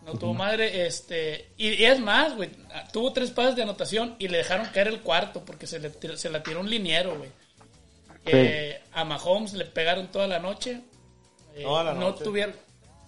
[0.05, 2.49] no tuvo madre, este, y, y es más, güey,
[2.93, 6.30] tuvo tres pases de anotación y le dejaron caer el cuarto porque se, le, se
[6.30, 7.30] la tiró un liniero, güey.
[8.27, 10.81] Eh, a Mahomes le pegaron toda la noche.
[11.56, 12.23] Eh, Toda la no noche.
[12.23, 12.53] tuvieron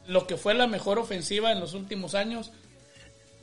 [0.07, 2.52] lo que fue la mejor ofensiva en los últimos años.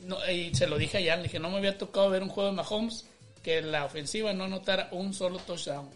[0.01, 2.29] No, y se lo dije a Jan, le dije, no me había tocado ver un
[2.29, 3.05] juego de Mahomes
[3.43, 5.89] que la ofensiva no anotara un solo touchdown.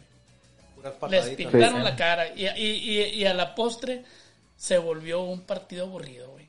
[1.09, 1.83] Les pintaron Sí.
[1.83, 2.27] la cara.
[2.35, 4.03] Y, y, y, y a la postre
[4.55, 6.47] se volvió un partido aburrido, güey.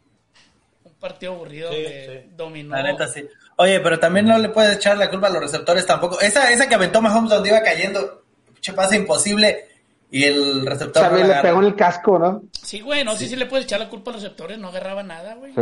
[0.85, 2.35] Un partido aburrido Sí, que sí.
[2.37, 2.77] dominó.
[2.77, 3.27] La neta sí.
[3.57, 6.21] Oye, pero también no le puedes echar la culpa a los receptores tampoco.
[6.21, 8.23] Esa, esa que aventó Mahomes donde iba cayendo,
[8.55, 9.69] pinche pase imposible.
[10.13, 11.03] Y el receptor.
[11.03, 12.43] no También le pegó en el casco, ¿no?
[12.63, 15.03] Sí, güey, no sé si le puedes echar la culpa a los receptores, no agarraba
[15.05, 15.53] nada, güey.
[15.53, 15.61] Sí.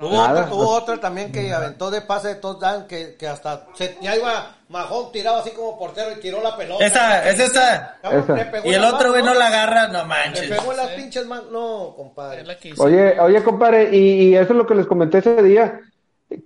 [0.00, 0.42] Hubo, Nada.
[0.44, 4.16] otra, hubo otra también que aventó de pase de touchdown que, que hasta se, ya
[4.16, 6.86] iba Mahón tirado así como portero y tiró la pelota.
[6.86, 7.96] Esa, es esa.
[8.04, 10.48] Le pegó Y el otro, güey, no la agarra, no Le manches.
[10.48, 10.96] pegó en las Sí.
[10.98, 11.46] pinches manos.
[11.50, 12.44] No, compadre.
[12.78, 15.80] Oye, oye, compadre, y, y eso es lo que les comenté ese día,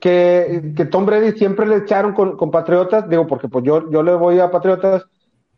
[0.00, 4.02] que, que Tom Brady siempre le echaron con, con Patriotas, digo, porque pues yo, yo
[4.02, 5.04] le voy a Patriotas,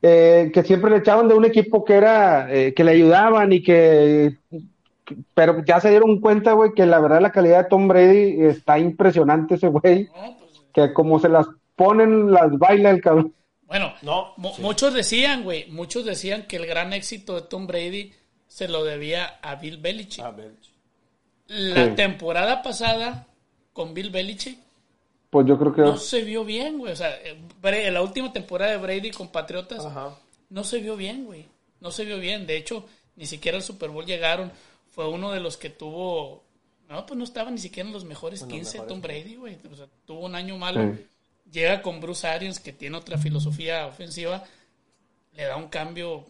[0.06, 3.62] eh, que siempre le echaban de un equipo que era, eh, que le ayudaban y
[3.62, 4.36] que,
[5.32, 8.78] pero ya se dieron cuenta, güey, que la verdad la calidad de Tom Brady está
[8.78, 13.32] impresionante ese güey, No, pues, que como se las ponen, las baila el cabrón.
[13.66, 14.60] Bueno, No, mu- sí.
[14.60, 18.12] muchos decían, güey, muchos decían que el gran éxito de Tom Brady
[18.46, 20.22] se lo debía a Bill Belichick.
[21.48, 21.90] La Sí.
[21.96, 23.26] temporada pasada
[23.72, 24.58] con Bill Belichick
[25.34, 25.80] Pues yo creo que...
[25.80, 26.92] no se vio bien, güey.
[26.92, 30.16] O sea, eh, Bre- la última temporada de Brady con Patriotas Ajá.
[30.48, 31.44] no se vio bien, güey.
[31.80, 32.46] No se vio bien.
[32.46, 32.86] De hecho,
[33.16, 34.52] ni siquiera al Super Bowl llegaron.
[34.90, 36.44] Fue uno de los que tuvo.
[36.88, 39.58] No, pues no estaba ni siquiera en los mejores 15 Tom Brady, güey.
[39.72, 40.94] O sea, tuvo un año malo.
[40.94, 41.04] Sí.
[41.50, 44.44] Llega con Bruce Arians, que tiene otra filosofía ofensiva.
[45.32, 46.26] Le da un cambio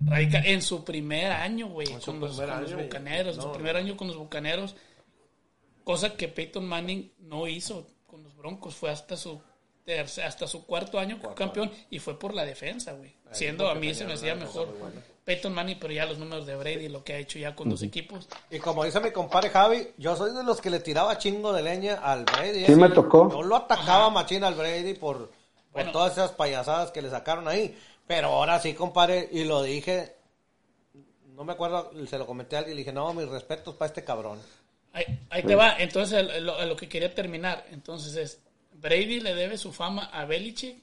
[0.00, 3.36] radical en su primer año, güey, En con, los, con bucaneros.
[3.36, 4.76] En su no, primer año con los bucaneros.
[5.82, 8.76] Cosa que Peyton Manning no hizo con los Broncos.
[8.76, 9.40] Fue hasta su
[9.84, 13.12] tercer- hasta su cuarto año como campeón y fue por la defensa, güey.
[13.32, 14.68] Siendo a mí se me hacía mejor
[15.24, 17.82] Peyton Manning, pero ya los números de Brady, lo que ha hecho ya con dos
[17.82, 18.28] equipos.
[18.50, 21.62] Y como dice mi compadre Javi, yo soy de los que le tiraba chingo de
[21.62, 22.66] leña al Brady.
[22.66, 22.76] Sí ¿eh?
[22.76, 23.28] me tocó.
[23.32, 25.30] Yo lo atacaba machín al Brady por, por
[25.72, 25.90] Bueno.
[25.90, 27.76] todas esas payasadas que le sacaron ahí.
[28.06, 30.14] Pero ahora sí, compadre, y lo dije,
[31.34, 33.88] no me acuerdo, se lo comenté a alguien y le dije, no, mis respetos para
[33.88, 34.38] este cabrón.
[34.94, 35.76] Ahí, ahí te va.
[35.78, 37.66] Entonces, lo, a lo que quería terminar.
[37.72, 38.40] Entonces es,
[38.80, 40.78] ¿Brady le debe su fama a Belichick?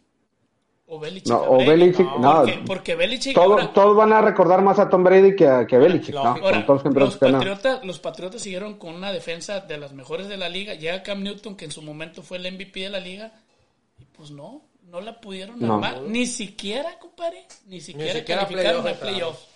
[0.94, 1.58] ¿O Belichick No, a o?
[1.58, 2.34] Belichick, no.
[2.42, 5.66] Porque, porque Belichick Todo- ahora- todos van a recordar más a Tom Brady que a,
[5.66, 6.24] que a Belichick, ¿no?
[6.26, 6.46] Lógico.
[6.48, 10.36] Ahora, Con todos los patriotas, los Patriotas siguieron con una defensa de las mejores de
[10.36, 10.74] la liga.
[10.74, 13.32] Llega Cam Newton, que en su momento fue el MVP de la liga.
[14.00, 15.76] Y pues no, no la pudieron No.
[15.76, 16.02] armar.
[16.02, 17.46] Ni siquiera, compadre.
[17.68, 19.51] Ni siquiera, siquiera calificaron playoff a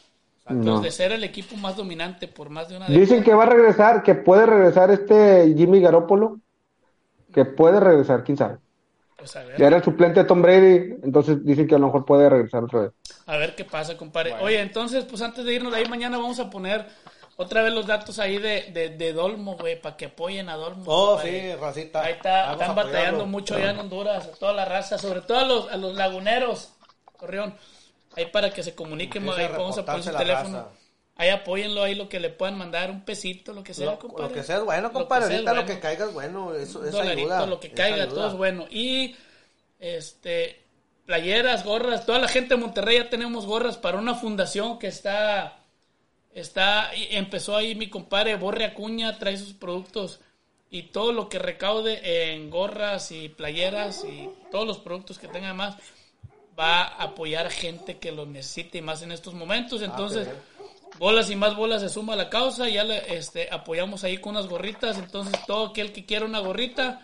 [0.47, 0.79] No.
[0.79, 4.03] De ser el equipo más dominante por más de una Dicen que va a regresar,
[4.03, 6.39] que puede regresar este Jimmy Garoppolo.
[7.33, 8.57] Que puede regresar, quién sabe.
[9.17, 9.57] Pues a ver.
[9.57, 12.63] Ya era el suplente de Tom Brady, entonces dicen que a lo mejor puede regresar
[12.63, 12.91] otra vez.
[13.25, 14.35] A ver qué pasa, compadre.
[14.39, 16.85] Oye, entonces, pues antes de irnos de ahí, mañana vamos a poner
[17.37, 20.83] otra vez los datos ahí de, de, de Dolmo, güey, para que apoyen a Dolmo.
[20.85, 21.53] Oh, compadre.
[21.53, 22.01] sí, racita.
[22.03, 25.45] Ahí está, están batallando mucho allá en Honduras, a toda la raza, sobre todo a
[25.45, 26.73] los, a los laguneros,
[27.17, 27.55] Corrión.
[28.15, 30.57] Ahí para que se comuniquen, Empieza ahí vamos a poner su teléfono.
[30.57, 30.69] raza.
[31.17, 34.27] Ahí apóyenlo, ahí lo que le puedan mandar, un pesito, lo que sea, Lo, compadre.
[34.27, 35.33] lo que sea es bueno, compadre.
[35.35, 36.53] Ahorita lo que caiga es bueno.
[36.53, 37.45] Eso, Un esa dolarito, ayuda.
[37.45, 38.15] lo que caiga, ayuda.
[38.15, 38.65] todo es bueno.
[38.69, 39.15] Y
[39.79, 40.61] este
[41.05, 45.59] playeras, gorras, toda la gente de Monterrey ya tenemos gorras para una fundación que está
[46.33, 50.19] está y empezó ahí mi compadre Borre Acuña, trae sus productos
[50.71, 55.53] y todo lo que recaude en gorras y playeras y todos los productos que tenga
[55.53, 55.77] más
[56.57, 59.81] va a apoyar gente que lo necesite y más en estos momentos.
[59.81, 60.27] Entonces,
[60.99, 62.69] bolas y más bolas se suma a la causa.
[62.69, 64.97] Ya le este, apoyamos ahí con unas gorritas.
[64.97, 67.01] Entonces, todo aquel que quiera una gorrita,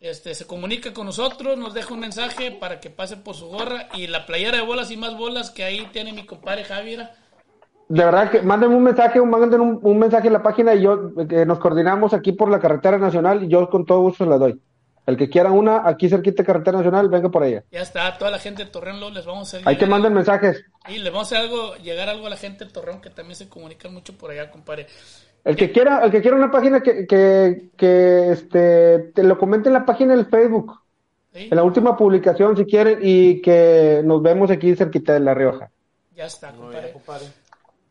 [0.00, 3.88] este, se comunica con nosotros, nos deja un mensaje para que pase por su gorra.
[3.94, 7.08] Y la playera de bolas y más bolas que ahí tiene mi compadre Javier.
[7.88, 11.14] De verdad que mándenme un mensaje, manden un, un mensaje en la página y yo
[11.28, 14.38] que nos coordinamos aquí por la carretera nacional y yo con todo gusto se la
[14.38, 14.60] doy.
[15.06, 17.62] El que quiera una, aquí cerquita de carretera nacional, venga por ella.
[17.70, 19.90] Ya está, toda la gente de Torreón luego les vamos a hacer Ahí te llegar-
[19.90, 20.64] manden mensajes.
[20.88, 23.36] Y les vamos a hacer algo, llegar algo a la gente de Torreón que también
[23.36, 24.86] se comunican mucho por allá, compadre.
[25.44, 29.68] El que quiera, el que quiera una página que, que, que este, te lo comente
[29.68, 30.72] en la página del Facebook,
[31.32, 31.48] ¿sí?
[31.50, 35.70] en la última publicación si quieren, y que nos vemos aquí cerquita de La Rioja.
[36.16, 36.80] Ya está, compadre.
[36.80, 37.26] bien, compadre.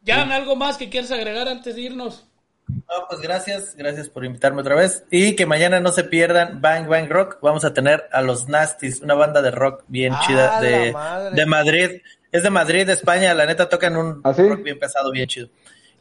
[0.06, 2.26] Jan, ¿algo más que quieres agregar antes de irnos?
[2.68, 5.04] No, pues gracias, gracias por invitarme otra vez.
[5.12, 7.38] Y que mañana no se pierdan Bang Bang Rock.
[7.42, 10.96] Vamos a tener a los Nasties, una banda de rock bien ¡Ah, chida de,
[11.34, 12.02] de Madrid.
[12.32, 13.34] Es de Madrid, de España.
[13.34, 14.48] La neta tocan un ¿Ah, sí?
[14.48, 15.48] rock bien pesado, bien chido.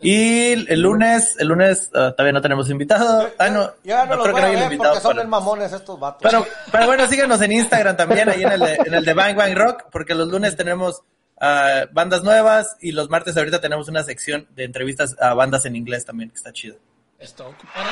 [0.00, 3.30] Y el lunes, el lunes ah, todavía no tenemos invitado.
[3.38, 5.72] Ah, no, Ya no, los creo voy que a ver invitado porque son bien mamones
[5.72, 6.20] estos vatos.
[6.22, 9.36] Pero, pero bueno, síganos en Instagram también, ahí en el de, en el de Bang
[9.36, 11.02] Bang Rock, porque los lunes tenemos
[11.40, 15.77] ah, bandas nuevas y los martes ahorita tenemos una sección de entrevistas a bandas en
[15.77, 16.77] inglés también, que está chido.
[17.19, 17.90] Es todo, compadre.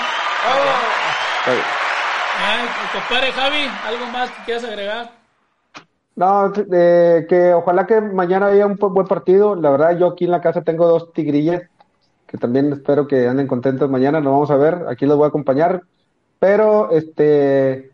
[1.48, 1.62] Oye,
[2.38, 5.10] Ay, compadre Javi, ¿algo más que quieras agregar?
[6.14, 9.54] No, eh, que ojalá que mañana haya un buen partido.
[9.54, 11.62] La verdad, yo aquí en la casa tengo dos tigrillas
[12.26, 14.20] que también espero que anden contentos mañana.
[14.20, 14.86] Lo vamos a ver.
[14.88, 15.82] Aquí los voy a acompañar.
[16.38, 17.92] Pero, este,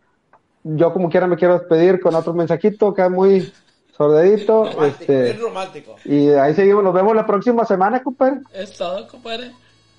[0.62, 3.52] yo como quiera me quiero despedir con otro mensajito acá muy
[3.98, 4.64] sordedito.
[4.64, 5.96] romántico, Este, bien romántico.
[6.04, 6.82] y ahí seguimos.
[6.84, 8.40] Nos vemos la próxima semana, compadre.
[8.54, 9.50] Es todo, compadre.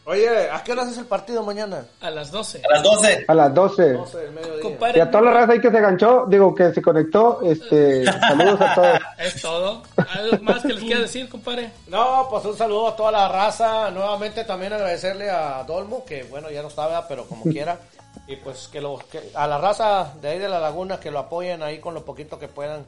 [0.06, 1.86] Oye, ¿a qué hora es el partido mañana?
[2.02, 2.64] A las 12.
[2.68, 3.26] A las 12.
[3.28, 3.94] A las 12.
[3.94, 4.62] 12 del mediodía.
[4.64, 8.06] Compadre, Y a toda la raza ahí que se ganchó, digo que se conectó, este,
[8.06, 9.00] saludos a todos.
[9.20, 9.84] es todo.
[9.98, 11.70] ¿Algo más que les quiera decir, compadre?
[11.90, 13.92] No, pues un saludo a toda la raza.
[13.92, 17.78] Nuevamente también agradecerle a Dolmo, que bueno, ya no estaba, pero como quiera.
[18.26, 21.20] Y pues que, lo, que a la raza de ahí de la laguna que lo
[21.20, 22.84] apoyen ahí con lo poquito que puedan.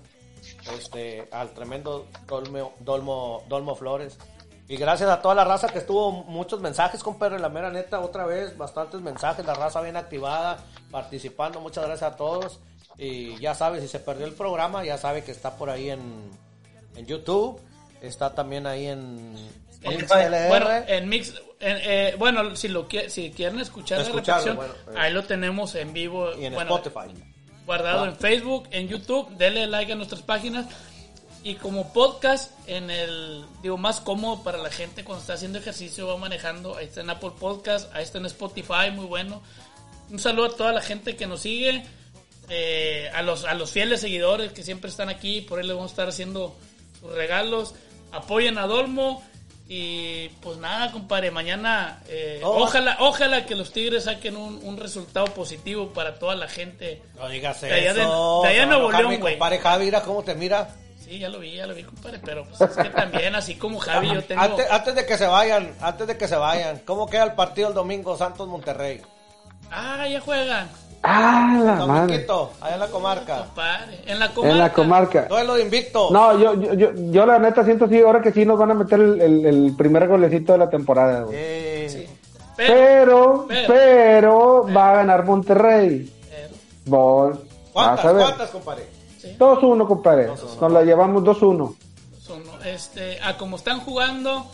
[0.78, 4.18] Este, al tremendo Dolmo, Dolmo, Dolmo Flores.
[4.68, 8.26] Y gracias a toda la raza que estuvo muchos mensajes, compadre, la mera neta, otra
[8.26, 12.60] vez, bastantes mensajes, la raza bien activada, participando, muchas gracias a todos.
[12.98, 16.32] Y ya sabe, si se perdió el programa, ya sabe que está por ahí en,
[16.96, 17.60] en YouTube,
[18.02, 19.36] está también ahí en,
[19.82, 20.48] XLR.
[20.48, 24.96] bueno, en Mix, en, eh, bueno, si lo si quieren escuchar la repetición, bueno, eh.
[24.98, 27.14] ahí lo tenemos en vivo, y en bueno, Spotify.
[27.66, 30.68] Guardado en Facebook, en YouTube, denle like a nuestras páginas.
[31.44, 36.06] Y como podcast en el digo más cómodo para la gente cuando está haciendo ejercicio,
[36.06, 39.42] va manejando, ahí está en Apple Podcast, ahí está en Spotify, muy bueno.
[40.12, 41.84] Un saludo a toda la gente que nos sigue,
[42.50, 45.92] eh, a los a los fieles seguidores que siempre están aquí, por ahí les vamos
[45.92, 46.56] a estar haciendo
[47.00, 47.74] sus regalos,
[48.12, 49.24] apoyen a Dolmo
[49.74, 52.64] y pues nada, compadre, mañana eh, Oh.
[52.64, 57.02] ojalá ojalá que los Tigres saquen un, un resultado positivo para toda la gente.
[57.18, 58.42] No digas De allá de- eso.
[58.44, 59.34] de allá va a Nuevo León, güey.
[59.36, 60.76] compadre Javi, mira cómo te mira.
[61.00, 63.80] Sí, ya lo vi, ya lo vi, compadre, pero pues es que también, así como
[63.80, 64.42] Javi, yo tengo...
[64.42, 67.70] Antes, antes de que se vayan, antes de que se vayan, ¿cómo queda el partido
[67.70, 69.02] el domingo Santos Monterrey?
[69.72, 70.70] Ah, ya juegan.
[71.04, 72.02] Ah, la madre.
[72.28, 73.46] Dominguito, allá en la comarca.
[74.06, 74.52] En la comarca.
[74.52, 75.26] En la comarca.
[75.30, 76.10] Duelo de invicto.
[76.12, 78.74] No, yo, yo, yo, yo la neta siento sí, ahora que sí nos van a
[78.76, 81.36] meter el, el, el primer golecito de la temporada, güey.
[81.40, 82.10] Eh,
[82.56, 86.14] Pero, Pero, pero- pero, va a ganar Monterrey.
[86.86, 87.38] vas
[87.74, 88.24] ¿Cuántas, a ver.
[88.26, 88.86] cuántas, compadre?
[89.40, 90.28] 2-1, compadre.
[90.28, 91.76] Nos la llevamos 2-1.
[92.20, 94.46] son, este, a como están jugando,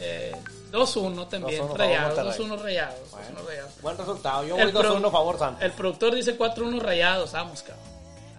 [0.00, 0.32] eh,
[0.72, 2.46] 2-1 también, 2-1 favor rayados, Monterrey.
[2.48, 3.80] 2-1 rayados, 2-1 rayados.
[3.82, 4.44] Buen resultado.
[4.44, 5.62] Yo El voy pro- 2-1 favor Santos.
[5.62, 7.84] El productor dice 4-1 rayados, vamos, cabrón.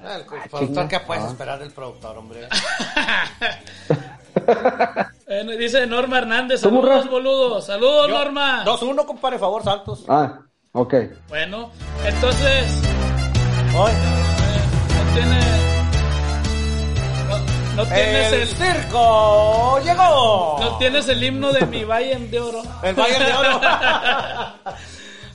[0.04, 0.88] Ah, el productor, chinga.
[0.88, 1.28] ¿qué puedes Ah.
[1.30, 2.48] esperar del productor, hombre?
[5.28, 8.64] Bueno, dice Norma Hernández, ¿Cómo, saludos, boludo, saludos, Yo- Norma.
[8.64, 10.06] 2-1, compadre, favor Santos.
[10.08, 10.40] Ah,
[10.72, 10.94] ok.
[11.28, 11.70] Bueno,
[12.06, 12.82] entonces,
[13.76, 13.92] Hoy.
[13.92, 14.62] eh,
[14.96, 15.67] no tiene...
[17.78, 18.48] No, tienes El el...
[18.48, 20.58] circo llegó.
[20.60, 22.64] No tienes el himno de mi Bayern de Oro.
[22.82, 23.62] El Bayern de Oro.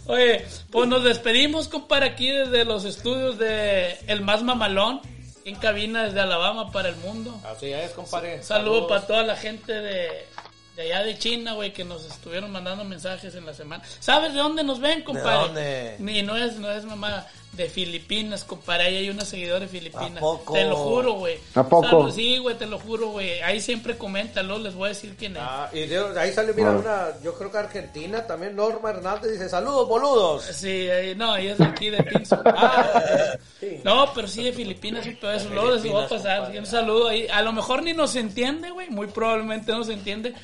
[0.08, 5.00] Oye, pues nos despedimos, compadre, aquí desde los estudios de El Más Mamalón,
[5.44, 7.40] en cabina desde Alabama para el mundo.
[7.44, 8.42] Así es, compadre.
[8.42, 10.26] Saludo para toda la gente de,
[10.74, 13.84] de allá de China, güey, que nos estuvieron mandando mensajes en la semana.
[14.00, 15.46] ¿Sabes de dónde nos ven, compadre?
[15.46, 15.96] dónde?
[16.00, 18.84] Ni no es, no es mamá de Filipinas, compadre.
[18.84, 20.16] Ahí hay unos seguidores de Filipinas.
[20.16, 20.54] ¿A poco?
[20.54, 21.36] Te lo juro, güey.
[21.54, 22.10] ¿A poco?
[22.10, 23.40] Sí, güey, te lo juro, güey.
[23.42, 25.42] Ahí siempre coméntalo, les voy a decir quién es.
[25.44, 29.48] Ah, y de, ahí sale, mira, una, yo creo que Argentina también, Norma Hernández dice,
[29.50, 30.44] saludos, boludos.
[30.44, 32.40] Sí, ahí- no, y es de aquí de Pinzo.
[32.46, 33.36] Ah,
[33.84, 35.48] No, pero sí de Filipinas, un pedazo.
[35.50, 36.50] Luego les voy a pasar.
[36.50, 37.26] sí, un saludo ahí.
[37.28, 38.88] A lo mejor ni nos entiende, güey.
[38.90, 40.34] Muy probablemente no se entiende.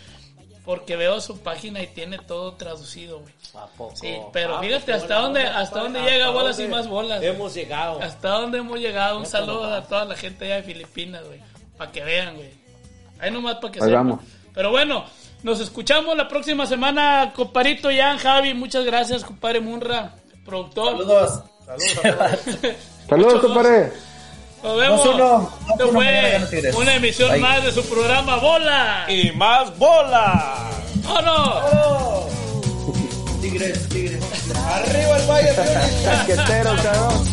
[0.69, 3.33] Porque veo su página y tiene todo traducido, güey.
[3.55, 3.97] ¿A poco?
[3.97, 6.87] Sí, pero Ah, fíjate pues, hasta dónde, onda, hasta dónde llega Hasta bolas y más
[6.89, 7.19] bolas.
[7.21, 7.31] güey.
[7.31, 8.03] Hemos llegado.
[8.03, 9.17] Hasta dónde hemos llegado.
[9.19, 11.41] Un saludo a toda la gente allá de Filipinas, güey.
[11.79, 12.51] Para que vean, güey.
[13.19, 14.09] Ahí nomás para que Ahí sepan.
[14.11, 14.25] vamos.
[14.53, 15.07] Pero bueno,
[15.43, 18.53] nos escuchamos la próxima semana, comparito Jan, Javi.
[18.53, 20.91] Muchas gracias, compadre Munra, productor.
[20.99, 21.43] Saludos.
[21.65, 22.41] Saludos a todos.
[23.09, 23.93] Saludos, Muchos compadre.
[24.63, 25.01] Nos vemos.
[25.01, 27.41] 2-1, Esto 2-1, mañana fue una emisión Bye.
[27.41, 29.05] más de su programa Bola.
[29.09, 30.45] y más bolas.
[31.05, 32.27] ¡Vámonos!
[33.41, 34.23] Tigres, tigres.
[34.67, 35.57] Arriba el Bayern.
[36.05, 37.25] Chaquetero, cabrón.